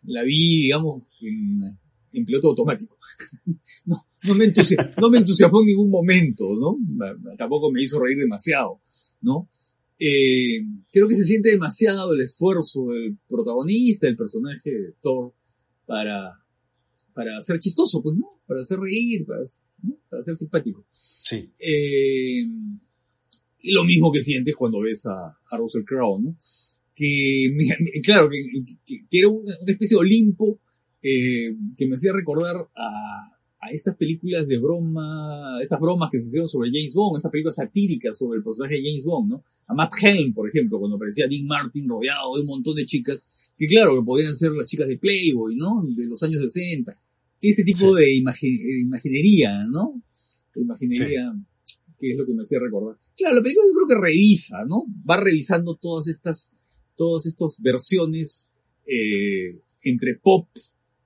la 0.05 0.23
vi, 0.23 0.63
digamos, 0.63 1.05
en, 1.21 1.79
en 2.13 2.25
piloto 2.25 2.49
automático. 2.49 2.99
no, 3.85 3.97
no, 4.25 4.35
me 4.35 4.47
no 5.01 5.11
me 5.11 5.19
entusiasmó 5.19 5.61
en 5.61 5.67
ningún 5.67 5.91
momento, 5.91 6.45
¿no? 6.61 6.77
Tampoco 7.37 7.71
me 7.71 7.83
hizo 7.83 8.01
reír 8.01 8.19
demasiado, 8.19 8.81
¿no? 9.21 9.49
Eh, 9.99 10.65
creo 10.91 11.07
que 11.07 11.15
se 11.15 11.25
siente 11.25 11.51
demasiado 11.51 12.15
el 12.15 12.23
esfuerzo 12.23 12.87
del 12.87 13.19
protagonista, 13.29 14.07
del 14.07 14.17
personaje 14.17 14.71
de 14.71 14.95
Thor, 15.03 15.35
para, 15.85 16.43
para 17.15 17.41
ser 17.43 17.59
chistoso, 17.59 18.03
pues, 18.03 18.17
¿no? 18.17 18.41
Para 18.47 18.61
hacer 18.61 18.79
reír, 18.79 19.25
para, 19.27 19.43
para 20.09 20.23
ser 20.23 20.37
simpático. 20.37 20.87
Sí. 20.91 21.51
Eh, 21.59 22.45
y 23.63 23.73
lo 23.73 23.85
mismo 23.85 24.11
que 24.11 24.23
sientes 24.23 24.55
cuando 24.57 24.81
ves 24.81 25.07
a, 25.07 25.39
a 25.51 25.57
Russell 25.57 25.85
Crowe, 25.85 26.21
¿no? 26.23 26.37
Que, 26.95 27.55
claro, 28.03 28.29
que, 28.29 28.45
que, 28.85 29.19
era 29.19 29.29
una, 29.29 29.55
especie 29.67 29.97
de 29.97 30.01
Olimpo 30.01 30.61
eh, 31.03 31.55
que 31.77 31.87
me 31.87 31.95
hacía 31.95 32.13
recordar 32.13 32.57
a, 32.77 33.40
a 33.61 33.71
estas 33.71 33.97
películas 33.97 34.49
de 34.49 34.59
broma, 34.59 35.59
estas 35.63 35.81
bromas 35.81 36.11
que 36.11 36.21
se 36.21 36.29
hicieron 36.29 36.49
sobre 36.49 36.71
James 36.71 36.95
Bond, 36.95 37.17
estas 37.17 37.31
películas 37.31 37.57
satíricas 37.57 38.17
sobre 38.17 38.39
el 38.39 38.45
personaje 38.45 38.77
de 38.77 38.83
James 38.83 39.05
Bond, 39.05 39.31
¿no? 39.31 39.45
A 39.67 39.75
Matt 39.75 39.93
Helm, 40.03 40.33
por 40.33 40.49
ejemplo, 40.49 40.79
cuando 40.79 40.97
aparecía 40.97 41.29
Dean 41.29 41.47
Martin 41.47 41.89
rodeado 41.89 42.35
de 42.35 42.41
un 42.41 42.47
montón 42.47 42.75
de 42.75 42.87
chicas, 42.87 43.29
que 43.57 43.67
claro, 43.67 43.97
que 43.97 44.05
podían 44.05 44.35
ser 44.35 44.53
las 44.53 44.69
chicas 44.69 44.89
de 44.89 44.97
Playboy, 44.97 45.57
¿no? 45.57 45.85
De 45.95 46.07
los 46.07 46.23
años 46.23 46.41
60 46.43 46.97
ese 47.41 47.65
tipo 47.65 47.95
de 47.95 48.15
imaginería, 48.15 49.65
¿no? 49.67 50.03
imaginería, 50.55 51.33
que 51.99 52.13
es 52.13 52.19
lo 52.19 52.27
que 52.27 52.35
me 52.35 52.43
hacía 52.43 52.59
recordar. 52.59 52.99
Claro, 53.17 53.37
la 53.37 53.43
película 53.43 53.67
yo 53.67 53.75
creo 53.75 53.89
que 53.89 54.07
revisa, 54.07 54.65
¿no? 54.67 54.85
Va 55.09 55.17
revisando 55.17 55.77
todas 55.77 56.09
estas, 56.09 56.55
todas 56.97 57.25
estas 57.25 57.57
versiones 57.61 58.51
eh, 58.85 59.63
entre 59.83 60.17
pop, 60.17 60.49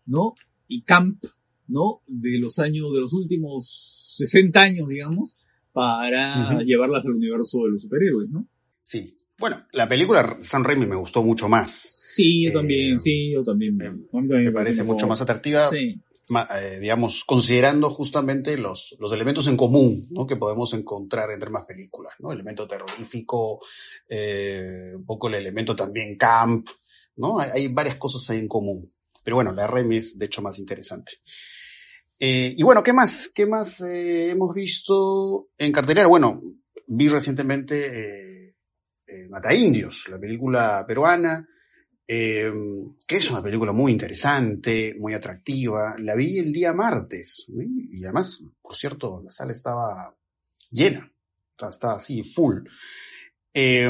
¿no? 0.07 0.35
Y 0.67 0.83
camp, 0.83 1.23
¿no? 1.67 2.03
De 2.07 2.39
los 2.39 2.59
años, 2.59 2.93
de 2.93 3.01
los 3.01 3.13
últimos 3.13 4.15
60 4.17 4.61
años, 4.61 4.89
digamos, 4.89 5.39
para 5.73 6.63
llevarlas 6.63 7.05
al 7.07 7.13
universo 7.13 7.65
de 7.65 7.71
los 7.71 7.83
superhéroes, 7.83 8.31
¿no? 8.31 8.47
Sí. 8.81 9.17
Bueno, 9.39 9.67
la 9.73 9.89
película 9.89 10.37
San 10.41 10.63
Raimi 10.63 10.87
me 10.87 10.97
gustó 10.97 11.25
mucho 11.25 11.49
más. 11.49 12.05
Sí, 12.15 12.45
yo 12.45 12.53
también, 12.53 12.97
eh, 12.97 13.01
sí, 13.01 13.33
yo 13.33 13.43
también. 13.43 13.77
Me, 13.77 13.91
me 14.23 14.53
parece 14.53 14.85
mucho 14.85 15.07
más 15.07 15.21
atractiva. 15.21 15.71
Sí. 15.71 16.01
Eh, 16.31 16.79
digamos, 16.81 17.23
considerando 17.25 17.91
justamente 17.91 18.57
los, 18.57 18.97
los 18.99 19.13
elementos 19.13 19.47
en 19.47 19.59
común 19.59 20.07
¿no? 20.11 20.27
que 20.27 20.37
podemos 20.37 20.73
encontrar 20.73 21.31
entre 21.31 21.51
más 21.51 21.67
películas, 21.67 22.15
¿no? 22.19 22.33
El 22.33 22.37
elemento 22.37 22.67
terrorífico, 22.67 23.61
eh, 24.09 24.93
un 24.97 25.05
poco 25.05 25.29
el 25.29 25.35
elemento 25.35 25.77
también 25.77 26.17
camp, 26.17 26.67
¿no? 27.17 27.39
Hay, 27.39 27.69
varias 27.69 27.97
cosas 27.97 28.29
ahí 28.31 28.39
en 28.39 28.49
común. 28.49 28.91
Pero 29.25 29.37
bueno, 29.37 29.53
la 29.53 29.67
RM 29.67 29.93
es 29.93 30.19
de 30.19 30.27
hecho 30.27 30.43
más 30.43 30.59
interesante. 30.59 31.13
Eh, 32.19 32.55
y 32.57 32.63
bueno, 32.63 32.83
¿qué 32.83 32.93
más? 32.93 33.31
¿Qué 33.35 33.47
más 33.47 33.81
hemos 33.81 34.55
visto 34.55 35.49
en 35.59 35.73
cartelera? 35.73 36.07
Bueno, 36.07 36.43
vi 36.87 37.09
recientemente 37.09 38.55
Mata 39.29 39.53
Indios, 39.53 40.09
la 40.09 40.19
película 40.19 40.85
peruana, 40.87 41.47
eh, 42.07 42.53
que 43.07 43.17
es 43.17 43.31
una 43.31 43.43
película 43.43 43.73
muy 43.73 43.93
interesante, 43.93 44.95
muy 44.99 45.15
atractiva. 45.15 45.97
La 45.99 46.15
vi 46.15 46.39
el 46.39 46.53
día 46.53 46.73
martes 46.73 47.47
y 47.49 48.05
además, 48.05 48.45
por 48.61 48.77
cierto, 48.77 49.23
la 49.23 49.31
sala 49.31 49.53
estaba 49.53 50.15
llena, 50.71 51.11
estaba 51.69 51.95
así, 51.95 52.23
full. 52.23 52.61
Eh, 53.53 53.89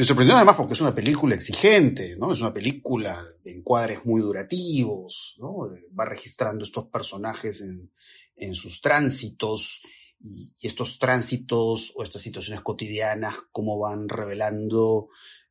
me 0.00 0.06
sorprendió 0.06 0.36
además 0.36 0.56
porque 0.56 0.72
es 0.72 0.80
una 0.80 0.94
película 0.94 1.34
exigente, 1.34 2.16
¿no? 2.16 2.32
Es 2.32 2.40
una 2.40 2.52
película 2.52 3.22
de 3.44 3.52
encuadres 3.52 4.04
muy 4.06 4.20
durativos, 4.20 5.36
¿no? 5.38 5.68
Va 5.98 6.04
registrando 6.06 6.64
estos 6.64 6.86
personajes 6.86 7.62
en, 7.62 8.54
sus 8.54 8.80
tránsitos 8.80 9.82
y, 10.18 10.50
y, 10.58 10.66
estos 10.66 10.98
tránsitos 10.98 11.92
o 11.94 12.02
estas 12.02 12.22
situaciones 12.22 12.62
cotidianas, 12.62 13.36
cómo 13.52 13.78
van 13.78 14.08
revelando 14.08 15.10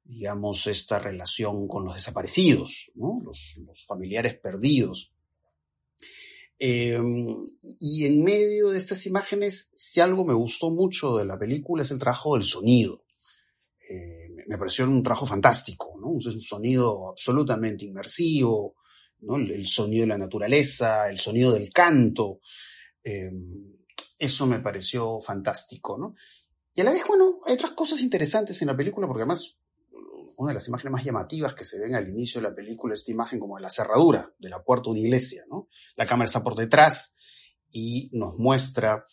digamos, 0.09 0.65
esta 0.65 0.97
relación 0.97 1.67
con 1.67 1.85
los 1.85 1.93
desaparecidos, 1.93 2.91
¿no? 2.95 3.17
los, 3.23 3.55
familiares 3.87 4.39
perdidos. 4.39 5.13
Em, 6.57 7.45
y 7.79 8.05
en 8.05 8.23
medio 8.23 8.69
de 8.69 8.79
estas 8.79 9.05
imágenes, 9.05 9.69
si 9.75 9.99
algo 9.99 10.25
me 10.25 10.33
gustó 10.33 10.71
mucho 10.71 11.15
de 11.17 11.25
la 11.25 11.37
película 11.37 11.83
es 11.83 11.91
el 11.91 11.99
trabajo 11.99 12.35
del 12.35 12.43
sonido. 12.43 13.05
Eh, 13.87 14.18
me 14.49 14.57
pareció 14.57 14.85
un 14.85 15.03
trabajo 15.03 15.27
fantástico, 15.27 15.95
¿no? 16.01 16.17
Es 16.17 16.25
un 16.25 16.41
sonido 16.41 17.09
absolutamente 17.09 17.85
inmersivo, 17.85 18.77
¿no? 19.19 19.35
El, 19.35 19.67
sonido 19.67 20.01
de 20.01 20.07
la 20.07 20.17
naturaleza, 20.17 21.07
el 21.07 21.19
sonido 21.19 21.51
del 21.51 21.69
canto. 21.69 22.39
Em, 23.03 23.77
eso 24.17 24.47
me 24.47 24.59
pareció 24.59 25.19
fantástico, 25.19 25.99
¿no? 25.99 26.15
Y 26.73 26.81
a 26.81 26.83
la 26.83 26.89
vez, 26.89 27.03
bueno, 27.07 27.37
hay 27.45 27.53
otras 27.53 27.73
cosas 27.73 28.01
interesantes 28.01 28.59
en 28.63 28.69
la 28.69 28.75
película, 28.75 29.05
porque 29.05 29.21
además 29.21 29.59
una 30.37 30.49
de 30.49 30.55
las 30.55 30.67
imágenes 30.67 30.93
más 30.93 31.05
llamativas 31.05 31.53
que 31.53 31.63
se 31.63 31.77
ven 31.77 31.93
al 31.93 32.09
inicio 32.09 32.41
de 32.41 32.49
la 32.49 32.55
película, 32.55 32.95
esta 32.95 33.11
imagen 33.11 33.39
como 33.39 33.57
de 33.57 33.61
la 33.61 33.69
cerradura 33.69 34.33
de 34.39 34.49
la 34.49 34.63
puerta 34.63 34.85
de 34.85 34.91
una 34.91 35.01
iglesia, 35.01 35.43
¿no? 35.47 35.67
La 35.95 36.07
cámara 36.07 36.25
está 36.25 36.43
por 36.43 36.55
detrás 36.55 37.13
y 37.71 38.09
nos 38.13 38.35
muestra 38.39 39.05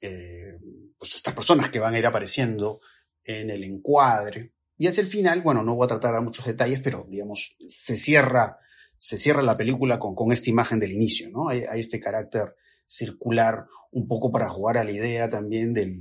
eh, 0.00 0.56
pues 0.96 1.16
estas 1.16 1.34
personas 1.34 1.68
que 1.68 1.80
van 1.80 1.96
a 1.96 1.98
ir 1.98 2.06
apareciendo 2.06 2.78
en 3.24 3.50
el 3.50 3.64
encuadre. 3.64 4.52
Y 4.78 4.86
hacia 4.86 5.02
el 5.02 5.08
final, 5.08 5.42
bueno, 5.42 5.62
no 5.62 5.74
voy 5.74 5.84
a 5.84 5.88
tratar 5.88 6.14
a 6.14 6.20
muchos 6.20 6.46
detalles, 6.46 6.80
pero 6.82 7.06
digamos, 7.10 7.56
se 7.66 7.96
cierra, 7.96 8.58
se 8.96 9.18
cierra 9.18 9.42
la 9.42 9.56
película 9.56 9.98
con, 9.98 10.14
con 10.14 10.32
esta 10.32 10.50
imagen 10.50 10.78
del 10.78 10.92
inicio, 10.92 11.28
¿no? 11.30 11.48
Hay, 11.48 11.64
hay 11.68 11.80
este 11.80 12.00
carácter 12.00 12.54
circular, 12.86 13.66
un 13.90 14.06
poco 14.06 14.30
para 14.30 14.48
jugar 14.48 14.78
a 14.78 14.84
la 14.84 14.92
idea 14.92 15.28
también 15.28 15.74
del, 15.74 16.00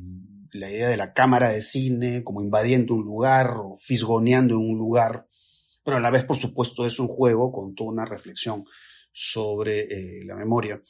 la 0.52 0.70
idea 0.70 0.90
de 0.90 0.98
la 0.98 1.14
cámara 1.14 1.50
de 1.50 1.62
cine 1.62 2.24
como 2.24 2.42
invadiendo 2.42 2.94
un 2.94 3.04
lugar 3.04 3.56
o 3.58 3.76
fisgoneando 3.76 4.56
en 4.56 4.62
un 4.62 4.78
lugar, 4.78 5.28
pero 5.84 5.98
a 5.98 6.02
la 6.02 6.12
vez, 6.12 6.26
por 6.26 6.38
supuesto, 6.38 6.86
es 6.86 7.00
un 7.00 7.08
juego 7.08 7.52
con 7.52 7.76
toda 7.76 7.92
una 7.92 8.06
reflexión 8.06 8.66
sobre 9.12 9.82
eh, 10.20 10.26
la 10.26 10.36
memoria. 10.36 10.82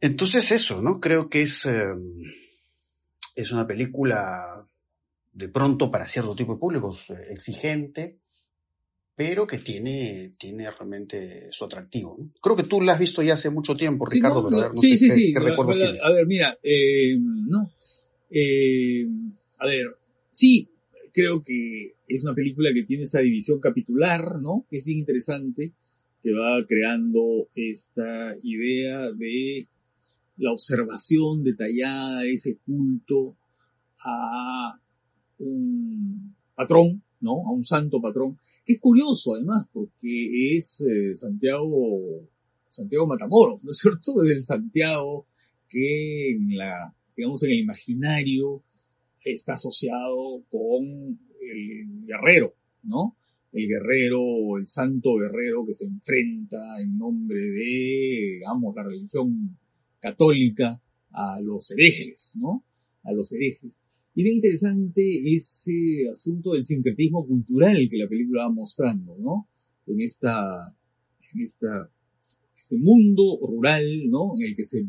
Entonces 0.00 0.50
eso, 0.52 0.82
¿no? 0.82 1.00
Creo 1.00 1.28
que 1.28 1.42
es, 1.42 1.64
em, 1.66 2.20
es 3.34 3.52
una 3.52 3.66
película 3.66 4.68
de 5.34 5.48
pronto 5.48 5.90
para 5.90 6.06
cierto 6.06 6.34
tipo 6.34 6.54
de 6.54 6.60
públicos 6.60 7.10
eh, 7.10 7.14
exigente, 7.30 8.20
pero 9.16 9.46
que 9.46 9.58
tiene, 9.58 10.34
tiene 10.38 10.70
realmente 10.70 11.48
su 11.50 11.64
atractivo. 11.64 12.16
Creo 12.40 12.56
que 12.56 12.62
tú 12.62 12.80
la 12.80 12.94
has 12.94 12.98
visto 12.98 13.22
ya 13.22 13.34
hace 13.34 13.50
mucho 13.50 13.74
tiempo, 13.74 14.06
Ricardo, 14.06 14.48
pero 14.48 14.60
a 14.60 14.64
ver, 14.68 14.74
no 14.74 14.80
sí, 14.80 14.96
sé 14.96 15.10
sí, 15.10 15.32
qué, 15.32 15.40
recuerdos 15.40 15.76
tienes. 15.76 16.04
A 16.04 16.10
ver, 16.10 16.26
mira, 16.26 16.58
eh, 16.62 17.16
no, 17.18 17.72
eh, 18.30 19.06
a 19.58 19.66
ver, 19.66 19.96
sí, 20.32 20.68
creo 21.12 21.42
que 21.42 21.94
es 22.08 22.24
una 22.24 22.34
película 22.34 22.72
que 22.72 22.84
tiene 22.84 23.04
esa 23.04 23.20
división 23.20 23.60
capitular, 23.60 24.40
¿no? 24.40 24.66
Que 24.70 24.78
es 24.78 24.84
bien 24.84 24.98
interesante, 24.98 25.72
que 26.22 26.32
va 26.32 26.64
creando 26.66 27.48
esta 27.54 28.34
idea 28.42 29.10
de 29.12 29.68
la 30.36 30.52
observación 30.52 31.44
detallada, 31.44 32.24
ese 32.24 32.56
culto 32.64 33.36
a 34.00 34.78
un 35.38 36.34
patrón, 36.54 37.02
¿no? 37.20 37.46
A 37.46 37.52
un 37.52 37.64
santo 37.64 38.00
patrón, 38.00 38.38
que 38.64 38.74
es 38.74 38.80
curioso 38.80 39.34
además, 39.34 39.66
porque 39.72 40.56
es 40.56 40.80
eh, 40.82 41.14
Santiago, 41.14 42.28
Santiago 42.70 43.06
Matamoros, 43.06 43.62
¿no 43.62 43.70
es 43.70 43.78
cierto? 43.78 44.12
Es 44.24 44.30
el 44.30 44.42
Santiago 44.42 45.26
que 45.68 46.30
en 46.30 46.56
la 46.56 46.94
digamos, 47.16 47.42
en 47.44 47.50
el 47.50 47.58
imaginario 47.58 48.62
está 49.24 49.54
asociado 49.54 50.42
con 50.50 51.18
el 51.40 52.06
guerrero, 52.06 52.54
¿no? 52.82 53.16
el 53.54 53.68
guerrero 53.68 54.58
el 54.58 54.66
santo 54.66 55.14
guerrero 55.14 55.64
que 55.64 55.74
se 55.74 55.84
enfrenta 55.84 56.80
en 56.80 56.98
nombre 56.98 57.38
de, 57.38 58.34
digamos, 58.34 58.74
la 58.74 58.82
religión 58.82 59.56
católica 60.00 60.80
a 61.12 61.40
los 61.40 61.70
herejes, 61.70 62.36
¿no? 62.40 62.64
A 63.04 63.12
los 63.12 63.32
herejes. 63.32 63.82
Y 64.14 64.22
bien 64.22 64.36
interesante 64.36 65.34
ese 65.34 66.08
asunto 66.08 66.52
del 66.52 66.64
sincretismo 66.64 67.26
cultural 67.26 67.88
que 67.90 67.96
la 67.96 68.08
película 68.08 68.44
va 68.44 68.50
mostrando, 68.50 69.16
¿no? 69.18 69.48
En 69.86 70.00
esta, 70.00 70.74
en 71.32 71.40
esta, 71.42 71.90
este 72.56 72.76
mundo 72.76 73.40
rural, 73.42 74.08
¿no? 74.08 74.34
En 74.36 74.50
el 74.50 74.56
que 74.56 74.64
se 74.64 74.86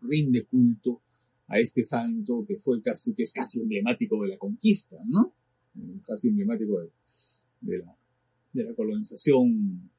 rinde 0.00 0.46
culto 0.46 1.02
a 1.48 1.60
este 1.60 1.84
santo 1.84 2.44
que 2.46 2.56
fue 2.56 2.80
casi, 2.80 3.14
que 3.14 3.24
es 3.24 3.32
casi 3.32 3.60
emblemático 3.60 4.22
de 4.22 4.28
la 4.28 4.38
conquista, 4.38 4.96
¿no? 5.06 5.34
Casi 6.06 6.28
emblemático 6.28 6.80
de, 7.60 7.78
la, 7.78 7.94
de 8.54 8.64
la 8.64 8.74
colonización 8.74 9.90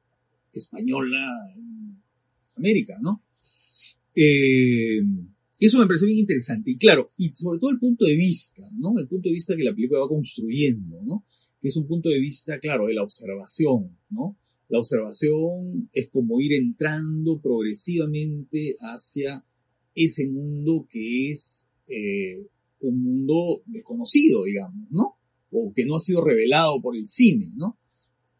española 0.52 1.54
en 1.56 2.02
América, 2.56 2.98
¿no? 3.00 3.22
Eh, 4.16 5.00
eso 5.66 5.78
me 5.78 5.86
pareció 5.86 6.06
bien 6.06 6.20
interesante. 6.20 6.70
Y 6.70 6.76
claro, 6.76 7.12
y 7.16 7.30
sobre 7.30 7.58
todo 7.58 7.70
el 7.70 7.78
punto 7.78 8.04
de 8.04 8.16
vista, 8.16 8.62
¿no? 8.76 8.98
El 8.98 9.08
punto 9.08 9.28
de 9.28 9.34
vista 9.34 9.56
que 9.56 9.64
la 9.64 9.74
película 9.74 10.00
va 10.00 10.08
construyendo, 10.08 11.02
¿no? 11.02 11.24
Que 11.60 11.68
es 11.68 11.76
un 11.76 11.86
punto 11.86 12.08
de 12.08 12.20
vista, 12.20 12.58
claro, 12.60 12.86
de 12.86 12.94
la 12.94 13.02
observación, 13.02 13.96
¿no? 14.10 14.36
La 14.68 14.78
observación 14.78 15.88
es 15.92 16.08
como 16.10 16.40
ir 16.40 16.52
entrando 16.52 17.40
progresivamente 17.40 18.76
hacia 18.80 19.44
ese 19.94 20.28
mundo 20.28 20.86
que 20.88 21.30
es 21.30 21.68
eh, 21.88 22.46
un 22.80 23.02
mundo 23.02 23.62
desconocido, 23.66 24.44
digamos, 24.44 24.90
¿no? 24.90 25.16
O 25.50 25.72
que 25.74 25.84
no 25.84 25.96
ha 25.96 26.00
sido 26.00 26.22
revelado 26.22 26.80
por 26.80 26.96
el 26.96 27.06
cine, 27.06 27.52
¿no? 27.56 27.78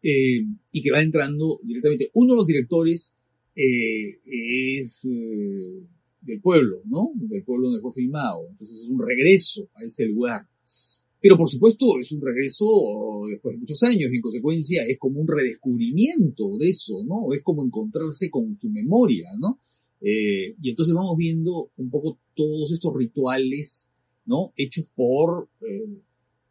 Eh, 0.01 0.45
y 0.71 0.81
que 0.81 0.91
va 0.91 1.01
entrando 1.01 1.59
directamente. 1.63 2.09
Uno 2.13 2.33
de 2.33 2.37
los 2.37 2.47
directores 2.47 3.15
eh, 3.55 4.19
es 4.23 5.05
eh, 5.05 5.83
del 6.21 6.41
pueblo, 6.41 6.81
¿no? 6.85 7.11
Del 7.15 7.43
pueblo 7.43 7.67
donde 7.67 7.81
fue 7.81 7.93
filmado. 7.93 8.47
Entonces 8.49 8.81
es 8.83 8.89
un 8.89 8.99
regreso 9.05 9.69
a 9.75 9.83
ese 9.83 10.05
lugar. 10.05 10.47
Pero 11.21 11.37
por 11.37 11.49
supuesto 11.49 11.99
es 11.99 12.11
un 12.11 12.21
regreso 12.21 12.65
después 13.29 13.55
de 13.55 13.59
muchos 13.59 13.83
años 13.83 14.09
y 14.11 14.15
en 14.15 14.21
consecuencia 14.21 14.83
es 14.87 14.97
como 14.97 15.19
un 15.19 15.27
redescubrimiento 15.27 16.57
de 16.57 16.69
eso, 16.69 17.03
¿no? 17.05 17.33
Es 17.33 17.41
como 17.43 17.65
encontrarse 17.65 18.29
con 18.29 18.57
su 18.57 18.69
memoria, 18.69 19.27
¿no? 19.39 19.59
Eh, 20.01 20.55
y 20.61 20.69
entonces 20.69 20.95
vamos 20.95 21.17
viendo 21.17 21.71
un 21.75 21.89
poco 21.89 22.19
todos 22.35 22.71
estos 22.71 22.95
rituales, 22.95 23.91
¿no? 24.25 24.53
Hechos 24.55 24.85
por, 24.95 25.49
eh, 25.61 25.99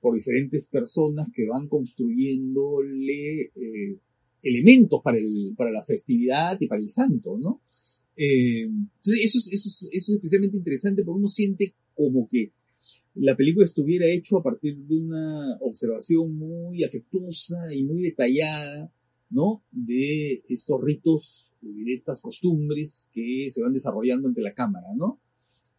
por 0.00 0.14
diferentes 0.14 0.68
personas 0.68 1.28
que 1.34 1.46
van 1.46 1.66
construyéndole 1.66 3.40
eh, 3.54 3.98
elementos 4.42 5.00
para, 5.02 5.16
el, 5.16 5.54
para 5.56 5.70
la 5.70 5.84
festividad 5.84 6.58
y 6.60 6.66
para 6.66 6.82
el 6.82 6.90
santo, 6.90 7.38
¿no? 7.38 7.62
Eh, 8.20 8.62
entonces 8.62 9.20
eso 9.22 9.38
es, 9.38 9.52
eso, 9.52 9.68
es, 9.68 9.88
eso 9.92 10.12
es 10.12 10.16
especialmente 10.16 10.56
interesante 10.56 11.02
porque 11.04 11.20
uno 11.20 11.28
siente 11.28 11.74
como 11.94 12.28
que 12.28 12.50
la 13.14 13.36
película 13.36 13.64
estuviera 13.64 14.06
hecho 14.12 14.38
a 14.38 14.42
partir 14.42 14.76
de 14.76 14.96
una 14.96 15.56
observación 15.60 16.36
muy 16.36 16.82
afectuosa 16.82 17.72
y 17.72 17.84
muy 17.84 18.02
detallada, 18.02 18.92
¿no? 19.30 19.62
De 19.70 20.42
estos 20.48 20.82
ritos 20.82 21.48
y 21.62 21.84
de 21.84 21.92
estas 21.92 22.20
costumbres 22.20 23.08
que 23.12 23.46
se 23.50 23.62
van 23.62 23.72
desarrollando 23.72 24.28
ante 24.28 24.40
la 24.40 24.54
cámara, 24.54 24.88
¿no? 24.96 25.20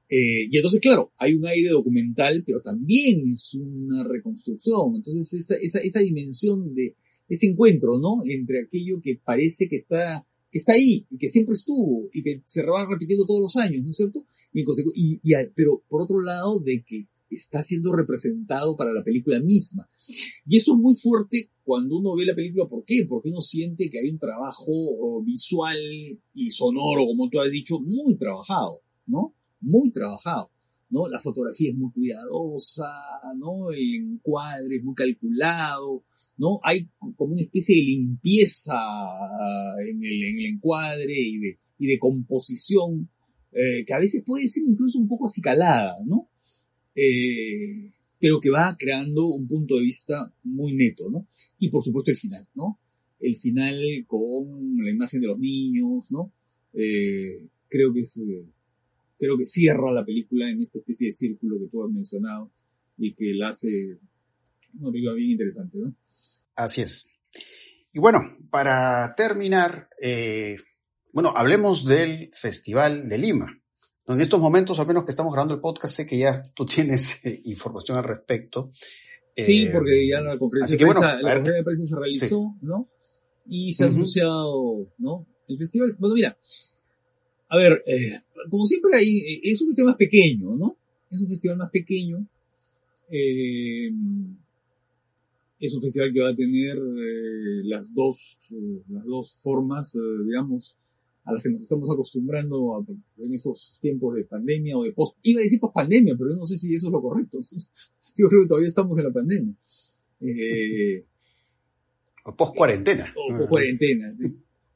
Eh, 0.10 0.48
y 0.50 0.56
entonces, 0.58 0.80
claro, 0.80 1.12
hay 1.18 1.34
un 1.36 1.46
aire 1.46 1.70
documental, 1.70 2.44
pero 2.46 2.62
también 2.62 3.22
es 3.28 3.54
una 3.54 4.04
reconstrucción. 4.04 4.96
Entonces, 4.96 5.34
esa, 5.34 5.56
esa, 5.62 5.80
esa 5.80 6.00
dimensión 6.00 6.74
de 6.74 6.96
ese 7.28 7.48
encuentro, 7.48 8.00
¿no? 8.00 8.18
Entre 8.26 8.62
aquello 8.62 9.02
que 9.02 9.20
parece 9.24 9.68
que 9.68 9.76
está, 9.76 10.26
que 10.52 10.58
está 10.58 10.74
ahí, 10.74 11.06
y 11.10 11.18
que 11.18 11.30
siempre 11.30 11.54
estuvo, 11.54 12.10
y 12.14 12.24
que 12.24 12.42
se 12.46 12.64
va 12.64 12.88
repitiendo 12.90 13.26
todos 13.26 13.42
los 13.42 13.56
años, 13.56 13.84
¿no 13.84 13.92
es 13.92 13.98
cierto? 13.98 14.26
Y, 14.54 14.64
y, 15.24 15.34
pero 15.56 15.84
por 15.88 16.02
otro 16.02 16.20
lado, 16.22 16.60
de 16.60 16.84
que 16.84 17.08
está 17.30 17.62
siendo 17.62 17.96
representado 17.96 18.76
para 18.76 18.92
la 18.92 19.04
película 19.04 19.40
misma. 19.40 19.88
Y 20.48 20.58
eso 20.58 20.74
es 20.74 20.80
muy 20.80 20.96
fuerte 20.96 21.52
cuando 21.64 21.98
uno 21.98 22.16
ve 22.16 22.26
la 22.26 22.34
película. 22.34 22.68
¿Por 22.68 22.84
qué? 22.86 23.06
Porque 23.08 23.30
uno 23.30 23.42
siente 23.42 23.90
que 23.90 24.00
hay 24.00 24.10
un 24.10 24.18
trabajo 24.18 25.24
visual 25.24 25.78
y 26.34 26.50
sonoro, 26.50 27.06
como 27.06 27.30
tú 27.30 27.40
has 27.40 27.52
dicho, 27.52 27.80
muy 27.80 28.16
trabajado, 28.18 28.82
¿no? 29.06 29.36
Muy 29.62 29.92
trabajado. 29.92 30.50
¿no? 30.90 31.08
La 31.08 31.20
fotografía 31.20 31.70
es 31.70 31.78
muy 31.78 31.92
cuidadosa, 31.92 32.92
¿no? 33.38 33.72
El 33.72 33.96
encuadre 33.96 34.78
es 34.78 34.84
muy 34.84 34.96
calculado, 34.96 36.04
¿no? 36.40 36.60
Hay 36.64 36.90
como 37.16 37.34
una 37.34 37.42
especie 37.42 37.76
de 37.76 37.84
limpieza 37.84 38.74
en 39.88 40.04
el, 40.04 40.24
en 40.24 40.40
el 40.40 40.46
encuadre 40.48 41.14
y 41.16 41.38
de, 41.38 41.60
y 41.78 41.86
de 41.86 42.00
composición, 42.00 43.08
eh, 43.52 43.86
que 43.86 43.94
a 43.94 44.00
veces 44.00 44.24
puede 44.26 44.48
ser 44.48 44.64
incluso 44.68 44.98
un 44.98 45.08
poco 45.08 45.28
acicalada, 45.28 45.96
¿no? 46.06 46.30
eh, 47.00 47.92
pero 48.20 48.42
que 48.42 48.50
va 48.50 48.76
creando 48.78 49.28
un 49.28 49.48
punto 49.48 49.76
de 49.76 49.84
vista 49.84 50.34
muy 50.44 50.74
neto, 50.74 51.10
¿no? 51.10 51.28
Y 51.58 51.70
por 51.70 51.84
supuesto 51.84 52.12
el 52.12 52.18
final, 52.18 52.48
¿no? 52.56 52.78
El 53.20 53.38
final 53.38 53.82
con 54.08 54.84
la 54.84 54.90
imagen 54.90 55.22
de 55.22 55.28
los 55.28 55.40
niños, 55.40 56.06
¿no? 56.10 56.34
Eh, 56.74 57.48
creo 57.70 57.94
que 57.94 58.02
es, 58.02 58.18
eh, 58.18 58.46
creo 59.18 59.38
que 59.38 59.46
cierra 59.46 59.94
la 59.94 60.06
película 60.06 60.50
en 60.50 60.62
esta 60.62 60.80
especie 60.80 61.08
de 61.08 61.14
círculo 61.14 61.60
que 61.60 61.68
tú 61.68 61.84
has 61.84 61.92
mencionado 61.92 62.52
y 62.98 63.14
que 63.14 63.34
la 63.34 63.50
hace 63.50 63.98
una 64.80 64.92
película 64.92 65.14
bien 65.16 65.32
interesante, 65.32 65.78
¿no? 65.80 65.96
Así 66.56 66.82
es. 66.82 67.10
Y 67.92 68.00
bueno, 68.00 68.20
para 68.52 69.16
terminar, 69.16 69.90
eh, 70.02 70.58
bueno, 71.12 71.34
hablemos 71.36 71.86
del 71.86 72.30
Festival 72.34 73.10
de 73.10 73.18
Lima. 73.18 73.60
En 74.08 74.22
estos 74.22 74.40
momentos, 74.40 74.80
al 74.80 74.88
menos 74.88 75.06
que 75.06 75.12
estamos 75.12 75.32
grabando 75.32 75.54
el 75.54 75.62
podcast, 75.62 75.96
sé 75.96 76.06
que 76.06 76.18
ya 76.18 76.42
tú 76.56 76.66
tienes 76.66 77.26
eh, 77.26 77.42
información 77.46 77.98
al 77.98 78.04
respecto. 78.04 78.72
Sí, 79.36 79.64
eh, 79.64 79.70
porque 79.72 80.08
ya 80.08 80.20
la 80.22 80.38
conferencia, 80.38 80.78
de, 80.78 80.84
prensa, 80.84 81.16
la 81.16 81.22
conferencia 81.22 81.54
de 81.54 81.64
prensa 81.64 81.86
se 81.86 81.96
realizó, 81.96 82.56
¿no? 82.62 82.90
Y 83.48 83.74
se 83.74 83.84
ha 83.84 83.88
anunciado, 83.88 84.92
¿no? 84.98 85.28
El 85.48 85.58
festival. 85.58 85.96
Bueno, 85.98 86.16
mira, 86.16 86.38
a 87.48 87.58
ver, 87.58 87.82
eh, 87.86 88.20
como 88.50 88.66
siempre 88.66 88.96
hay, 88.96 89.40
es 89.44 89.62
un 89.62 89.68
festival 89.70 89.92
más 89.92 89.98
pequeño, 89.98 90.56
¿no? 90.56 90.78
Es 91.10 91.22
un 91.22 91.30
festival 91.30 91.58
más 91.58 91.70
pequeño. 91.72 92.28
Eh, 95.60 95.66
es 95.66 95.74
un 95.74 95.82
festival 95.82 96.14
que 96.14 96.22
va 96.22 96.30
a 96.30 96.36
tener 96.36 96.78
eh, 96.78 97.62
las 97.64 97.94
dos, 97.94 98.38
las 98.88 99.06
dos 99.06 99.38
formas, 99.42 99.98
digamos, 100.26 100.78
a 101.30 101.34
las 101.34 101.44
que 101.44 101.50
nos 101.50 101.62
estamos 101.62 101.90
acostumbrando 101.92 102.86
en 103.18 103.34
estos 103.34 103.78
tiempos 103.82 104.16
de 104.16 104.24
pandemia 104.24 104.78
o 104.78 104.84
de 104.84 104.92
post, 104.94 105.18
iba 105.24 105.40
a 105.40 105.44
decir 105.44 105.60
post 105.60 105.76
pandemia, 105.76 106.16
pero 106.18 106.32
yo 106.32 106.38
no 106.38 106.46
sé 106.46 106.58
si 106.58 106.74
eso 106.74 106.88
es 106.88 106.94
lo 106.94 107.02
correcto. 107.02 107.40
Yo 108.18 108.28
creo 108.28 108.42
que 108.42 108.48
todavía 108.48 108.68
estamos 108.68 108.98
en 108.98 109.06
la 109.06 109.14
pandemia. 109.14 109.54
Eh, 110.22 111.06
o 112.26 112.36
post 112.36 112.56
cuarentena. 112.56 113.14
O 113.16 113.38
post 113.38 113.50
cuarentena, 113.50 114.14
sí. 114.14 114.26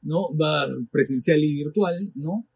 ¿No? 0.02 0.34
Va 0.34 0.66
presencial 0.90 1.42
y 1.42 1.54
virtual, 1.54 2.12
¿no? 2.14 2.46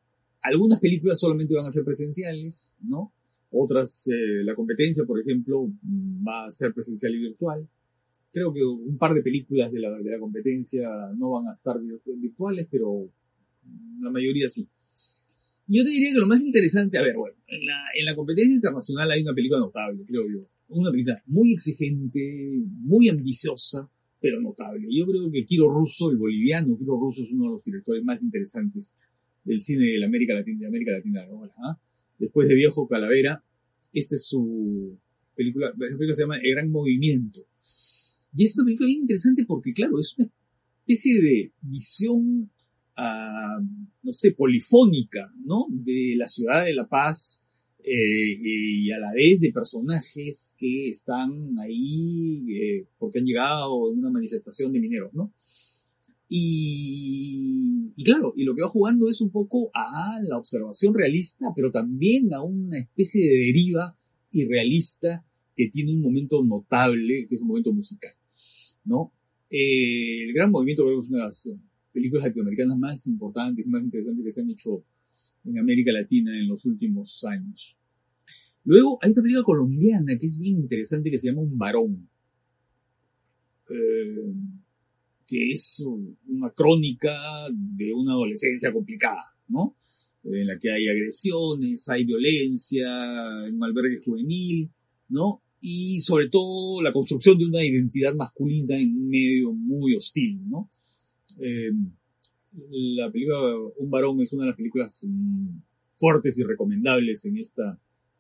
Algunas 0.41 0.79
películas 0.79 1.19
solamente 1.19 1.55
van 1.55 1.67
a 1.67 1.71
ser 1.71 1.85
presenciales, 1.85 2.79
¿no? 2.83 3.13
Otras, 3.51 4.07
eh, 4.07 4.45
la 4.45 4.55
competencia, 4.55 5.05
por 5.05 5.21
ejemplo, 5.21 5.69
va 6.27 6.47
a 6.47 6.51
ser 6.51 6.73
presencial 6.73 7.15
y 7.15 7.19
virtual. 7.19 7.69
Creo 8.33 8.53
que 8.53 8.63
un 8.63 8.99
par 8.99 9.15
de 9.15 9.23
películas 9.23 9.73
de 9.73 9.81
la, 9.81 9.91
de 9.99 10.11
la 10.11 10.19
competencia 10.19 10.89
no 11.17 11.31
van 11.31 11.49
a 11.49 11.53
estar 11.53 11.77
virtuales, 11.81 12.69
pero 12.71 13.09
la 14.01 14.11
mayoría 14.11 14.49
sí. 14.49 14.69
Yo 15.67 15.85
te 15.85 15.91
diría 15.91 16.13
que 16.13 16.19
lo 16.19 16.27
más 16.27 16.43
interesante, 16.43 16.99
a 16.99 17.03
ver, 17.03 17.17
bueno, 17.17 17.37
en 17.47 17.67
la, 17.67 17.75
en 17.95 18.05
la 18.07 18.15
competencia 18.15 18.55
internacional 18.55 19.11
hay 19.11 19.23
una 19.23 19.35
película 19.35 19.61
notable, 19.61 20.05
creo 20.07 20.29
yo. 20.29 20.47
Una 20.69 20.91
película 20.91 21.23
muy 21.27 21.53
exigente, 21.53 22.21
muy 22.81 23.09
ambiciosa, 23.09 23.89
pero 24.21 24.41
notable. 24.41 24.87
Yo 24.91 25.07
creo 25.07 25.31
que 25.31 25.45
Kiro 25.45 25.69
Russo, 25.69 26.11
el 26.11 26.17
boliviano, 26.17 26.77
Kiro 26.79 26.99
Russo 26.99 27.23
es 27.23 27.31
uno 27.33 27.45
de 27.45 27.51
los 27.51 27.65
directores 27.65 28.03
más 28.03 28.23
interesantes 28.23 28.95
del 29.45 29.61
cine 29.61 29.85
de 29.85 30.05
América 30.05 30.35
Latina, 30.35 30.61
de 30.61 30.67
América 30.67 30.93
Latina 30.93 31.25
ahora. 31.25 31.53
¿ah? 31.59 31.79
Después 32.19 32.49
de 32.49 32.55
Viejo 32.55 32.89
Calavera, 32.89 33.43
esta 33.93 34.15
es 34.17 34.27
su 34.27 34.99
película, 35.35 35.69
esa 35.69 35.77
película 35.77 36.15
se 36.15 36.23
llama 36.23 36.39
El 36.39 36.51
Gran 36.51 36.71
Movimiento. 36.71 37.47
Y 38.35 38.45
es 38.45 38.57
una 38.57 38.67
película 38.67 38.87
bien 38.87 39.01
interesante 39.01 39.45
porque, 39.47 39.73
claro, 39.73 39.99
es 40.01 40.15
una 40.19 40.31
especie 40.85 41.21
de 41.21 41.53
visión 41.63 42.51
no 44.03 44.13
sé, 44.13 44.33
polifónica, 44.33 45.33
¿no? 45.45 45.67
De 45.71 46.15
la 46.17 46.27
ciudad 46.27 46.65
de 46.65 46.75
La 46.75 46.89
Paz 46.89 47.45
eh, 47.79 48.39
y 48.41 48.91
a 48.91 48.99
la 48.99 49.13
vez 49.13 49.41
de 49.41 49.53
personajes 49.53 50.55
que 50.59 50.89
están 50.89 51.59
ahí 51.59 52.45
eh, 52.51 52.87
porque 52.99 53.21
han 53.21 53.25
llegado 53.25 53.93
en 53.93 53.99
una 53.99 54.11
manifestación 54.11 54.73
de 54.73 54.81
mineros, 54.81 55.15
¿no? 55.15 55.33
Y, 56.29 57.93
y, 57.97 58.05
claro, 58.05 58.35
y 58.37 58.45
lo 58.45 58.55
que 58.55 58.63
va 58.63 58.69
jugando 58.69 59.09
es 59.09 59.21
un 59.21 59.31
poco 59.31 59.71
a 59.73 60.19
la 60.29 60.37
observación 60.37 60.93
realista, 60.93 61.47
pero 61.57 61.71
también 61.71 62.35
a 62.35 62.43
una 62.43 62.79
especie 62.79 63.27
de 63.27 63.37
deriva 63.47 63.97
irrealista 64.33 65.25
que 65.59 65.69
tiene 65.71 65.93
un 65.93 66.03
momento 66.03 66.45
notable, 66.45 67.27
que 67.29 67.35
es 67.35 67.41
un 67.41 67.49
momento 67.49 67.73
musical, 67.73 68.13
¿no? 68.85 69.13
Eh, 69.51 70.27
el 70.29 70.33
Gran 70.33 70.53
Movimiento 70.53 70.85
creo 70.85 71.01
que 71.01 71.07
es 71.07 71.11
una 71.11 71.19
de 71.19 71.25
las 71.25 71.51
películas 71.93 72.27
latinoamericanas 72.27 72.79
más 72.79 73.07
importantes 73.09 73.67
y 73.67 73.71
más 73.71 73.83
interesantes 73.83 74.25
que 74.25 74.33
se 74.33 74.41
han 74.41 74.51
hecho 74.51 74.85
en 75.45 75.59
América 75.59 75.91
Latina 75.91 76.39
en 76.39 76.47
los 76.47 76.65
últimos 76.65 77.25
años. 77.25 77.77
Luego 78.63 79.01
hay 79.03 79.11
otra 79.11 79.23
película 79.23 79.43
colombiana 79.45 80.17
que 80.17 80.27
es 80.27 80.39
bien 80.39 80.59
interesante 80.59 81.11
que 81.11 81.19
se 81.19 81.27
llama 81.27 81.43
Un 81.43 81.59
varón. 81.59 82.09
Eh, 83.69 84.33
que 85.27 85.51
es 85.51 85.85
una 86.29 86.51
crónica 86.51 87.49
de 87.51 87.93
una 87.93 88.13
adolescencia 88.13 88.73
complicada, 88.73 89.35
¿no? 89.49 89.77
En 90.23 90.47
la 90.47 90.57
que 90.57 90.71
hay 90.71 90.89
agresiones, 90.89 91.89
hay 91.89 92.05
violencia, 92.05 92.89
un 93.53 93.65
albergue 93.65 94.01
juvenil, 94.05 94.71
¿no? 95.09 95.43
Y 95.61 96.01
sobre 96.01 96.29
todo 96.29 96.81
la 96.83 96.93
construcción 96.93 97.39
de 97.39 97.47
una 97.47 97.65
identidad 97.65 98.15
masculina 98.15 98.79
en 98.79 98.95
un 98.97 99.09
medio 99.09 99.53
muy 99.53 99.97
hostil, 99.97 100.41
¿no? 100.49 100.71
Eh, 101.41 101.71
la 102.71 103.11
película 103.11 103.39
Un 103.77 103.91
varón 103.91 104.21
es 104.21 104.33
una 104.33 104.45
de 104.45 104.51
las 104.51 104.57
películas 104.57 105.07
fuertes 105.97 106.39
y 106.39 106.45
recomendables 106.45 107.25
en 107.25 107.37
esta, 107.37 107.79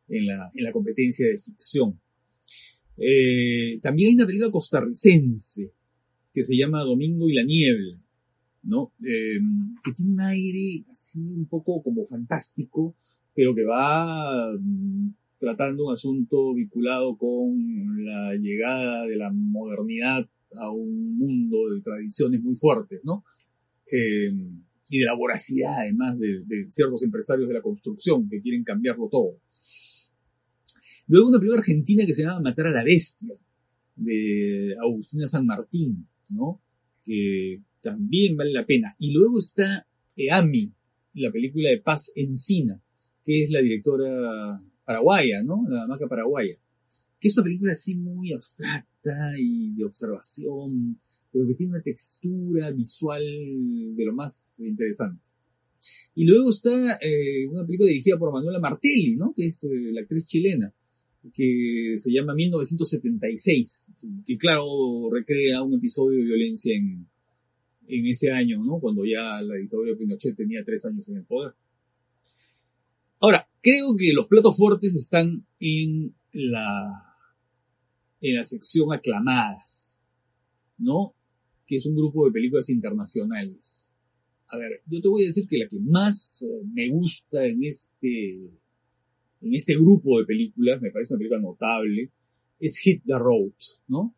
en 0.08 0.26
la, 0.26 0.50
en 0.54 0.64
la 0.64 0.72
competencia 0.72 1.26
de 1.26 1.38
ficción. 1.38 1.98
Eh, 2.96 3.78
también 3.80 4.08
hay 4.08 4.14
una 4.16 4.26
película 4.26 4.50
costarricense 4.50 5.72
que 6.34 6.42
se 6.42 6.56
llama 6.56 6.82
Domingo 6.82 7.28
y 7.28 7.34
la 7.34 7.44
Niebla, 7.44 8.00
¿no? 8.64 8.92
Eh, 9.04 9.38
que 9.82 9.92
tiene 9.92 10.12
un 10.12 10.20
aire 10.20 10.84
así 10.90 11.20
un 11.20 11.46
poco 11.46 11.82
como 11.82 12.04
fantástico, 12.06 12.96
pero 13.34 13.54
que 13.54 13.64
va 13.64 14.52
tratando 15.38 15.86
un 15.86 15.92
asunto 15.92 16.54
vinculado 16.54 17.16
con 17.16 18.04
la 18.04 18.34
llegada 18.34 19.06
de 19.06 19.16
la 19.16 19.30
modernidad 19.32 20.28
a 20.56 20.70
un 20.70 21.18
mundo 21.18 21.70
de 21.74 21.80
tradiciones 21.82 22.42
muy 22.42 22.56
fuertes, 22.56 23.00
¿no? 23.04 23.24
Eh, 23.90 24.32
y 24.90 24.98
de 24.98 25.04
la 25.04 25.14
voracidad, 25.14 25.80
además, 25.80 26.18
de, 26.18 26.42
de, 26.46 26.66
ciertos 26.70 27.02
empresarios 27.02 27.48
de 27.48 27.54
la 27.54 27.62
construcción 27.62 28.28
que 28.28 28.40
quieren 28.40 28.64
cambiarlo 28.64 29.08
todo. 29.08 29.38
Luego 31.06 31.28
una 31.28 31.38
película 31.38 31.60
argentina 31.60 32.04
que 32.06 32.14
se 32.14 32.22
llama 32.22 32.40
Matar 32.40 32.68
a 32.68 32.70
la 32.70 32.84
Bestia, 32.84 33.34
de 33.96 34.76
Agustina 34.80 35.26
San 35.26 35.46
Martín, 35.46 36.06
¿no? 36.28 36.62
Que 37.04 37.60
también 37.82 38.36
vale 38.36 38.52
la 38.52 38.66
pena. 38.66 38.94
Y 38.98 39.12
luego 39.12 39.38
está 39.38 39.86
Eami, 40.16 40.72
la 41.14 41.30
película 41.30 41.70
de 41.70 41.78
Paz 41.78 42.12
Encina, 42.14 42.80
que 43.24 43.42
es 43.42 43.50
la 43.50 43.60
directora 43.60 44.62
paraguaya, 44.88 45.42
¿no? 45.44 45.66
La 45.68 45.86
maca 45.86 46.08
paraguaya. 46.08 46.56
Que 47.20 47.28
es 47.28 47.36
una 47.36 47.44
película 47.44 47.72
así 47.72 47.94
muy 47.94 48.32
abstracta 48.32 49.34
y 49.38 49.74
de 49.74 49.84
observación, 49.84 50.98
pero 51.30 51.46
que 51.46 51.54
tiene 51.54 51.72
una 51.72 51.82
textura 51.82 52.70
visual 52.70 53.22
de 53.22 54.04
lo 54.06 54.14
más 54.14 54.58
interesante. 54.60 55.28
Y 56.14 56.24
luego 56.24 56.48
está 56.48 56.98
eh, 57.02 57.46
una 57.48 57.66
película 57.66 57.88
dirigida 57.88 58.18
por 58.18 58.32
Manuela 58.32 58.60
Martelli, 58.60 59.14
¿no? 59.14 59.34
Que 59.36 59.48
es 59.48 59.62
eh, 59.64 59.68
la 59.92 60.00
actriz 60.00 60.24
chilena, 60.24 60.72
que 61.34 61.96
se 61.98 62.10
llama 62.10 62.34
1976, 62.34 63.92
que 64.24 64.38
claro 64.38 64.64
recrea 65.12 65.62
un 65.62 65.74
episodio 65.74 66.18
de 66.18 66.24
violencia 66.24 66.74
en, 66.74 67.06
en 67.88 68.06
ese 68.06 68.32
año, 68.32 68.64
¿no? 68.64 68.80
Cuando 68.80 69.04
ya 69.04 69.42
la 69.42 69.56
dictadura 69.56 69.90
de 69.90 69.96
Pinochet 69.96 70.34
tenía 70.34 70.64
tres 70.64 70.86
años 70.86 71.06
en 71.10 71.16
el 71.16 71.24
poder. 71.24 71.52
Ahora, 73.20 73.48
creo 73.62 73.96
que 73.96 74.12
los 74.12 74.26
platos 74.26 74.56
fuertes 74.56 74.94
están 74.94 75.46
en 75.60 76.14
la, 76.32 77.16
en 78.20 78.36
la 78.36 78.44
sección 78.44 78.92
aclamadas, 78.92 80.08
¿no? 80.78 81.14
Que 81.66 81.76
es 81.76 81.86
un 81.86 81.96
grupo 81.96 82.26
de 82.26 82.32
películas 82.32 82.68
internacionales. 82.70 83.92
A 84.48 84.56
ver, 84.56 84.82
yo 84.86 85.00
te 85.00 85.08
voy 85.08 85.22
a 85.24 85.26
decir 85.26 85.46
que 85.48 85.58
la 85.58 85.68
que 85.68 85.80
más 85.80 86.42
eh, 86.42 86.64
me 86.72 86.88
gusta 86.88 87.44
en 87.44 87.64
este 87.64 88.50
en 89.40 89.54
este 89.54 89.74
grupo 89.74 90.18
de 90.18 90.26
películas, 90.26 90.80
me 90.80 90.90
parece 90.90 91.14
una 91.14 91.18
película 91.18 91.40
notable, 91.40 92.10
es 92.58 92.78
Hit 92.78 93.02
the 93.04 93.18
Road, 93.18 93.52
¿no? 93.86 94.14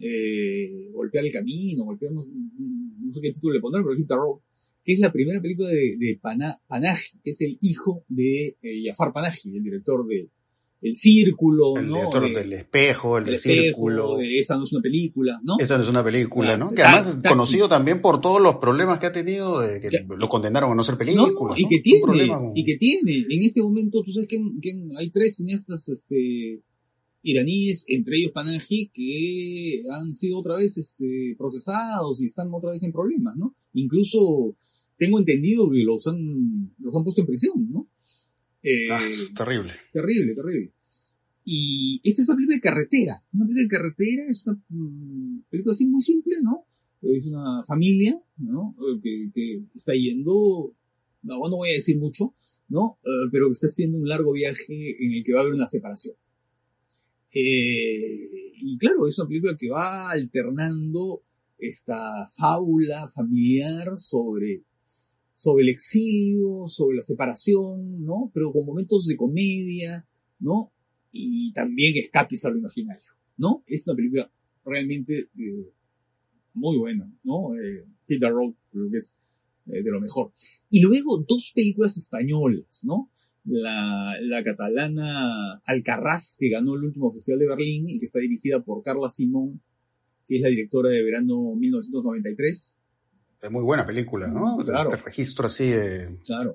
Eh, 0.00 0.88
golpear 0.92 1.26
el 1.26 1.32
camino, 1.32 1.84
golpear, 1.84 2.12
no, 2.12 2.24
sé 3.12 3.20
qué 3.20 3.32
título 3.32 3.54
le 3.54 3.60
pondrán, 3.60 3.84
pero 3.84 3.96
Hit 3.96 4.08
the 4.08 4.14
Road, 4.14 4.40
que 4.84 4.92
es 4.94 4.98
la 4.98 5.12
primera 5.12 5.40
película 5.40 5.68
de, 5.68 5.96
de 5.98 6.18
Panaji, 6.66 7.18
que 7.22 7.30
es 7.30 7.40
el 7.40 7.58
hijo 7.60 8.04
de 8.08 8.56
eh, 8.62 8.82
Jafar 8.86 9.12
Panaji, 9.12 9.56
el 9.56 9.62
director 9.62 10.06
de 10.06 10.28
El 10.80 10.96
Círculo, 10.96 11.76
el 11.76 11.88
¿no? 11.88 11.94
director 11.96 12.22
de, 12.24 12.30
del 12.40 12.52
espejo, 12.54 13.18
el, 13.18 13.28
el 13.28 13.36
círculo. 13.36 14.16
de 14.16 14.38
esta 14.40 14.56
no 14.56 14.64
es 14.64 14.72
una 14.72 14.82
película, 14.82 15.40
¿no? 15.44 15.56
Esta 15.60 15.76
no 15.76 15.84
es 15.84 15.88
una 15.88 16.02
película. 16.02 16.56
¿no? 16.56 16.72
Que 16.72 16.82
además 16.82 17.06
es 17.16 17.22
conocido 17.22 17.68
también 17.68 18.00
por 18.02 18.20
todos 18.20 18.42
los 18.42 18.56
problemas 18.56 18.98
que 18.98 19.06
ha 19.06 19.12
tenido, 19.12 19.60
de 19.60 19.80
que 19.80 20.04
lo 20.08 20.28
condenaron 20.28 20.72
a 20.72 20.74
no 20.74 20.82
ser 20.82 20.94
No, 20.94 20.98
películas. 20.98 21.58
y 21.58 21.62
¿no? 21.62 21.68
que 21.68 21.78
tiene, 21.80 22.30
y 22.56 22.64
que 22.64 22.76
tiene. 22.76 23.26
En 23.30 23.42
este 23.44 23.62
momento, 23.62 24.02
tú 24.02 24.12
sabes 24.12 24.28
que, 24.28 24.38
que 24.60 24.72
hay 24.98 25.10
tres 25.10 25.36
cineastas 25.36 25.88
este, 25.88 26.60
iraníes, 27.22 27.84
entre 27.88 28.18
ellos 28.18 28.32
Panaji, 28.32 28.88
que 28.92 29.82
han 29.90 30.14
sido 30.14 30.38
otra 30.38 30.56
vez 30.56 30.76
este, 30.78 31.34
procesados 31.38 32.20
y 32.20 32.26
están 32.26 32.52
otra 32.52 32.70
vez 32.72 32.82
en 32.82 32.92
problemas, 32.92 33.36
¿no? 33.36 33.54
Incluso 33.74 34.56
tengo 34.98 35.18
entendido 35.18 35.70
que 35.70 35.82
los 35.84 36.06
han, 36.06 36.74
los 36.78 36.94
han 36.94 37.04
puesto 37.04 37.20
en 37.22 37.26
prisión, 37.26 37.70
¿no? 37.70 37.88
Eh, 38.62 38.88
Ah, 38.90 39.02
es 39.02 39.32
terrible. 39.34 39.70
Terrible, 39.92 40.34
terrible. 40.34 40.72
Y 41.44 42.00
esta 42.04 42.22
es 42.22 42.28
una 42.28 42.36
película 42.36 42.56
de 42.56 42.60
carretera. 42.60 43.24
Una 43.32 43.46
película 43.46 43.62
de 43.62 43.68
carretera 43.68 44.22
es 44.30 44.46
una 44.46 44.62
mm, 44.68 45.42
película 45.50 45.72
así 45.72 45.86
muy 45.86 46.02
simple, 46.02 46.36
¿no? 46.42 46.66
Es 47.02 47.26
una 47.26 47.64
familia, 47.66 48.20
¿no? 48.36 48.76
Eh, 48.78 49.00
Que, 49.02 49.30
que 49.34 49.64
está 49.74 49.92
yendo, 49.92 50.72
no, 51.22 51.34
no 51.48 51.56
voy 51.56 51.70
a 51.70 51.74
decir 51.74 51.98
mucho, 51.98 52.34
¿no? 52.68 52.98
Eh, 53.04 53.28
pero 53.32 53.48
que 53.48 53.54
está 53.54 53.66
haciendo 53.66 53.98
un 53.98 54.08
largo 54.08 54.32
viaje 54.32 55.04
en 55.04 55.12
el 55.12 55.24
que 55.24 55.32
va 55.32 55.40
a 55.40 55.42
haber 55.42 55.54
una 55.54 55.66
separación. 55.66 56.14
Eh, 57.34 58.52
y 58.60 58.78
claro, 58.78 59.06
es 59.06 59.18
una 59.18 59.28
película 59.28 59.56
que 59.58 59.70
va 59.70 60.10
alternando 60.10 61.22
esta 61.58 62.26
fábula 62.36 63.08
familiar 63.08 63.96
sobre, 63.96 64.64
sobre 65.34 65.64
el 65.64 65.70
exilio, 65.70 66.64
sobre 66.68 66.96
la 66.96 67.02
separación, 67.02 68.04
¿no? 68.04 68.30
Pero 68.34 68.52
con 68.52 68.66
momentos 68.66 69.06
de 69.06 69.16
comedia, 69.16 70.06
¿no? 70.40 70.72
Y 71.10 71.52
también 71.52 71.96
escapes 71.96 72.44
a 72.44 72.50
lo 72.50 72.58
imaginario, 72.58 73.12
¿no? 73.36 73.62
Es 73.66 73.86
una 73.86 73.96
película 73.96 74.32
realmente 74.64 75.28
eh, 75.38 75.72
muy 76.54 76.78
buena, 76.78 77.10
¿no? 77.22 77.54
Eh, 77.54 77.86
the 78.06 78.28
Road 78.28 78.54
creo 78.70 78.90
que 78.90 78.98
es 78.98 79.16
eh, 79.66 79.82
de 79.82 79.90
lo 79.90 80.00
mejor. 80.00 80.32
Y 80.70 80.80
luego 80.80 81.24
dos 81.26 81.52
películas 81.54 81.96
españolas, 81.96 82.82
¿no? 82.84 83.10
La, 83.44 84.14
la 84.20 84.44
catalana 84.44 85.60
Alcarrás, 85.64 86.36
que 86.38 86.48
ganó 86.48 86.74
el 86.74 86.84
último 86.84 87.10
Festival 87.10 87.40
de 87.40 87.48
Berlín 87.48 87.88
y 87.90 87.98
que 87.98 88.06
está 88.06 88.20
dirigida 88.20 88.60
por 88.62 88.82
Carla 88.82 89.08
Simón, 89.08 89.60
que 90.28 90.36
es 90.36 90.42
la 90.42 90.48
directora 90.48 90.90
de 90.90 91.02
Verano 91.02 91.54
1993. 91.56 92.78
Es 93.42 93.50
muy 93.50 93.64
buena 93.64 93.84
película, 93.84 94.28
¿no? 94.28 94.58
Claro. 94.64 94.90
Este 94.90 95.02
registro 95.04 95.46
así 95.46 95.66
de, 95.70 96.18
Claro. 96.24 96.54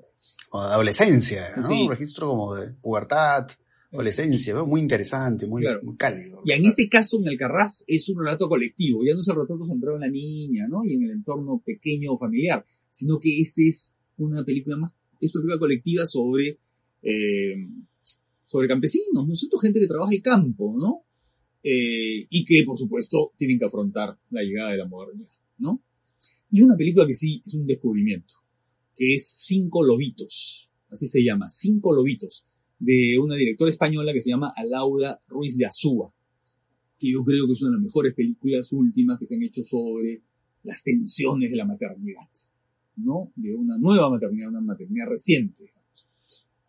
adolescencia, 0.52 1.42
¿no? 1.56 1.66
Sí. 1.66 1.74
Un 1.82 1.90
registro 1.90 2.28
como 2.30 2.54
de 2.54 2.72
pubertad, 2.74 3.46
adolescencia, 3.92 4.54
¿no? 4.54 4.66
muy 4.66 4.80
interesante, 4.80 5.46
muy, 5.46 5.62
Claro. 5.62 5.80
muy 5.82 5.96
cálido. 5.96 6.40
Y 6.44 6.52
en 6.52 6.64
este 6.64 6.88
caso, 6.88 7.18
en 7.20 7.28
Alcarrás, 7.28 7.84
es 7.86 8.08
un 8.08 8.18
relato 8.18 8.48
colectivo. 8.48 9.04
Ya 9.04 9.12
no 9.14 9.20
es 9.20 9.28
el 9.28 9.36
retrato 9.36 9.66
centrado 9.66 9.96
en 9.96 10.02
la 10.02 10.08
niña, 10.08 10.66
¿no? 10.68 10.84
Y 10.84 10.94
en 10.94 11.02
el 11.04 11.10
entorno 11.10 11.62
pequeño 11.64 12.12
o 12.14 12.18
familiar, 12.18 12.64
sino 12.90 13.18
que 13.18 13.40
este 13.40 13.68
es 13.68 13.94
una 14.16 14.42
película 14.44 14.76
más, 14.78 14.92
es 15.20 15.34
una 15.34 15.42
película 15.42 15.58
colectiva 15.60 16.06
sobre, 16.06 16.58
eh, 17.02 17.54
sobre 18.46 18.68
campesinos, 18.68 19.26
¿no 19.26 19.32
es 19.32 19.40
cierto? 19.40 19.58
Gente 19.58 19.80
que 19.80 19.86
trabaja 19.86 20.12
el 20.12 20.22
campo, 20.22 20.74
¿no? 20.78 21.04
Eh, 21.62 22.26
y 22.30 22.44
que, 22.44 22.64
por 22.64 22.78
supuesto, 22.78 23.32
tienen 23.36 23.58
que 23.58 23.66
afrontar 23.66 24.18
la 24.30 24.42
llegada 24.42 24.70
de 24.70 24.78
la 24.78 24.86
modernidad, 24.86 25.32
¿no? 25.58 25.82
Y 26.50 26.62
una 26.62 26.76
película 26.76 27.06
que 27.06 27.14
sí 27.14 27.42
es 27.46 27.54
un 27.54 27.66
descubrimiento, 27.66 28.34
que 28.96 29.14
es 29.14 29.28
Cinco 29.28 29.82
Lobitos, 29.82 30.70
así 30.90 31.08
se 31.08 31.22
llama, 31.22 31.50
Cinco 31.50 31.94
Lobitos, 31.94 32.46
de 32.78 33.18
una 33.18 33.36
directora 33.36 33.70
española 33.70 34.12
que 34.12 34.20
se 34.20 34.30
llama 34.30 34.52
Alauda 34.56 35.20
Ruiz 35.26 35.56
de 35.58 35.66
Azúa, 35.66 36.14
que 36.98 37.12
yo 37.12 37.22
creo 37.24 37.46
que 37.46 37.52
es 37.52 37.60
una 37.60 37.72
de 37.72 37.76
las 37.76 37.84
mejores 37.84 38.14
películas 38.14 38.72
últimas 38.72 39.18
que 39.18 39.26
se 39.26 39.34
han 39.34 39.42
hecho 39.42 39.64
sobre 39.64 40.22
las 40.62 40.82
tensiones 40.82 41.50
de 41.50 41.56
la 41.56 41.64
maternidad, 41.64 42.28
¿no? 42.96 43.32
De 43.36 43.54
una 43.54 43.78
nueva 43.78 44.10
maternidad, 44.10 44.48
una 44.48 44.60
maternidad 44.60 45.06
reciente. 45.06 45.72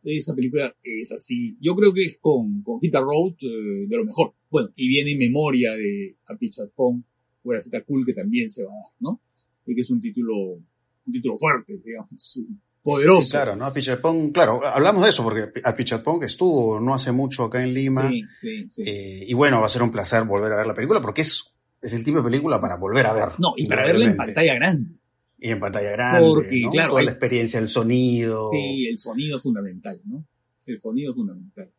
Esa 0.04 0.34
película 0.34 0.74
es 0.82 1.12
así, 1.12 1.58
yo 1.60 1.76
creo 1.76 1.94
que 1.94 2.06
es 2.06 2.18
con, 2.22 2.62
con 2.64 2.80
Hit 2.80 2.94
Road 2.96 3.34
eh, 3.42 3.88
de 3.88 3.98
lo 3.98 4.06
mejor. 4.06 4.34
Bueno, 4.50 4.70
y 4.76 4.88
viene 4.88 5.12
en 5.12 5.20
memoria 5.20 5.74
de 5.74 6.16
Apichatpong, 6.26 7.04
Guaraceta 7.44 7.84
Cool, 7.84 8.06
que 8.06 8.14
también 8.14 8.50
se 8.50 8.64
va 8.64 8.72
a 8.72 8.76
dar, 8.76 8.94
¿no? 9.00 9.22
Y 9.66 9.76
que 9.76 9.82
es 9.82 9.90
un 9.90 10.02
título, 10.02 10.36
un 10.36 11.14
título 11.14 11.38
fuerte, 11.38 11.80
digamos, 11.84 12.42
poderoso. 12.82 13.22
Sí, 13.22 13.32
claro, 13.32 13.56
¿no? 13.56 13.66
A 13.66 13.74
Pichapong, 13.74 14.32
claro, 14.32 14.66
hablamos 14.66 15.04
de 15.04 15.10
eso 15.10 15.24
porque 15.24 15.50
a 15.64 15.74
Pichapong 15.74 16.24
estuvo 16.24 16.80
no 16.80 16.94
hace 16.94 17.12
mucho 17.12 17.44
acá 17.44 17.62
en 17.62 17.74
Lima. 17.74 18.10
Sí, 18.10 18.24
sí, 18.42 18.70
sí. 18.76 18.82
Eh, 18.86 19.26
y 19.28 19.34
bueno, 19.34 19.60
va 19.60 19.66
a 19.66 19.70
ser 19.70 19.84
un 19.84 19.92
placer 19.92 20.24
volver 20.24 20.54
a 20.54 20.58
ver 20.58 20.68
la 20.68 20.74
película 20.74 21.02
porque 21.02 21.22
es 21.22 21.54
es 21.82 21.94
el 21.94 22.04
tipo 22.04 22.18
de 22.18 22.24
película 22.24 22.60
para 22.60 22.76
volver 22.76 23.06
a 23.06 23.14
ver. 23.14 23.30
No, 23.40 23.54
y 23.56 23.66
para 23.66 23.86
verla 23.86 24.06
en 24.06 24.18
pantalla 24.18 24.54
grande. 24.56 24.99
Y 25.42 25.50
en 25.52 25.60
pantalla 25.60 25.92
grande. 25.92 26.28
Porque, 26.28 26.62
¿no? 26.62 26.72
claro, 26.72 26.90
Toda 26.90 27.00
hay- 27.00 27.06
la 27.06 27.12
experiencia, 27.12 27.60
el 27.60 27.68
sonido. 27.68 28.50
Sí, 28.52 28.88
el 28.88 28.98
sonido 28.98 29.38
es 29.38 29.44
fundamental, 29.44 30.02
¿no? 30.06 30.26
El 30.66 30.82
sonido 30.82 31.12
es 31.12 31.16
fundamental, 31.16 31.72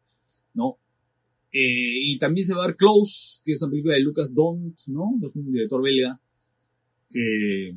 ¿no? 0.55 0.79
Eh, 1.53 1.99
y 2.05 2.19
también 2.19 2.47
se 2.47 2.55
va 2.55 2.65
a 2.65 2.67
dar 2.69 2.77
Close, 2.77 3.41
que 3.45 3.53
es 3.53 3.63
una 3.63 3.71
película 3.71 3.95
de 3.95 4.01
Lucas 4.01 4.35
Dont, 4.35 4.79
¿no? 4.87 5.19
Es 5.27 5.35
un 5.35 5.53
director 5.53 5.83
belga 5.83 6.21
eh, 7.15 7.75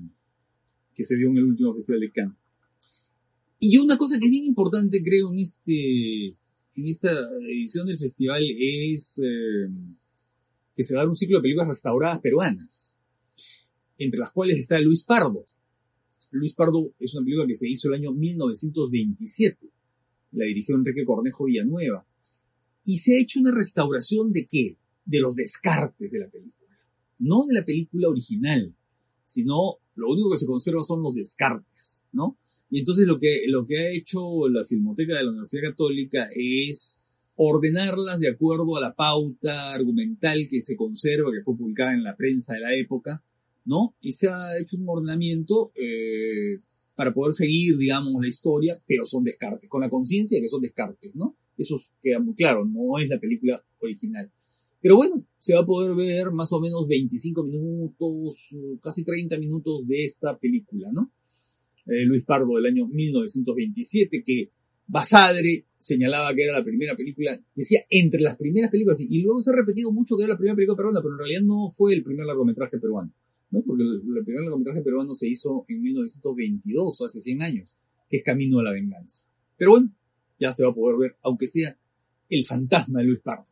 que 0.93 1.05
se 1.05 1.15
vio 1.15 1.29
en 1.29 1.38
el 1.38 1.43
último 1.45 1.73
festival 1.73 2.01
de 2.01 2.11
Cannes. 2.11 2.38
Y 3.59 3.77
una 3.77 3.97
cosa 3.97 4.19
que 4.19 4.25
es 4.25 4.31
bien 4.31 4.43
importante, 4.45 5.01
creo, 5.03 5.31
en 5.31 5.39
este 5.39 6.36
en 6.75 6.88
esta 6.88 7.11
edición 7.49 7.88
del 7.88 7.97
festival 7.99 8.43
es 8.59 9.19
eh, 9.23 9.69
que 10.75 10.84
se 10.84 10.95
va 10.95 11.01
a 11.01 11.03
dar 11.03 11.09
un 11.09 11.15
ciclo 11.15 11.38
de 11.38 11.43
películas 11.43 11.67
restauradas 11.69 12.19
peruanas, 12.19 12.97
entre 13.97 14.19
las 14.19 14.31
cuales 14.31 14.57
está 14.57 14.79
Luis 14.79 15.03
Pardo. 15.05 15.45
Luis 16.34 16.53
Pardo 16.55 16.91
es 16.99 17.13
una 17.13 17.23
película 17.23 17.47
que 17.47 17.55
se 17.55 17.69
hizo 17.69 17.89
el 17.89 17.95
año 17.95 18.11
1927. 18.11 19.69
La 20.31 20.45
dirigió 20.45 20.75
Enrique 20.75 21.05
Cornejo 21.05 21.45
Villanueva. 21.45 22.05
Y 22.86 22.97
se 22.97 23.15
ha 23.15 23.21
hecho 23.21 23.39
una 23.39 23.53
restauración 23.53 24.34
de 24.34 24.45
qué? 24.45 24.77
De 25.05 25.19
los 25.19 25.36
descartes 25.36 26.11
de 26.11 26.19
la 26.19 26.27
película. 26.27 26.71
No 27.19 27.45
de 27.45 27.53
la 27.53 27.65
película 27.65 28.09
original, 28.09 28.73
sino 29.25 29.77
lo 29.95 30.09
único 30.09 30.31
que 30.31 30.38
se 30.38 30.47
conserva 30.47 30.84
son 30.84 31.03
los 31.03 31.13
descartes, 31.13 32.09
¿no? 32.11 32.38
Y 32.69 32.79
entonces 32.79 33.05
lo 33.05 33.19
que, 33.19 33.43
lo 33.47 33.67
que 33.67 33.77
ha 33.77 33.91
hecho 33.91 34.49
la 34.49 34.65
Filmoteca 34.65 35.15
de 35.15 35.23
la 35.23 35.29
Universidad 35.29 35.69
Católica 35.69 36.29
es 36.34 36.99
ordenarlas 37.36 38.19
de 38.19 38.29
acuerdo 38.29 38.75
a 38.75 38.81
la 38.81 38.95
pauta 38.95 39.71
argumental 39.71 40.47
que 40.49 40.61
se 40.61 40.75
conserva, 40.75 41.31
que 41.31 41.43
fue 41.43 41.55
publicada 41.55 41.93
en 41.93 42.03
la 42.03 42.15
prensa 42.15 42.55
de 42.55 42.61
la 42.61 42.73
época, 42.73 43.23
¿no? 43.66 43.95
Y 44.01 44.14
se 44.14 44.30
ha 44.30 44.57
hecho 44.59 44.78
un 44.78 44.88
ordenamiento 44.88 45.72
eh, 45.76 46.59
para 46.95 47.14
poder 47.14 47.34
seguir, 47.34 47.78
digamos, 47.78 48.22
la 48.22 48.28
historia, 48.28 48.82
pero 48.88 49.05
son 49.05 49.24
descartes, 49.24 49.70
con 49.70 49.82
la 49.82 49.89
conciencia 49.89 50.38
de 50.38 50.43
que 50.43 50.49
son 50.49 50.61
descartes, 50.61 51.16
¿no? 51.16 51.36
Eso 51.57 51.80
queda 52.01 52.20
muy 52.20 52.36
claro, 52.36 52.66
no 52.66 52.97
es 52.99 53.07
la 53.07 53.20
película 53.20 53.64
original. 53.80 54.32
Pero 54.82 54.97
bueno, 54.97 55.26
se 55.39 55.53
va 55.53 55.61
a 55.61 55.66
poder 55.66 55.95
ver 55.95 56.32
más 56.32 56.51
o 56.51 56.59
menos 56.59 56.88
25 56.88 57.43
minutos, 57.43 58.49
casi 58.82 59.03
30 59.03 59.38
minutos 59.38 59.88
de 59.88 60.03
esta 60.03 60.38
película, 60.38 60.89
¿no? 60.91 61.11
Eh, 61.86 62.05
Luis 62.05 62.24
Pardo 62.24 62.55
del 62.55 62.66
año 62.66 62.88
1927, 62.88 64.24
que 64.26 64.51
Basadre 64.88 65.66
señalaba 65.78 66.34
que 66.34 66.43
era 66.43 66.53
la 66.57 66.64
primera 66.64 66.95
película, 66.95 67.39
decía 67.55 67.82
entre 67.89 68.22
las 68.22 68.38
primeras 68.38 68.72
películas, 68.72 68.99
y 68.99 69.22
luego 69.22 69.41
se 69.41 69.51
ha 69.51 69.55
repetido 69.55 69.91
mucho 69.91 70.16
que 70.16 70.24
era 70.24 70.34
la 70.34 70.38
primera 70.38 70.55
película 70.55 70.78
peruana, 70.78 71.01
pero 71.01 71.14
en 71.14 71.20
realidad 71.20 71.41
no 71.43 71.72
fue 71.72 71.93
el 71.93 72.03
primer 72.03 72.26
largometraje 72.26 72.78
peruano, 72.78 73.11
Porque 73.62 73.84
el, 73.84 74.01
el 74.18 74.24
primer 74.24 74.43
largometraje 74.43 74.82
peruano 74.82 75.14
se 75.14 75.28
hizo 75.28 75.66
en 75.68 75.82
1922, 75.82 77.01
hace 77.01 77.20
100 77.20 77.41
años, 77.41 77.76
que 78.10 78.18
es 78.18 78.24
Camino 78.24 78.60
a 78.60 78.64
la 78.64 78.72
Venganza. 78.72 79.28
Pero 79.58 79.72
bueno, 79.72 79.91
ya 80.39 80.51
se 80.54 80.64
va 80.64 80.72
a 80.72 80.76
poder 80.76 80.97
ver, 80.97 81.16
aunque 81.22 81.47
sea 81.47 81.78
el 82.30 82.45
fantasma 82.45 82.99
de 82.99 83.06
Luis 83.06 83.20
Pardo. 83.20 83.45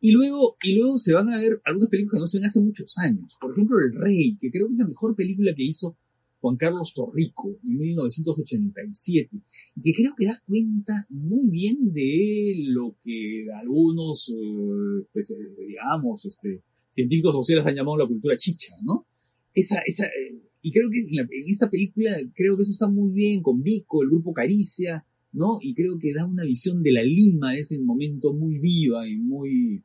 Y 0.00 0.12
luego, 0.12 0.56
y 0.62 0.76
luego 0.76 0.98
se 0.98 1.14
van 1.14 1.30
a 1.30 1.38
ver 1.38 1.62
algunas 1.64 1.88
películas 1.88 2.12
que 2.12 2.20
no 2.20 2.26
se 2.26 2.38
ven 2.38 2.44
hace 2.44 2.60
muchos 2.60 2.98
años. 2.98 3.38
Por 3.40 3.52
ejemplo, 3.52 3.78
El 3.78 3.94
Rey, 3.94 4.36
que 4.38 4.50
creo 4.50 4.66
que 4.66 4.74
es 4.74 4.78
la 4.78 4.86
mejor 4.86 5.16
película 5.16 5.54
que 5.54 5.64
hizo 5.64 5.96
Juan 6.42 6.56
Carlos 6.56 6.92
Torrico 6.92 7.56
en 7.64 7.78
1987. 7.78 9.30
Y 9.76 9.80
que 9.80 9.94
creo 9.94 10.12
que 10.14 10.26
da 10.26 10.42
cuenta 10.46 11.06
muy 11.08 11.48
bien 11.48 11.90
de 11.90 12.64
lo 12.66 12.96
que 13.02 13.46
algunos, 13.58 14.28
eh, 14.28 15.06
pues, 15.10 15.30
eh, 15.30 15.36
digamos, 15.66 16.26
este, 16.26 16.60
científicos 16.94 17.34
sociales 17.34 17.66
han 17.66 17.74
llamado 17.74 17.98
la 17.98 18.06
cultura 18.06 18.36
chicha, 18.36 18.72
¿no? 18.84 19.06
Esa, 19.52 19.80
esa, 19.86 20.06
eh, 20.06 20.40
y 20.62 20.72
creo 20.72 20.88
que 20.90 21.00
en, 21.00 21.16
la- 21.16 21.22
en 21.22 21.44
esta 21.46 21.68
película, 21.70 22.10
creo 22.34 22.56
que 22.56 22.62
eso 22.62 22.72
está 22.72 22.88
muy 22.88 23.12
bien 23.12 23.42
con 23.42 23.62
Vico, 23.62 24.02
el 24.02 24.08
grupo 24.08 24.32
Caricia, 24.32 25.04
¿no? 25.32 25.58
Y 25.60 25.74
creo 25.74 25.98
que 25.98 26.14
da 26.14 26.24
una 26.26 26.44
visión 26.44 26.82
de 26.82 26.92
la 26.92 27.02
Lima 27.02 27.52
de 27.52 27.60
ese 27.60 27.78
momento 27.80 28.32
muy 28.32 28.58
viva 28.58 29.06
y 29.08 29.16
muy, 29.16 29.82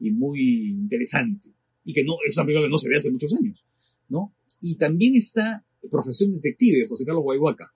y 0.00 0.10
muy 0.10 0.70
interesante. 0.70 1.50
Y 1.84 1.92
que 1.92 2.02
no, 2.04 2.14
es 2.26 2.36
una 2.36 2.46
película 2.46 2.66
que 2.66 2.70
no 2.72 2.78
se 2.78 2.88
ve 2.88 2.96
hace 2.96 3.12
muchos 3.12 3.32
años, 3.34 3.64
¿no? 4.08 4.34
Y 4.60 4.76
también 4.76 5.14
está 5.14 5.64
Profesión 5.90 6.32
Detective 6.34 6.78
de 6.80 6.88
José 6.88 7.04
Carlos 7.04 7.22
Guayhuaca, 7.22 7.72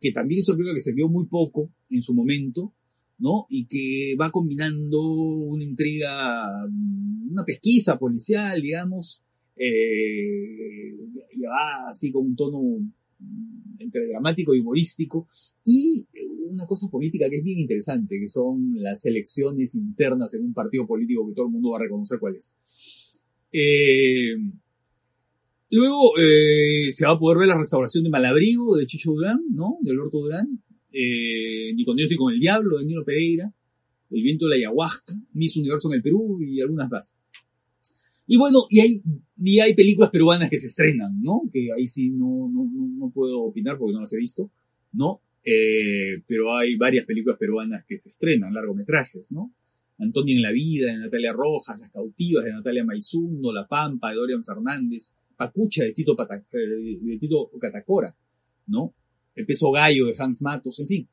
que 0.00 0.12
también 0.12 0.40
es 0.40 0.48
una 0.48 0.56
película 0.58 0.74
que 0.74 0.80
se 0.82 0.92
vio 0.92 1.08
muy 1.08 1.26
poco 1.26 1.72
en 1.88 2.02
su 2.02 2.12
momento, 2.12 2.74
¿no? 3.18 3.46
Y 3.48 3.66
que 3.66 4.14
va 4.20 4.30
combinando 4.30 5.00
una 5.00 5.64
intriga, 5.64 6.44
una 7.30 7.44
pesquisa 7.44 7.98
policial, 7.98 8.60
digamos, 8.60 9.22
eh, 9.56 10.94
va 11.44 11.88
así 11.88 12.10
con 12.10 12.26
un 12.26 12.36
tono 12.36 12.60
mm, 13.18 13.80
entre 13.80 14.06
dramático 14.06 14.54
y 14.54 14.60
humorístico, 14.60 15.28
y 15.64 16.06
una 16.50 16.66
cosa 16.66 16.88
política 16.88 17.28
que 17.30 17.38
es 17.38 17.44
bien 17.44 17.58
interesante, 17.58 18.18
que 18.18 18.28
son 18.28 18.72
las 18.74 19.04
elecciones 19.06 19.74
internas 19.74 20.34
en 20.34 20.44
un 20.44 20.52
partido 20.52 20.86
político 20.86 21.26
que 21.28 21.34
todo 21.34 21.46
el 21.46 21.52
mundo 21.52 21.70
va 21.70 21.78
a 21.78 21.82
reconocer 21.82 22.18
cuál 22.18 22.36
es. 22.36 22.58
Eh, 23.52 24.36
luego 25.70 26.12
eh, 26.18 26.90
se 26.90 27.06
va 27.06 27.12
a 27.12 27.18
poder 27.18 27.38
ver 27.38 27.48
la 27.48 27.58
restauración 27.58 28.04
de 28.04 28.10
Malabrigo 28.10 28.76
de 28.76 28.86
Chicho 28.86 29.12
Durán, 29.12 29.40
¿no? 29.50 29.78
De 29.80 29.92
Alberto 29.92 30.18
Durán. 30.18 30.62
Eh, 30.92 31.72
Ni 31.74 31.84
con 31.84 31.96
Dios 31.96 32.10
ni 32.10 32.16
con 32.16 32.32
el 32.32 32.40
Diablo 32.40 32.78
de 32.78 32.86
Nino 32.86 33.04
Pereira. 33.04 33.52
El 34.10 34.22
viento 34.22 34.46
de 34.46 34.50
la 34.50 34.56
ayahuasca. 34.56 35.14
Miss 35.32 35.56
Universo 35.56 35.88
en 35.88 35.96
el 35.96 36.02
Perú 36.02 36.40
y 36.42 36.60
algunas 36.60 36.90
más. 36.90 37.18
Y 38.26 38.36
bueno, 38.36 38.58
y 38.70 38.80
hay, 38.80 38.90
y 39.42 39.58
hay 39.58 39.74
películas 39.74 40.10
peruanas 40.10 40.50
que 40.50 40.60
se 40.60 40.68
estrenan, 40.68 41.20
¿no? 41.20 41.42
Que 41.52 41.72
ahí 41.76 41.88
sí 41.88 42.10
no, 42.10 42.48
no, 42.48 42.70
no, 42.72 43.10
puedo 43.10 43.42
opinar 43.42 43.76
porque 43.76 43.92
no 43.92 44.00
las 44.00 44.12
he 44.12 44.18
visto, 44.18 44.52
¿no? 44.92 45.20
Eh, 45.42 46.22
pero 46.28 46.56
hay 46.56 46.76
varias 46.76 47.06
películas 47.06 47.38
peruanas 47.38 47.84
que 47.88 47.98
se 47.98 48.08
estrenan, 48.08 48.54
largometrajes, 48.54 49.32
¿no? 49.32 49.52
Antonio 49.98 50.36
en 50.36 50.42
la 50.42 50.52
vida, 50.52 50.92
de 50.92 50.98
Natalia 50.98 51.32
Rojas, 51.32 51.78
Las 51.80 51.90
cautivas 51.90 52.44
de 52.44 52.52
Natalia 52.52 52.84
Maizundo, 52.84 53.52
La 53.52 53.66
Pampa 53.66 54.10
de 54.10 54.16
Dorian 54.16 54.44
Fernández, 54.44 55.12
Pacucha 55.36 55.82
de 55.82 55.92
Tito, 55.92 56.16
eh, 56.52 56.98
de 57.00 57.18
Tito 57.18 57.50
Catacora, 57.60 58.14
¿no? 58.68 58.94
El 59.34 59.44
peso 59.44 59.72
gallo 59.72 60.06
de 60.06 60.14
Hans 60.16 60.40
Matos, 60.40 60.78
en 60.78 60.86
fin. 60.86 61.08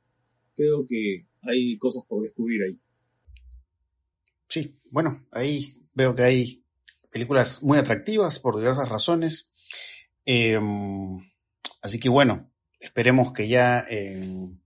Creo 0.55 0.85
que 0.87 1.25
hay 1.41 1.77
cosas 1.77 2.03
por 2.07 2.21
descubrir 2.23 2.61
ahí. 2.61 2.77
Sí, 4.57 4.75
bueno, 4.89 5.27
ahí 5.33 5.87
veo 5.93 6.15
que 6.15 6.23
hay 6.23 6.65
películas 7.11 7.61
muy 7.61 7.77
atractivas 7.77 8.39
por 8.39 8.57
diversas 8.57 8.89
razones. 8.89 9.51
Eh, 10.25 10.59
así 11.83 11.99
que 11.99 12.09
bueno, 12.09 12.49
esperemos 12.79 13.33
que 13.33 13.47
ya 13.47 13.85
en, 13.87 14.59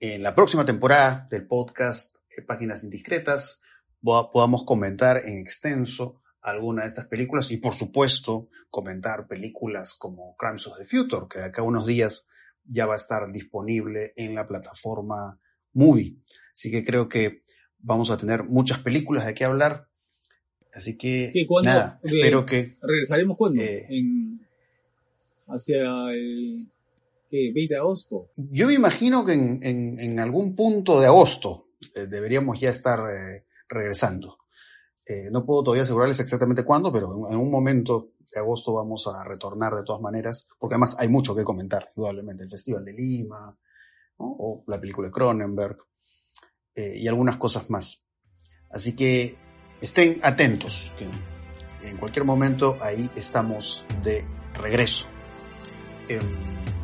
la 0.00 0.34
próxima 0.34 0.64
temporada 0.64 1.28
del 1.30 1.46
podcast 1.46 2.16
eh, 2.36 2.42
Páginas 2.42 2.82
Indiscretas 2.82 3.60
po- 4.02 4.32
podamos 4.32 4.64
comentar 4.64 5.18
en 5.18 5.38
extenso 5.38 6.20
alguna 6.40 6.82
de 6.82 6.88
estas 6.88 7.06
películas 7.06 7.52
y 7.52 7.58
por 7.58 7.74
supuesto 7.74 8.48
comentar 8.68 9.28
películas 9.28 9.94
como 9.94 10.34
Crimes 10.36 10.66
of 10.66 10.76
the 10.76 10.84
Future, 10.84 11.26
que 11.30 11.38
de 11.38 11.44
acá 11.44 11.62
a 11.62 11.64
unos 11.64 11.86
días 11.86 12.26
ya 12.64 12.86
va 12.86 12.94
a 12.94 12.96
estar 12.96 13.30
disponible 13.30 14.12
en 14.16 14.34
la 14.34 14.48
plataforma 14.48 15.38
Movie. 15.72 16.16
Así 16.52 16.68
que 16.68 16.82
creo 16.82 17.08
que 17.08 17.44
vamos 17.82 18.10
a 18.10 18.16
tener 18.16 18.44
muchas 18.44 18.78
películas 18.80 19.26
de 19.26 19.34
qué 19.34 19.44
hablar. 19.44 19.88
Así 20.72 20.96
que, 20.96 21.32
nada, 21.64 22.00
Eh, 22.02 22.08
espero 22.08 22.46
que 22.46 22.78
¿Regresaremos 22.80 23.36
cuándo? 23.36 23.60
Eh. 23.60 23.86
En, 23.90 24.40
hacia 25.48 26.10
el 26.12 26.66
¿qué? 27.30 27.50
20 27.54 27.74
de 27.74 27.78
agosto. 27.80 28.30
yo 28.36 28.66
me 28.68 28.74
imagino 28.74 29.24
que 29.24 29.32
en, 29.34 29.60
en- 29.62 30.00
en 30.00 30.18
algún 30.20 30.54
punto 30.54 30.98
de 31.00 31.06
agosto 31.06 31.68
eh, 31.94 32.06
deberíamos 32.06 32.58
ya 32.60 32.70
estar 32.70 33.00
eh, 33.10 33.44
regresando. 33.68 34.38
No 35.30 35.44
puedo 35.44 35.62
todavía 35.62 35.82
asegurarles 35.82 36.20
exactamente 36.20 36.64
cuándo, 36.64 36.90
pero 36.90 37.26
en, 37.28 37.34
en 37.34 37.38
un 37.38 37.50
momento 37.50 38.12
de 38.32 38.40
agosto 38.40 38.72
vamos 38.72 39.06
a 39.08 39.22
retornar 39.24 39.74
de 39.74 39.82
todas 39.84 40.00
maneras, 40.00 40.48
porque 40.58 40.74
además 40.76 40.96
hay 40.98 41.08
mucho 41.08 41.36
que 41.36 41.44
comentar, 41.44 41.90
indudablemente. 41.94 42.44
El 42.44 42.48
Festival 42.48 42.82
de 42.82 42.94
Lima, 42.94 43.54
¿no? 44.18 44.24
o 44.38 44.64
la 44.68 44.80
película 44.80 45.08
de 45.08 45.12
Cronenberg, 45.12 45.76
eh, 46.74 46.94
y 46.96 47.08
algunas 47.08 47.36
cosas 47.36 47.68
más. 47.70 48.04
Así 48.70 48.96
que 48.96 49.36
estén 49.80 50.18
atentos, 50.22 50.92
que 50.96 51.06
en 51.86 51.96
cualquier 51.96 52.24
momento 52.24 52.78
ahí 52.80 53.10
estamos 53.14 53.84
de 54.02 54.24
regreso. 54.54 55.06
Eh, 56.08 56.18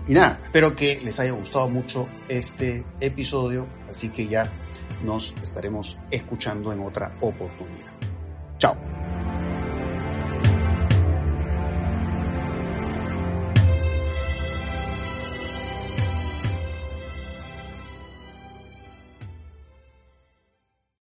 y 0.06 0.12
nada, 0.12 0.40
espero 0.44 0.74
que 0.74 0.98
les 1.00 1.20
haya 1.20 1.32
gustado 1.32 1.68
mucho 1.68 2.08
este 2.28 2.84
episodio, 3.00 3.68
así 3.88 4.08
que 4.08 4.26
ya 4.26 4.50
nos 5.04 5.34
estaremos 5.42 5.98
escuchando 6.10 6.72
en 6.72 6.80
otra 6.80 7.16
oportunidad. 7.20 7.92
Chao. 8.58 8.97